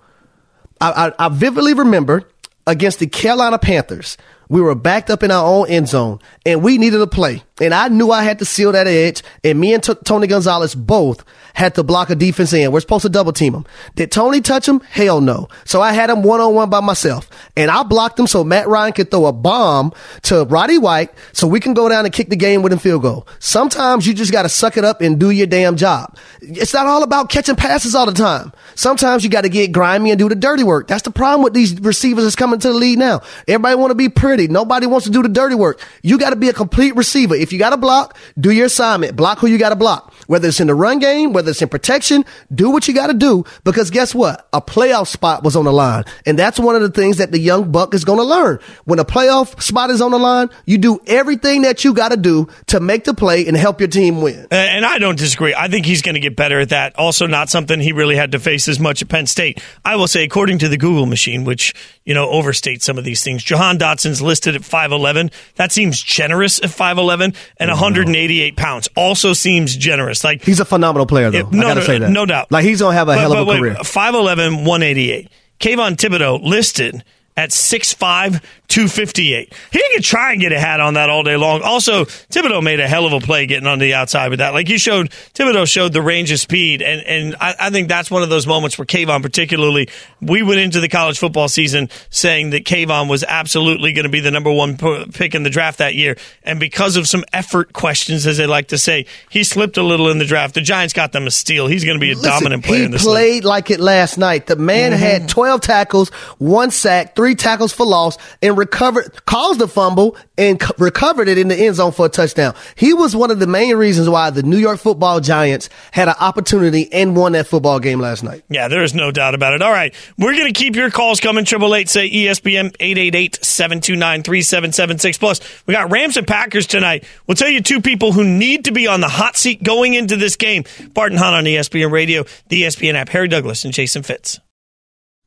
I, 0.80 1.08
I, 1.08 1.26
I 1.26 1.28
vividly 1.28 1.74
remember 1.74 2.28
against 2.66 2.98
the 2.98 3.06
Carolina 3.06 3.58
Panthers, 3.58 4.16
we 4.50 4.60
were 4.60 4.74
backed 4.74 5.10
up 5.10 5.22
in 5.22 5.30
our 5.30 5.46
own 5.46 5.68
end 5.68 5.88
zone 5.88 6.18
and 6.44 6.62
we 6.62 6.76
needed 6.76 7.00
a 7.00 7.06
play. 7.06 7.42
And 7.60 7.72
I 7.72 7.88
knew 7.88 8.10
I 8.10 8.24
had 8.24 8.40
to 8.40 8.44
seal 8.44 8.72
that 8.72 8.86
edge. 8.86 9.22
And 9.44 9.60
me 9.60 9.74
and 9.74 9.82
T- 9.82 9.94
Tony 10.04 10.26
Gonzalez 10.26 10.74
both 10.74 11.24
had 11.54 11.74
to 11.74 11.82
block 11.82 12.10
a 12.10 12.14
defense 12.14 12.52
end. 12.52 12.72
We're 12.72 12.80
supposed 12.80 13.02
to 13.02 13.08
double 13.08 13.32
team 13.32 13.54
him. 13.54 13.66
Did 13.94 14.10
Tony 14.10 14.40
touch 14.40 14.66
him? 14.66 14.80
Hell 14.80 15.20
no. 15.20 15.48
So 15.64 15.80
I 15.80 15.92
had 15.92 16.10
him 16.10 16.22
one 16.22 16.40
on 16.40 16.54
one 16.54 16.70
by 16.70 16.80
myself. 16.80 17.28
And 17.56 17.70
I 17.70 17.82
blocked 17.82 18.18
him 18.18 18.26
so 18.26 18.42
Matt 18.42 18.66
Ryan 18.66 18.92
could 18.92 19.10
throw 19.10 19.26
a 19.26 19.32
bomb 19.32 19.92
to 20.22 20.44
Roddy 20.44 20.78
White 20.78 21.10
so 21.32 21.46
we 21.46 21.60
can 21.60 21.74
go 21.74 21.88
down 21.88 22.04
and 22.04 22.14
kick 22.14 22.30
the 22.30 22.36
game 22.36 22.62
winning 22.62 22.78
field 22.78 23.02
goal. 23.02 23.28
Sometimes 23.38 24.06
you 24.06 24.14
just 24.14 24.32
got 24.32 24.42
to 24.42 24.48
suck 24.48 24.76
it 24.76 24.84
up 24.84 25.00
and 25.00 25.20
do 25.20 25.30
your 25.30 25.46
damn 25.46 25.76
job. 25.76 26.16
It's 26.40 26.74
not 26.74 26.86
all 26.86 27.02
about 27.02 27.28
catching 27.28 27.56
passes 27.56 27.94
all 27.94 28.06
the 28.06 28.12
time. 28.12 28.52
Sometimes 28.74 29.22
you 29.22 29.30
got 29.30 29.42
to 29.42 29.48
get 29.48 29.70
grimy 29.70 30.10
and 30.10 30.18
do 30.18 30.28
the 30.28 30.34
dirty 30.34 30.64
work. 30.64 30.88
That's 30.88 31.02
the 31.02 31.10
problem 31.10 31.42
with 31.42 31.52
these 31.52 31.78
receivers 31.80 32.24
that's 32.24 32.36
coming 32.36 32.58
to 32.60 32.68
the 32.68 32.74
league 32.74 32.98
now. 32.98 33.20
Everybody 33.46 33.74
want 33.76 33.90
to 33.90 33.94
be 33.94 34.08
pretty. 34.08 34.39
Nobody 34.48 34.86
wants 34.86 35.06
to 35.06 35.12
do 35.12 35.22
the 35.22 35.28
dirty 35.28 35.54
work. 35.54 35.80
You 36.02 36.18
got 36.18 36.30
to 36.30 36.36
be 36.36 36.48
a 36.48 36.52
complete 36.52 36.96
receiver. 36.96 37.34
If 37.34 37.52
you 37.52 37.58
got 37.58 37.70
to 37.70 37.76
block, 37.76 38.16
do 38.38 38.50
your 38.50 38.66
assignment. 38.66 39.16
Block 39.16 39.38
who 39.38 39.46
you 39.46 39.58
got 39.58 39.70
to 39.70 39.76
block. 39.76 40.09
Whether 40.30 40.46
it's 40.46 40.60
in 40.60 40.68
the 40.68 40.76
run 40.76 41.00
game, 41.00 41.32
whether 41.32 41.50
it's 41.50 41.60
in 41.60 41.68
protection, 41.68 42.24
do 42.54 42.70
what 42.70 42.86
you 42.86 42.94
got 42.94 43.08
to 43.08 43.14
do 43.14 43.44
because 43.64 43.90
guess 43.90 44.14
what? 44.14 44.48
A 44.52 44.62
playoff 44.62 45.08
spot 45.08 45.42
was 45.42 45.56
on 45.56 45.64
the 45.64 45.72
line. 45.72 46.04
And 46.24 46.38
that's 46.38 46.60
one 46.60 46.76
of 46.76 46.82
the 46.82 46.88
things 46.88 47.16
that 47.16 47.32
the 47.32 47.40
young 47.40 47.72
buck 47.72 47.94
is 47.94 48.04
going 48.04 48.20
to 48.20 48.24
learn. 48.24 48.60
When 48.84 49.00
a 49.00 49.04
playoff 49.04 49.60
spot 49.60 49.90
is 49.90 50.00
on 50.00 50.12
the 50.12 50.20
line, 50.20 50.48
you 50.66 50.78
do 50.78 51.00
everything 51.08 51.62
that 51.62 51.82
you 51.82 51.92
got 51.94 52.10
to 52.10 52.16
do 52.16 52.46
to 52.68 52.78
make 52.78 53.02
the 53.02 53.12
play 53.12 53.44
and 53.44 53.56
help 53.56 53.80
your 53.80 53.88
team 53.88 54.20
win. 54.20 54.46
And 54.52 54.86
I 54.86 54.98
don't 54.98 55.18
disagree. 55.18 55.52
I 55.52 55.66
think 55.66 55.84
he's 55.84 56.00
going 56.00 56.14
to 56.14 56.20
get 56.20 56.36
better 56.36 56.60
at 56.60 56.68
that. 56.68 56.94
Also, 56.94 57.26
not 57.26 57.50
something 57.50 57.80
he 57.80 57.90
really 57.90 58.14
had 58.14 58.30
to 58.30 58.38
face 58.38 58.68
as 58.68 58.78
much 58.78 59.02
at 59.02 59.08
Penn 59.08 59.26
State. 59.26 59.60
I 59.84 59.96
will 59.96 60.06
say, 60.06 60.22
according 60.22 60.58
to 60.58 60.68
the 60.68 60.78
Google 60.78 61.06
machine, 61.06 61.42
which, 61.42 61.74
you 62.04 62.14
know, 62.14 62.28
overstates 62.28 62.82
some 62.82 62.98
of 62.98 63.04
these 63.04 63.24
things, 63.24 63.42
Jahan 63.42 63.78
Dotson's 63.78 64.22
listed 64.22 64.54
at 64.54 64.62
5'11. 64.62 65.32
That 65.56 65.72
seems 65.72 66.00
generous 66.00 66.62
at 66.62 66.70
5'11 66.70 67.34
and 67.56 67.68
mm-hmm. 67.68 67.70
188 67.70 68.56
pounds. 68.56 68.88
Also 68.94 69.32
seems 69.32 69.74
generous. 69.74 70.19
Like 70.24 70.42
He's 70.42 70.60
a 70.60 70.64
phenomenal 70.64 71.06
player, 71.06 71.30
though. 71.30 71.38
It- 71.38 71.52
no, 71.52 71.60
I 71.60 71.62
got 71.62 71.74
to 71.74 71.80
no, 71.80 71.86
say 71.86 71.98
that. 71.98 72.10
no 72.10 72.26
doubt. 72.26 72.50
Like 72.50 72.64
he's 72.64 72.80
going 72.80 72.92
to 72.94 72.98
have 72.98 73.08
a 73.08 73.12
But- 73.12 73.18
hell 73.20 73.32
of 73.32 73.46
but 73.46 73.56
a 73.58 73.60
wait, 73.62 73.74
career. 73.74 73.74
5'11, 73.82 74.64
188. 74.64 75.28
Kayvon 75.60 75.96
Thibodeaux 75.96 76.42
listed 76.42 77.04
at 77.40 77.50
6'5, 77.50 78.42
258. 78.68 79.52
He 79.72 79.82
could 79.94 80.04
try 80.04 80.32
and 80.32 80.40
get 80.40 80.52
a 80.52 80.60
hat 80.60 80.78
on 80.80 80.94
that 80.94 81.08
all 81.10 81.22
day 81.22 81.36
long. 81.36 81.62
Also, 81.62 82.04
Thibodeaux 82.04 82.62
made 82.62 82.80
a 82.80 82.86
hell 82.86 83.06
of 83.06 83.12
a 83.12 83.20
play 83.20 83.46
getting 83.46 83.66
on 83.66 83.78
the 83.78 83.94
outside 83.94 84.28
with 84.28 84.38
that. 84.40 84.52
Like 84.52 84.68
you 84.68 84.78
showed, 84.78 85.10
Thibodeaux 85.34 85.66
showed 85.66 85.92
the 85.92 86.02
range 86.02 86.30
of 86.32 86.38
speed. 86.38 86.82
And, 86.82 87.00
and 87.06 87.36
I, 87.40 87.54
I 87.58 87.70
think 87.70 87.88
that's 87.88 88.10
one 88.10 88.22
of 88.22 88.28
those 88.28 88.46
moments 88.46 88.78
where 88.78 88.84
Kayvon, 88.86 89.22
particularly, 89.22 89.88
we 90.20 90.42
went 90.42 90.60
into 90.60 90.80
the 90.80 90.88
college 90.88 91.18
football 91.18 91.48
season 91.48 91.88
saying 92.10 92.50
that 92.50 92.64
Kayvon 92.64 93.08
was 93.08 93.24
absolutely 93.24 93.92
going 93.92 94.04
to 94.04 94.10
be 94.10 94.20
the 94.20 94.30
number 94.30 94.52
one 94.52 94.76
pick 95.12 95.34
in 95.34 95.42
the 95.42 95.50
draft 95.50 95.78
that 95.78 95.94
year. 95.94 96.16
And 96.42 96.60
because 96.60 96.96
of 96.96 97.08
some 97.08 97.24
effort 97.32 97.72
questions, 97.72 98.26
as 98.26 98.36
they 98.36 98.46
like 98.46 98.68
to 98.68 98.78
say, 98.78 99.06
he 99.30 99.44
slipped 99.44 99.78
a 99.78 99.82
little 99.82 100.10
in 100.10 100.18
the 100.18 100.26
draft. 100.26 100.54
The 100.54 100.60
Giants 100.60 100.92
got 100.92 101.12
them 101.12 101.26
a 101.26 101.30
steal. 101.30 101.66
He's 101.66 101.84
going 101.84 101.96
to 101.98 102.00
be 102.00 102.12
a 102.12 102.14
Listen, 102.16 102.30
dominant 102.30 102.64
player 102.64 102.80
he 102.80 102.84
in 102.84 102.90
this 102.90 103.04
league. 103.04 103.12
played 103.14 103.44
like 103.44 103.70
it 103.70 103.80
last 103.80 104.18
night. 104.18 104.46
The 104.46 104.56
man 104.56 104.80
Mm-hmm. 104.90 105.00
had 105.02 105.28
12 105.28 105.60
tackles, 105.60 106.08
one 106.38 106.70
sack, 106.72 107.14
three 107.14 107.29
tackles 107.34 107.72
for 107.72 107.86
loss, 107.86 108.16
and 108.42 108.56
recovered, 108.56 109.24
caused 109.26 109.60
a 109.60 109.68
fumble 109.68 110.16
and 110.38 110.62
c- 110.62 110.68
recovered 110.78 111.28
it 111.28 111.38
in 111.38 111.48
the 111.48 111.56
end 111.56 111.76
zone 111.76 111.92
for 111.92 112.06
a 112.06 112.08
touchdown. 112.08 112.54
He 112.76 112.94
was 112.94 113.14
one 113.14 113.30
of 113.30 113.38
the 113.38 113.46
main 113.46 113.76
reasons 113.76 114.08
why 114.08 114.30
the 114.30 114.42
New 114.42 114.58
York 114.58 114.78
football 114.78 115.20
giants 115.20 115.68
had 115.92 116.08
an 116.08 116.14
opportunity 116.20 116.92
and 116.92 117.16
won 117.16 117.32
that 117.32 117.46
football 117.46 117.80
game 117.80 118.00
last 118.00 118.22
night. 118.22 118.44
Yeah, 118.48 118.68
there 118.68 118.82
is 118.82 118.94
no 118.94 119.10
doubt 119.10 119.34
about 119.34 119.54
it. 119.54 119.62
All 119.62 119.72
right. 119.72 119.94
We're 120.18 120.34
going 120.34 120.52
to 120.52 120.58
keep 120.58 120.76
your 120.76 120.90
calls 120.90 121.20
coming. 121.20 121.44
Triple 121.44 121.74
eight 121.74 121.88
say 121.88 122.08
ESPN 122.10 122.76
888-729-3776. 122.78 125.18
Plus, 125.18 125.40
we 125.66 125.74
got 125.74 125.90
Rams 125.90 126.16
and 126.16 126.26
Packers 126.26 126.66
tonight. 126.66 127.04
We'll 127.26 127.36
tell 127.36 127.48
you 127.48 127.60
two 127.60 127.80
people 127.80 128.12
who 128.12 128.24
need 128.24 128.66
to 128.66 128.72
be 128.72 128.86
on 128.86 129.00
the 129.00 129.08
hot 129.08 129.36
seat 129.36 129.62
going 129.62 129.94
into 129.94 130.16
this 130.16 130.36
game. 130.36 130.64
Bart 130.94 131.12
and 131.12 131.18
Hahn 131.18 131.34
on 131.34 131.44
ESPN 131.44 131.90
Radio, 131.90 132.24
the 132.48 132.62
ESPN 132.62 132.94
app, 132.94 133.08
Harry 133.10 133.28
Douglas 133.28 133.64
and 133.64 133.74
Jason 133.74 134.02
Fitz. 134.02 134.40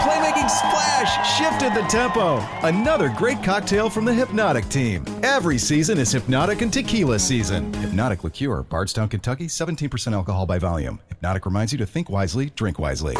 Playmaking 0.00 0.48
splash 0.48 1.38
shifted 1.38 1.74
the 1.74 1.86
tempo. 1.88 2.38
Another 2.62 3.08
great 3.08 3.42
cocktail 3.42 3.90
from 3.90 4.04
the 4.04 4.14
Hypnotic 4.14 4.68
team. 4.68 5.04
Every 5.24 5.58
season 5.58 5.98
is 5.98 6.12
Hypnotic 6.12 6.62
and 6.62 6.72
Tequila 6.72 7.18
season. 7.18 7.72
Hypnotic 7.74 8.22
Liqueur, 8.22 8.62
Bardstown, 8.62 9.08
Kentucky, 9.08 9.48
17% 9.48 10.12
alcohol 10.12 10.46
by 10.46 10.58
volume. 10.58 11.00
Hypnotic 11.08 11.46
reminds 11.46 11.72
you 11.72 11.78
to 11.78 11.86
think 11.86 12.08
wisely, 12.08 12.50
drink 12.50 12.78
wisely. 12.78 13.16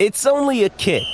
It's 0.00 0.26
only 0.26 0.64
a 0.64 0.68
kick, 0.68 1.04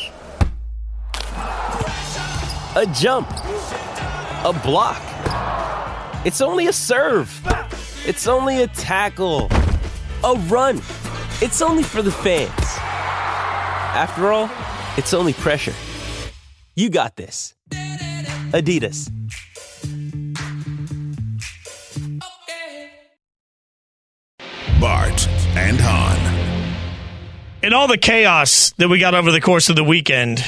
a 2.75 2.91
jump, 2.95 3.29
a 3.31 4.61
block. 4.65 5.03
It's 6.25 6.41
only 6.41 6.69
a 6.69 6.73
serve. 6.73 7.31
It's 8.07 8.27
only 8.27 8.63
a 8.63 8.67
tackle, 8.69 9.49
a 10.25 10.35
run. 10.49 10.79
It's 11.43 11.61
only 11.61 11.83
for 11.83 12.01
the 12.01 12.11
fans. 12.11 12.51
After 13.95 14.33
all, 14.33 14.51
it's 14.97 15.13
only 15.13 15.35
pressure. 15.35 15.75
You 16.75 16.89
got 16.89 17.15
this. 17.17 17.53
Adidas. 17.71 19.11
Bart 24.81 25.29
and 25.57 25.79
Hahn. 25.79 26.79
In 27.63 27.75
all 27.75 27.87
the 27.87 27.99
chaos 27.99 28.73
that 28.79 28.89
we 28.89 28.99
got 28.99 29.15
over 29.15 29.31
the 29.31 29.43
course 29.43 29.69
of 29.69 29.77
the 29.77 29.85
weekend, 29.85 30.43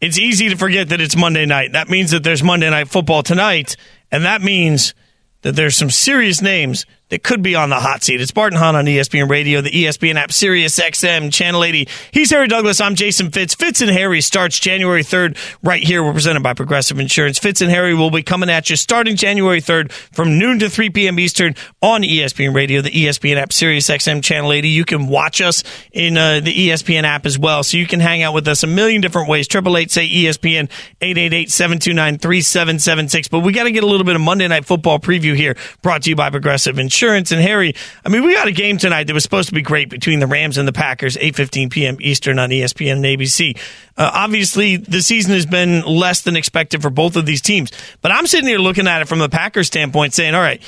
it's 0.00 0.16
easy 0.16 0.48
to 0.50 0.56
forget 0.56 0.90
that 0.90 1.00
it's 1.00 1.16
Monday 1.16 1.46
night. 1.46 1.72
That 1.72 1.88
means 1.88 2.12
that 2.12 2.22
there's 2.22 2.42
Monday 2.42 2.70
night 2.70 2.86
football 2.86 3.24
tonight, 3.24 3.76
and 4.12 4.24
that 4.24 4.42
means 4.42 4.94
that 5.42 5.56
there's 5.56 5.76
some 5.76 5.90
serious 5.90 6.40
names 6.40 6.86
that 7.10 7.24
could 7.24 7.42
be 7.42 7.54
on 7.54 7.70
the 7.70 7.80
hot 7.80 8.02
seat. 8.02 8.20
It's 8.20 8.30
Bart 8.30 8.52
and 8.52 8.58
Hahn 8.58 8.76
on 8.76 8.84
ESPN 8.86 9.28
Radio, 9.28 9.60
the 9.60 9.70
ESPN 9.70 10.14
app, 10.14 10.32
Sirius 10.32 10.78
XM, 10.78 11.32
Channel 11.32 11.64
80. 11.64 11.88
He's 12.12 12.30
Harry 12.30 12.46
Douglas. 12.48 12.80
I'm 12.80 12.94
Jason 12.94 13.30
Fitz. 13.30 13.54
Fitz 13.54 13.80
and 13.80 13.90
Harry 13.90 14.20
starts 14.20 14.58
January 14.58 15.02
3rd 15.02 15.36
right 15.62 15.82
here. 15.82 16.04
We're 16.04 16.12
presented 16.12 16.44
by 16.44 16.54
Progressive 16.54 17.00
Insurance. 17.00 17.38
Fitz 17.38 17.60
and 17.60 17.70
Harry 17.70 17.94
will 17.94 18.10
be 18.10 18.22
coming 18.22 18.48
at 18.48 18.70
you 18.70 18.76
starting 18.76 19.16
January 19.16 19.60
3rd 19.60 19.90
from 19.92 20.38
noon 20.38 20.60
to 20.60 20.70
3 20.70 20.90
p.m. 20.90 21.18
Eastern 21.18 21.56
on 21.82 22.02
ESPN 22.02 22.54
Radio, 22.54 22.80
the 22.80 22.90
ESPN 22.90 23.34
app, 23.36 23.52
Sirius 23.52 23.88
XM, 23.88 24.22
Channel 24.22 24.52
80. 24.52 24.68
You 24.68 24.84
can 24.84 25.08
watch 25.08 25.40
us 25.40 25.64
in 25.92 26.16
uh, 26.16 26.38
the 26.40 26.54
ESPN 26.54 27.02
app 27.02 27.26
as 27.26 27.36
well, 27.38 27.64
so 27.64 27.76
you 27.76 27.88
can 27.88 27.98
hang 27.98 28.22
out 28.22 28.34
with 28.34 28.46
us 28.46 28.62
a 28.62 28.68
million 28.68 29.00
different 29.00 29.28
ways. 29.28 29.48
Triple 29.48 29.76
eight 29.76 29.90
say 29.90 30.08
ESPN, 30.08 30.70
888-729-3776. 31.00 33.30
But 33.30 33.40
we 33.40 33.52
got 33.52 33.64
to 33.64 33.72
get 33.72 33.82
a 33.82 33.88
little 33.88 34.04
bit 34.04 34.14
of 34.14 34.22
Monday 34.22 34.46
Night 34.46 34.64
Football 34.64 35.00
preview 35.00 35.34
here, 35.34 35.56
brought 35.82 36.04
to 36.04 36.10
you 36.10 36.16
by 36.16 36.30
Progressive 36.30 36.78
Insurance. 36.78 36.99
And 37.02 37.40
Harry, 37.40 37.74
I 38.04 38.08
mean, 38.08 38.24
we 38.24 38.34
got 38.34 38.46
a 38.46 38.52
game 38.52 38.78
tonight 38.78 39.06
that 39.06 39.14
was 39.14 39.22
supposed 39.22 39.48
to 39.48 39.54
be 39.54 39.62
great 39.62 39.88
between 39.88 40.20
the 40.20 40.26
Rams 40.26 40.58
and 40.58 40.68
the 40.68 40.72
Packers, 40.72 41.16
8.15 41.16 41.70
p.m. 41.70 41.96
Eastern 42.00 42.38
on 42.38 42.50
ESPN 42.50 42.92
and 42.92 43.04
ABC. 43.04 43.56
Uh, 43.96 44.10
obviously, 44.12 44.76
the 44.76 45.02
season 45.02 45.32
has 45.32 45.46
been 45.46 45.82
less 45.82 46.22
than 46.22 46.36
expected 46.36 46.82
for 46.82 46.90
both 46.90 47.16
of 47.16 47.26
these 47.26 47.40
teams. 47.40 47.70
But 48.02 48.12
I'm 48.12 48.26
sitting 48.26 48.48
here 48.48 48.58
looking 48.58 48.86
at 48.86 49.02
it 49.02 49.08
from 49.08 49.18
the 49.18 49.28
Packers 49.28 49.66
standpoint 49.66 50.14
saying, 50.14 50.34
all 50.34 50.42
right, 50.42 50.62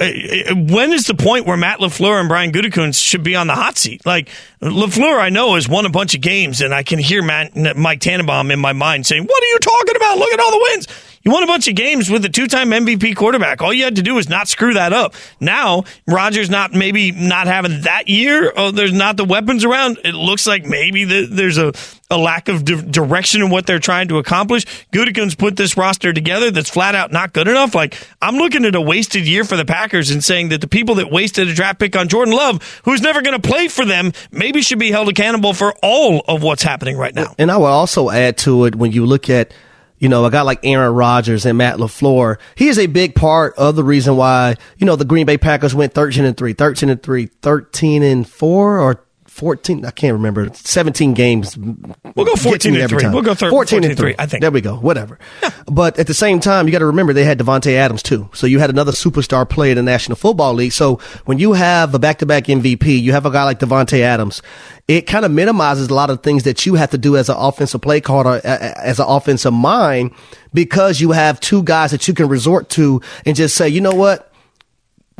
uh, 0.00 0.54
when 0.54 0.92
is 0.92 1.06
the 1.06 1.14
point 1.14 1.46
where 1.46 1.56
Matt 1.56 1.80
LaFleur 1.80 2.20
and 2.20 2.28
Brian 2.28 2.52
Gutekunst 2.52 3.02
should 3.02 3.22
be 3.22 3.34
on 3.34 3.46
the 3.46 3.54
hot 3.54 3.76
seat? 3.76 4.04
Like 4.06 4.28
LaFleur, 4.62 5.18
I 5.18 5.30
know 5.30 5.54
has 5.54 5.68
won 5.68 5.86
a 5.86 5.90
bunch 5.90 6.14
of 6.14 6.20
games, 6.20 6.60
and 6.60 6.72
I 6.72 6.82
can 6.82 6.98
hear 6.98 7.22
Matt, 7.22 7.56
Mike 7.76 8.00
Tannenbaum 8.00 8.50
in 8.50 8.60
my 8.60 8.72
mind 8.72 9.06
saying, 9.06 9.24
"What 9.24 9.42
are 9.42 9.46
you 9.46 9.58
talking 9.58 9.96
about? 9.96 10.18
Look 10.18 10.32
at 10.32 10.40
all 10.40 10.52
the 10.52 10.68
wins." 10.70 10.88
You 11.22 11.32
won 11.32 11.42
a 11.42 11.46
bunch 11.46 11.68
of 11.68 11.74
games 11.74 12.10
with 12.10 12.24
a 12.24 12.28
two-time 12.28 12.70
MVP 12.70 13.16
quarterback. 13.16 13.60
All 13.62 13.72
you 13.72 13.84
had 13.84 13.96
to 13.96 14.02
do 14.02 14.14
was 14.14 14.28
not 14.28 14.48
screw 14.48 14.74
that 14.74 14.92
up. 14.92 15.14
Now 15.40 15.84
Rodgers 16.06 16.48
not 16.50 16.72
maybe 16.72 17.12
not 17.12 17.46
having 17.46 17.82
that 17.82 18.08
year. 18.08 18.52
Oh, 18.56 18.70
there's 18.70 18.92
not 18.92 19.16
the 19.16 19.24
weapons 19.24 19.64
around. 19.64 19.98
It 20.04 20.14
looks 20.14 20.46
like 20.46 20.64
maybe 20.64 21.04
the, 21.04 21.26
there's 21.26 21.58
a 21.58 21.72
a 22.10 22.16
lack 22.16 22.48
of 22.48 22.64
di- 22.64 22.80
direction 22.82 23.42
in 23.42 23.50
what 23.50 23.66
they're 23.66 23.78
trying 23.78 24.08
to 24.08 24.18
accomplish. 24.18 24.64
Gutekunst 24.92 25.36
put 25.38 25.56
this 25.56 25.76
roster 25.76 26.12
together 26.12 26.50
that's 26.50 26.70
flat 26.70 26.94
out 26.94 27.12
not 27.12 27.32
good 27.32 27.48
enough. 27.48 27.74
Like 27.74 27.98
I'm 28.22 28.36
looking 28.36 28.64
at 28.64 28.74
a 28.74 28.80
wasted 28.80 29.26
year 29.26 29.44
for 29.44 29.56
the 29.56 29.64
Packers 29.64 30.10
and 30.10 30.24
saying 30.24 30.48
that 30.50 30.60
the 30.60 30.68
people 30.68 30.96
that 30.96 31.10
wasted 31.10 31.48
a 31.48 31.54
draft 31.54 31.78
pick 31.78 31.96
on 31.96 32.08
Jordan 32.08 32.34
Love, 32.34 32.80
who's 32.84 33.02
never 33.02 33.20
going 33.22 33.38
to 33.38 33.46
play 33.46 33.68
for 33.68 33.84
them, 33.84 34.12
maybe 34.30 34.62
should 34.62 34.78
be 34.78 34.90
held 34.90 35.08
accountable 35.08 35.52
for 35.52 35.74
all 35.82 36.22
of 36.26 36.42
what's 36.42 36.62
happening 36.62 36.96
right 36.96 37.14
now. 37.14 37.34
And 37.38 37.50
I 37.50 37.56
will 37.58 37.66
also 37.66 38.10
add 38.10 38.38
to 38.38 38.64
it 38.64 38.74
when 38.74 38.92
you 38.92 39.04
look 39.04 39.28
at, 39.28 39.52
you 39.98 40.08
know, 40.08 40.24
a 40.24 40.30
guy 40.30 40.42
like 40.42 40.60
Aaron 40.62 40.94
Rodgers 40.94 41.44
and 41.44 41.58
Matt 41.58 41.78
LaFleur, 41.78 42.38
he 42.54 42.68
is 42.68 42.78
a 42.78 42.86
big 42.86 43.14
part 43.14 43.54
of 43.56 43.76
the 43.76 43.84
reason 43.84 44.16
why, 44.16 44.56
you 44.76 44.86
know, 44.86 44.96
the 44.96 45.04
Green 45.04 45.26
Bay 45.26 45.38
Packers 45.38 45.74
went 45.74 45.94
13 45.94 46.24
and 46.24 46.36
3, 46.36 46.52
13 46.52 46.88
and 46.88 47.02
3, 47.02 47.26
13 47.26 48.02
and 48.02 48.28
4 48.28 48.78
or 48.78 49.04
14, 49.38 49.84
I 49.84 49.92
can't 49.92 50.14
remember, 50.14 50.50
17 50.52 51.14
games. 51.14 51.56
We'll 51.56 52.26
go 52.26 52.34
14 52.34 52.74
and 52.76 52.90
3. 52.90 52.98
time. 52.98 53.12
We'll 53.12 53.22
go 53.22 53.34
thir- 53.34 53.50
14, 53.50 53.84
and 53.84 53.96
3, 53.96 54.16
I 54.18 54.26
think. 54.26 54.40
There 54.40 54.50
we 54.50 54.60
go, 54.60 54.74
whatever. 54.76 55.18
But 55.66 55.98
at 55.98 56.08
the 56.08 56.14
same 56.14 56.40
time, 56.40 56.66
you 56.66 56.72
got 56.72 56.80
to 56.80 56.86
remember 56.86 57.12
they 57.12 57.24
had 57.24 57.38
Davante 57.38 57.72
Adams 57.72 58.02
too. 58.02 58.28
So 58.34 58.48
you 58.48 58.58
had 58.58 58.68
another 58.68 58.90
superstar 58.92 59.48
player 59.48 59.70
in 59.70 59.76
the 59.76 59.82
National 59.84 60.16
Football 60.16 60.54
League. 60.54 60.72
So 60.72 60.96
when 61.24 61.38
you 61.38 61.52
have 61.52 61.94
a 61.94 61.98
back-to-back 62.00 62.44
MVP, 62.44 63.00
you 63.00 63.12
have 63.12 63.26
a 63.26 63.30
guy 63.30 63.44
like 63.44 63.60
Davante 63.60 64.00
Adams, 64.00 64.42
it 64.88 65.02
kind 65.02 65.24
of 65.24 65.30
minimizes 65.30 65.88
a 65.88 65.94
lot 65.94 66.10
of 66.10 66.22
things 66.22 66.42
that 66.42 66.66
you 66.66 66.74
have 66.74 66.90
to 66.90 66.98
do 66.98 67.16
as 67.16 67.28
an 67.28 67.36
offensive 67.38 67.80
play 67.80 68.00
caller, 68.00 68.40
as 68.44 68.98
an 68.98 69.06
offensive 69.08 69.52
mind, 69.52 70.10
because 70.52 71.00
you 71.00 71.12
have 71.12 71.38
two 71.38 71.62
guys 71.62 71.92
that 71.92 72.08
you 72.08 72.14
can 72.14 72.28
resort 72.28 72.70
to 72.70 73.00
and 73.24 73.36
just 73.36 73.54
say, 73.54 73.68
you 73.68 73.80
know 73.80 73.94
what? 73.94 74.27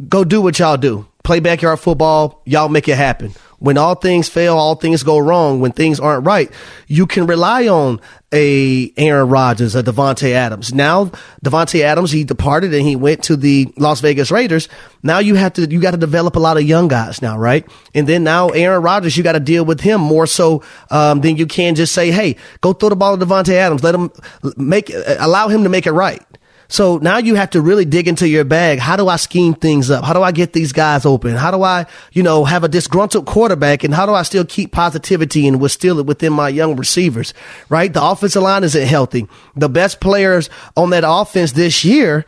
Go 0.06 0.24
do 0.24 0.40
what 0.40 0.58
y'all 0.58 0.76
do. 0.76 1.06
Play 1.24 1.40
backyard 1.40 1.80
football. 1.80 2.42
Y'all 2.46 2.68
make 2.68 2.88
it 2.88 2.96
happen. 2.96 3.32
When 3.58 3.76
all 3.76 3.96
things 3.96 4.28
fail, 4.28 4.56
all 4.56 4.76
things 4.76 5.02
go 5.02 5.18
wrong. 5.18 5.60
When 5.60 5.72
things 5.72 5.98
aren't 5.98 6.24
right, 6.24 6.48
you 6.86 7.08
can 7.08 7.26
rely 7.26 7.66
on 7.66 8.00
a 8.32 8.92
Aaron 8.96 9.28
Rodgers, 9.28 9.74
a 9.74 9.82
Davante 9.82 10.30
Adams. 10.30 10.72
Now, 10.72 11.06
Davante 11.44 11.80
Adams, 11.80 12.12
he 12.12 12.22
departed 12.22 12.72
and 12.72 12.86
he 12.86 12.94
went 12.94 13.24
to 13.24 13.36
the 13.36 13.72
Las 13.76 14.00
Vegas 14.00 14.30
Raiders. 14.30 14.68
Now 15.02 15.18
you 15.18 15.34
have 15.34 15.54
to, 15.54 15.68
you 15.68 15.80
got 15.80 15.90
to 15.90 15.96
develop 15.96 16.36
a 16.36 16.38
lot 16.38 16.56
of 16.56 16.62
young 16.62 16.86
guys 16.86 17.20
now, 17.20 17.36
right? 17.36 17.66
And 17.94 18.06
then 18.06 18.22
now 18.22 18.50
Aaron 18.50 18.82
Rodgers, 18.82 19.16
you 19.16 19.24
got 19.24 19.32
to 19.32 19.40
deal 19.40 19.64
with 19.64 19.80
him 19.80 20.00
more 20.00 20.26
so, 20.26 20.62
um, 20.90 21.20
than 21.20 21.36
you 21.36 21.46
can 21.46 21.74
just 21.74 21.92
say, 21.92 22.12
Hey, 22.12 22.36
go 22.60 22.72
throw 22.72 22.90
the 22.90 22.96
ball 22.96 23.18
to 23.18 23.26
Davante 23.26 23.54
Adams. 23.54 23.82
Let 23.82 23.94
him 23.94 24.12
make, 24.56 24.92
allow 25.18 25.48
him 25.48 25.64
to 25.64 25.68
make 25.68 25.86
it 25.86 25.92
right. 25.92 26.22
So 26.70 26.98
now 26.98 27.16
you 27.16 27.34
have 27.34 27.50
to 27.50 27.62
really 27.62 27.86
dig 27.86 28.08
into 28.08 28.28
your 28.28 28.44
bag. 28.44 28.78
How 28.78 28.96
do 28.96 29.08
I 29.08 29.16
scheme 29.16 29.54
things 29.54 29.90
up? 29.90 30.04
How 30.04 30.12
do 30.12 30.22
I 30.22 30.32
get 30.32 30.52
these 30.52 30.72
guys 30.72 31.06
open? 31.06 31.34
How 31.34 31.50
do 31.50 31.62
I, 31.62 31.86
you 32.12 32.22
know, 32.22 32.44
have 32.44 32.62
a 32.62 32.68
disgruntled 32.68 33.24
quarterback 33.24 33.84
and 33.84 33.94
how 33.94 34.04
do 34.04 34.12
I 34.12 34.22
still 34.22 34.44
keep 34.44 34.70
positivity 34.70 35.48
and 35.48 35.70
still 35.70 35.98
it 35.98 36.04
within 36.04 36.32
my 36.34 36.50
young 36.50 36.76
receivers, 36.76 37.32
right? 37.70 37.90
The 37.90 38.04
offensive 38.04 38.42
line 38.42 38.64
isn't 38.64 38.86
healthy. 38.86 39.26
The 39.56 39.70
best 39.70 40.00
players 40.00 40.50
on 40.76 40.90
that 40.90 41.04
offense 41.06 41.52
this 41.52 41.86
year 41.86 42.26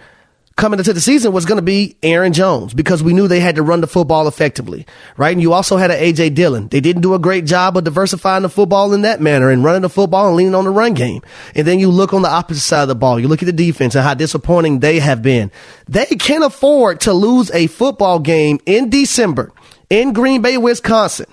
coming 0.60 0.78
into 0.78 0.92
the 0.92 1.00
season 1.00 1.32
was 1.32 1.46
going 1.46 1.56
to 1.56 1.62
be 1.62 1.96
Aaron 2.02 2.34
Jones 2.34 2.74
because 2.74 3.02
we 3.02 3.14
knew 3.14 3.26
they 3.26 3.40
had 3.40 3.56
to 3.56 3.62
run 3.62 3.80
the 3.80 3.86
football 3.86 4.28
effectively, 4.28 4.86
right? 5.16 5.32
And 5.32 5.40
you 5.40 5.54
also 5.54 5.78
had 5.78 5.90
an 5.90 5.98
AJ 5.98 6.34
Dillon. 6.34 6.68
They 6.68 6.80
didn't 6.80 7.00
do 7.00 7.14
a 7.14 7.18
great 7.18 7.46
job 7.46 7.78
of 7.78 7.84
diversifying 7.84 8.42
the 8.42 8.50
football 8.50 8.92
in 8.92 9.02
that 9.02 9.22
manner 9.22 9.50
and 9.50 9.64
running 9.64 9.80
the 9.80 9.88
football 9.88 10.28
and 10.28 10.36
leaning 10.36 10.54
on 10.54 10.64
the 10.64 10.70
run 10.70 10.92
game. 10.92 11.22
And 11.54 11.66
then 11.66 11.78
you 11.78 11.88
look 11.88 12.12
on 12.12 12.20
the 12.20 12.28
opposite 12.28 12.60
side 12.60 12.82
of 12.82 12.88
the 12.88 12.94
ball. 12.94 13.18
You 13.18 13.26
look 13.26 13.42
at 13.42 13.46
the 13.46 13.52
defense 13.52 13.94
and 13.94 14.04
how 14.04 14.12
disappointing 14.12 14.80
they 14.80 15.00
have 15.00 15.22
been. 15.22 15.50
They 15.88 16.04
can 16.04 16.42
afford 16.42 17.00
to 17.00 17.14
lose 17.14 17.50
a 17.52 17.66
football 17.66 18.18
game 18.18 18.60
in 18.66 18.90
December 18.90 19.52
in 19.88 20.12
Green 20.12 20.42
Bay, 20.42 20.58
Wisconsin 20.58 21.26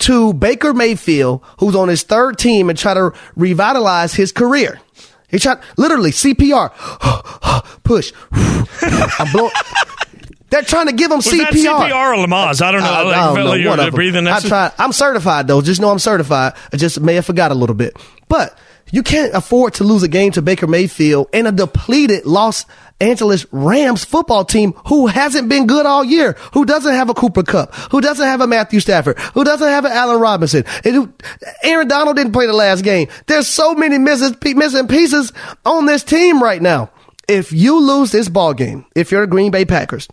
to 0.00 0.34
Baker 0.34 0.74
Mayfield, 0.74 1.42
who's 1.60 1.74
on 1.74 1.88
his 1.88 2.02
third 2.02 2.36
team 2.36 2.68
and 2.68 2.78
try 2.78 2.94
to 2.94 3.12
revitalize 3.36 4.14
his 4.14 4.32
career. 4.32 4.80
He 5.36 5.40
tried 5.40 5.58
literally 5.76 6.12
CPR, 6.12 6.72
push. 7.82 8.10
I'm 9.20 9.32
blowing. 9.32 9.50
They're 10.48 10.62
trying 10.62 10.86
to 10.86 10.92
give 10.94 11.10
him 11.10 11.18
Was 11.18 11.26
CPR. 11.26 11.38
that 11.38 11.52
CPR 11.52 12.16
or 12.16 12.26
Lamaze? 12.26 12.62
I 12.62 12.72
don't 12.72 12.80
know. 12.80 12.86
I, 12.90 13.02
like, 13.02 13.16
I 13.16 13.26
don't 13.26 13.34
know. 13.34 13.44
like 13.50 13.60
you 13.60 13.68
One 13.68 13.78
were 13.78 13.84
of 13.84 13.86
them. 13.92 13.94
breathing 13.94 14.26
I 14.26 14.40
tried. 14.40 14.72
I'm 14.78 14.92
certified 14.92 15.46
though. 15.48 15.60
Just 15.60 15.80
know 15.80 15.90
I'm 15.90 15.98
certified. 15.98 16.54
I 16.72 16.76
just 16.78 17.00
may 17.00 17.16
have 17.16 17.26
forgot 17.26 17.50
a 17.50 17.54
little 17.54 17.74
bit. 17.76 17.98
But 18.28 18.56
you 18.92 19.02
can't 19.02 19.34
afford 19.34 19.74
to 19.74 19.84
lose 19.84 20.02
a 20.04 20.08
game 20.08 20.32
to 20.32 20.40
Baker 20.42 20.66
Mayfield 20.68 21.28
in 21.32 21.46
a 21.46 21.52
depleted 21.52 22.24
Los 22.24 22.64
Angeles 23.00 23.46
Rams 23.52 24.04
football 24.04 24.44
team 24.44 24.72
who 24.86 25.06
hasn't 25.06 25.48
been 25.48 25.66
good 25.66 25.86
all 25.86 26.04
year, 26.04 26.32
who 26.54 26.64
doesn't 26.64 26.94
have 26.94 27.10
a 27.10 27.14
Cooper 27.14 27.42
Kupp, 27.42 27.74
who 27.90 28.00
doesn't 28.00 28.26
have 28.26 28.40
a 28.40 28.46
Matthew 28.46 28.80
Stafford, 28.80 29.18
who 29.18 29.44
doesn't 29.44 29.68
have 29.68 29.84
an 29.84 29.92
Allen 29.92 30.20
Robinson, 30.20 30.64
and 30.84 30.94
who, 30.94 31.12
Aaron 31.62 31.88
Donald 31.88 32.16
didn't 32.16 32.32
play 32.32 32.46
the 32.46 32.52
last 32.52 32.82
game. 32.82 33.08
There's 33.26 33.48
so 33.48 33.74
many 33.74 33.98
missing, 33.98 34.36
missing 34.56 34.88
pieces 34.88 35.32
on 35.64 35.86
this 35.86 36.02
team 36.02 36.42
right 36.42 36.62
now. 36.62 36.90
If 37.28 37.52
you 37.52 37.80
lose 37.80 38.12
this 38.12 38.28
ball 38.28 38.54
game, 38.54 38.86
if 38.94 39.10
you're 39.10 39.22
the 39.22 39.26
Green 39.26 39.50
Bay 39.50 39.64
Packers, 39.64 40.08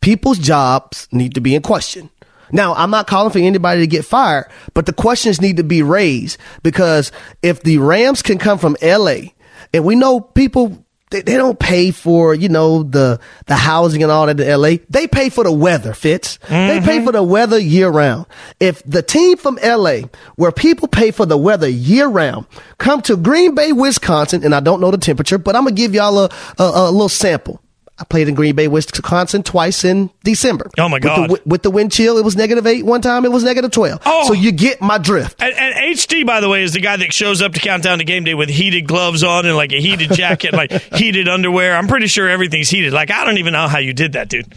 people's 0.00 0.38
jobs 0.38 1.08
need 1.12 1.34
to 1.34 1.40
be 1.40 1.54
in 1.54 1.62
question. 1.62 2.10
Now, 2.50 2.74
I'm 2.74 2.90
not 2.90 3.06
calling 3.06 3.30
for 3.30 3.38
anybody 3.38 3.80
to 3.80 3.86
get 3.86 4.04
fired, 4.04 4.50
but 4.72 4.86
the 4.86 4.92
questions 4.92 5.40
need 5.40 5.58
to 5.58 5.64
be 5.64 5.82
raised 5.82 6.38
because 6.62 7.12
if 7.42 7.62
the 7.62 7.78
Rams 7.78 8.22
can 8.22 8.38
come 8.38 8.58
from 8.58 8.76
LA 8.80 9.32
and 9.74 9.84
we 9.84 9.96
know 9.96 10.20
people, 10.20 10.86
they, 11.10 11.22
they 11.22 11.36
don't 11.36 11.58
pay 11.58 11.90
for, 11.90 12.34
you 12.34 12.48
know, 12.48 12.82
the, 12.82 13.20
the 13.46 13.56
housing 13.56 14.02
and 14.02 14.12
all 14.12 14.26
that 14.26 14.38
in 14.38 14.60
LA. 14.60 14.76
They 14.88 15.06
pay 15.06 15.28
for 15.28 15.44
the 15.44 15.52
weather, 15.52 15.94
Fitz. 15.94 16.38
They 16.48 16.80
pay 16.80 16.96
mm-hmm. 16.96 17.06
for 17.06 17.12
the 17.12 17.22
weather 17.22 17.58
year 17.58 17.88
round. 17.88 18.26
If 18.60 18.82
the 18.84 19.02
team 19.02 19.36
from 19.36 19.58
LA, 19.62 20.02
where 20.36 20.52
people 20.52 20.88
pay 20.88 21.10
for 21.10 21.26
the 21.26 21.38
weather 21.38 21.68
year 21.68 22.08
round, 22.08 22.46
come 22.78 23.02
to 23.02 23.16
Green 23.16 23.54
Bay, 23.54 23.72
Wisconsin, 23.72 24.44
and 24.44 24.54
I 24.54 24.60
don't 24.60 24.80
know 24.80 24.90
the 24.90 24.98
temperature, 24.98 25.38
but 25.38 25.56
I'm 25.56 25.64
going 25.64 25.74
to 25.74 25.80
give 25.80 25.94
y'all 25.94 26.18
a, 26.18 26.30
a, 26.58 26.64
a 26.88 26.90
little 26.90 27.08
sample. 27.08 27.62
I 28.00 28.04
played 28.04 28.28
in 28.28 28.34
Green 28.34 28.54
Bay, 28.54 28.68
Wisconsin 28.68 29.42
twice 29.42 29.84
in 29.84 30.10
December. 30.22 30.70
Oh, 30.78 30.88
my 30.88 30.96
With 30.96 31.02
the 31.02 31.08
God. 31.08 31.40
with 31.44 31.62
the 31.62 31.70
wind 31.70 31.90
chill, 31.90 32.16
it 32.16 32.24
was 32.24 32.36
negative 32.36 32.64
eight. 32.66 32.84
One 32.84 33.02
time 33.02 33.24
it 33.24 33.32
was 33.32 33.42
negative 33.42 33.72
12. 33.72 34.02
Oh. 34.06 34.28
So 34.28 34.34
you 34.34 34.52
get 34.52 34.80
my 34.80 34.98
drift. 34.98 35.42
And, 35.42 35.52
and 35.54 35.96
HD, 35.96 36.24
by 36.24 36.40
the 36.40 36.48
way, 36.48 36.62
is 36.62 36.72
the 36.72 36.80
guy 36.80 36.96
that 36.96 37.12
shows 37.12 37.42
up 37.42 37.54
to 37.54 37.60
countdown 37.60 37.98
to 37.98 38.04
game 38.04 38.22
day 38.22 38.34
with 38.34 38.50
heated 38.50 38.86
gloves 38.86 39.24
on 39.24 39.46
and 39.46 39.56
like 39.56 39.72
a 39.72 39.80
heated 39.80 40.12
jacket, 40.12 40.52
like 40.52 40.70
heated 40.94 41.28
underwear. 41.28 41.74
I'm 41.76 41.88
pretty 41.88 42.06
sure 42.06 42.28
everything's 42.28 42.70
heated. 42.70 42.92
Like 42.92 43.10
I 43.10 43.24
don't 43.24 43.38
even 43.38 43.52
know 43.52 43.66
how 43.66 43.78
you 43.78 43.92
did 43.92 44.12
that, 44.12 44.28
dude. 44.28 44.54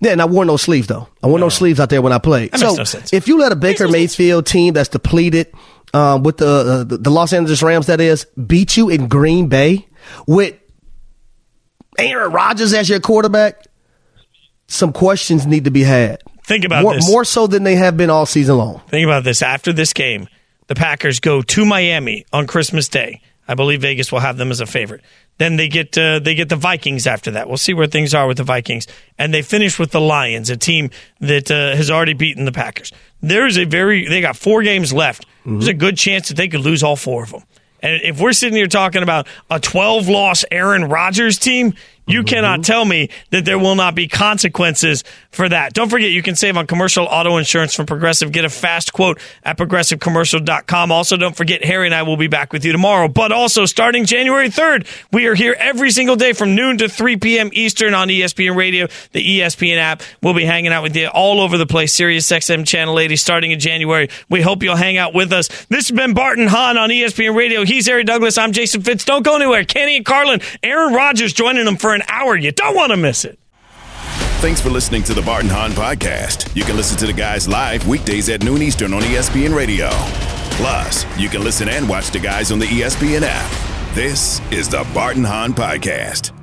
Yeah, 0.00 0.12
and 0.12 0.20
I 0.22 0.26
wore 0.26 0.44
no 0.44 0.56
sleeves 0.56 0.86
though. 0.86 1.08
I 1.22 1.26
wore 1.28 1.38
no, 1.38 1.48
sleeves 1.48 1.80
out 1.80 1.88
there 1.90 2.02
when 2.02 2.12
I 2.12 2.18
played. 2.18 2.50
That 2.52 2.60
so 2.60 2.66
makes 2.68 2.78
no 2.78 2.84
sense. 2.84 3.12
if 3.12 3.28
you 3.28 3.38
let 3.38 3.52
a 3.52 3.56
Baker 3.56 3.88
Mayfield 3.88 4.46
team 4.46 4.74
that's 4.74 4.88
depleted, 4.88 5.52
um, 5.94 6.22
with 6.22 6.38
the, 6.38 6.46
uh, 6.46 6.84
the 6.84 6.98
the 6.98 7.10
Los 7.10 7.32
Angeles 7.32 7.62
Rams, 7.62 7.86
that 7.86 8.00
is, 8.00 8.26
beat 8.46 8.76
you 8.76 8.90
in 8.90 9.06
Green 9.08 9.48
Bay 9.48 9.86
with 10.26 10.56
Aaron 11.98 12.32
Rodgers 12.32 12.74
as 12.74 12.88
your 12.88 13.00
quarterback, 13.00 13.66
some 14.66 14.92
questions 14.92 15.46
need 15.46 15.64
to 15.64 15.70
be 15.70 15.82
had. 15.82 16.22
Think 16.44 16.64
about 16.64 16.82
more, 16.82 16.94
this. 16.94 17.08
more 17.08 17.24
so 17.24 17.46
than 17.46 17.64
they 17.64 17.76
have 17.76 17.96
been 17.96 18.10
all 18.10 18.26
season 18.26 18.58
long. 18.58 18.80
Think 18.88 19.04
about 19.04 19.24
this. 19.24 19.42
After 19.42 19.72
this 19.72 19.92
game, 19.92 20.28
the 20.66 20.74
Packers 20.74 21.20
go 21.20 21.42
to 21.42 21.64
Miami 21.64 22.26
on 22.32 22.46
Christmas 22.46 22.88
Day. 22.88 23.20
I 23.46 23.54
believe 23.54 23.82
Vegas 23.82 24.10
will 24.10 24.20
have 24.20 24.36
them 24.38 24.50
as 24.50 24.60
a 24.60 24.66
favorite. 24.66 25.02
Then 25.36 25.56
they 25.56 25.68
get 25.68 25.98
uh, 25.98 26.18
they 26.20 26.34
get 26.34 26.48
the 26.48 26.56
Vikings 26.56 27.06
after 27.06 27.32
that. 27.32 27.48
We'll 27.48 27.58
see 27.58 27.74
where 27.74 27.86
things 27.86 28.14
are 28.14 28.26
with 28.26 28.36
the 28.36 28.44
Vikings, 28.44 28.86
and 29.18 29.34
they 29.34 29.42
finish 29.42 29.78
with 29.78 29.90
the 29.90 30.00
Lions, 30.00 30.48
a 30.48 30.56
team 30.56 30.90
that 31.20 31.50
uh, 31.50 31.76
has 31.76 31.90
already 31.90 32.14
beaten 32.14 32.44
the 32.44 32.52
Packers. 32.52 32.92
There's 33.20 33.58
a 33.58 33.64
very 33.64 34.08
they 34.08 34.20
got 34.20 34.36
four 34.36 34.62
games 34.62 34.92
left. 34.92 35.26
There's 35.44 35.68
a 35.68 35.74
good 35.74 35.98
chance 35.98 36.28
that 36.28 36.36
they 36.36 36.48
could 36.48 36.60
lose 36.60 36.82
all 36.82 36.96
four 36.96 37.24
of 37.24 37.32
them. 37.32 37.42
And 37.84 38.00
if 38.02 38.18
we're 38.18 38.32
sitting 38.32 38.56
here 38.56 38.66
talking 38.66 39.02
about 39.02 39.28
a 39.50 39.60
12 39.60 40.08
loss 40.08 40.42
Aaron 40.50 40.86
Rodgers 40.86 41.38
team, 41.38 41.74
you 42.06 42.20
mm-hmm. 42.20 42.28
cannot 42.28 42.64
tell 42.64 42.84
me 42.84 43.08
that 43.30 43.44
there 43.44 43.58
will 43.58 43.74
not 43.74 43.94
be 43.94 44.08
consequences 44.08 45.04
for 45.30 45.48
that. 45.48 45.72
Don't 45.72 45.88
forget, 45.88 46.10
you 46.10 46.22
can 46.22 46.36
save 46.36 46.56
on 46.56 46.66
commercial 46.66 47.04
auto 47.04 47.36
insurance 47.36 47.74
from 47.74 47.86
Progressive. 47.86 48.32
Get 48.32 48.44
a 48.44 48.50
fast 48.50 48.92
quote 48.92 49.18
at 49.42 49.56
progressivecommercial.com. 49.56 50.92
Also, 50.92 51.16
don't 51.16 51.36
forget, 51.36 51.64
Harry 51.64 51.86
and 51.86 51.94
I 51.94 52.02
will 52.02 52.16
be 52.16 52.26
back 52.26 52.52
with 52.52 52.64
you 52.64 52.72
tomorrow. 52.72 53.08
But 53.08 53.32
also, 53.32 53.64
starting 53.64 54.04
January 54.04 54.48
3rd, 54.48 54.86
we 55.12 55.26
are 55.26 55.34
here 55.34 55.56
every 55.58 55.90
single 55.90 56.16
day 56.16 56.32
from 56.32 56.54
noon 56.54 56.78
to 56.78 56.88
3 56.88 57.16
p.m. 57.16 57.50
Eastern 57.52 57.94
on 57.94 58.08
ESPN 58.08 58.56
Radio, 58.56 58.86
the 59.12 59.40
ESPN 59.40 59.78
app. 59.78 60.02
We'll 60.22 60.34
be 60.34 60.44
hanging 60.44 60.72
out 60.72 60.82
with 60.82 60.96
you 60.96 61.08
all 61.08 61.40
over 61.40 61.56
the 61.56 61.66
place. 61.66 61.92
Sirius 61.92 62.30
XM 62.30 62.66
Channel 62.66 62.98
80 62.98 63.16
starting 63.16 63.50
in 63.50 63.60
January. 63.60 64.08
We 64.28 64.42
hope 64.42 64.62
you'll 64.62 64.76
hang 64.76 64.98
out 64.98 65.14
with 65.14 65.32
us. 65.32 65.48
This 65.66 65.88
has 65.88 65.96
been 65.96 66.14
Bart 66.14 66.38
and 66.38 66.48
Hahn 66.48 66.76
on 66.76 66.90
ESPN 66.90 67.34
Radio. 67.34 67.64
He's 67.64 67.86
Harry 67.86 68.04
Douglas. 68.04 68.36
I'm 68.36 68.52
Jason 68.52 68.82
Fitz. 68.82 69.04
Don't 69.04 69.24
go 69.24 69.36
anywhere. 69.36 69.64
Kenny 69.64 69.96
and 69.96 70.04
Carlin, 70.04 70.40
Aaron 70.62 70.92
Rodgers 70.92 71.32
joining 71.32 71.64
them 71.64 71.76
for 71.76 71.93
an 71.94 72.02
hour. 72.08 72.36
You 72.36 72.52
don't 72.52 72.74
want 72.74 72.90
to 72.90 72.96
miss 72.96 73.24
it. 73.24 73.38
Thanks 74.40 74.60
for 74.60 74.68
listening 74.68 75.02
to 75.04 75.14
the 75.14 75.22
Bart 75.22 75.42
and 75.42 75.50
Hahn 75.50 75.70
Podcast. 75.70 76.54
You 76.54 76.64
can 76.64 76.76
listen 76.76 76.98
to 76.98 77.06
the 77.06 77.14
guys 77.14 77.48
live 77.48 77.86
weekdays 77.88 78.28
at 78.28 78.44
noon 78.44 78.60
Eastern 78.60 78.92
on 78.92 79.00
ESPN 79.02 79.56
Radio. 79.56 79.88
Plus, 80.56 81.06
you 81.18 81.28
can 81.30 81.42
listen 81.42 81.68
and 81.68 81.88
watch 81.88 82.10
the 82.10 82.18
guys 82.20 82.52
on 82.52 82.58
the 82.58 82.66
ESPN 82.66 83.22
app. 83.24 83.94
This 83.94 84.40
is 84.52 84.68
the 84.68 84.86
Bart 84.92 85.16
and 85.16 85.26
Hahn 85.26 85.54
Podcast. 85.54 86.33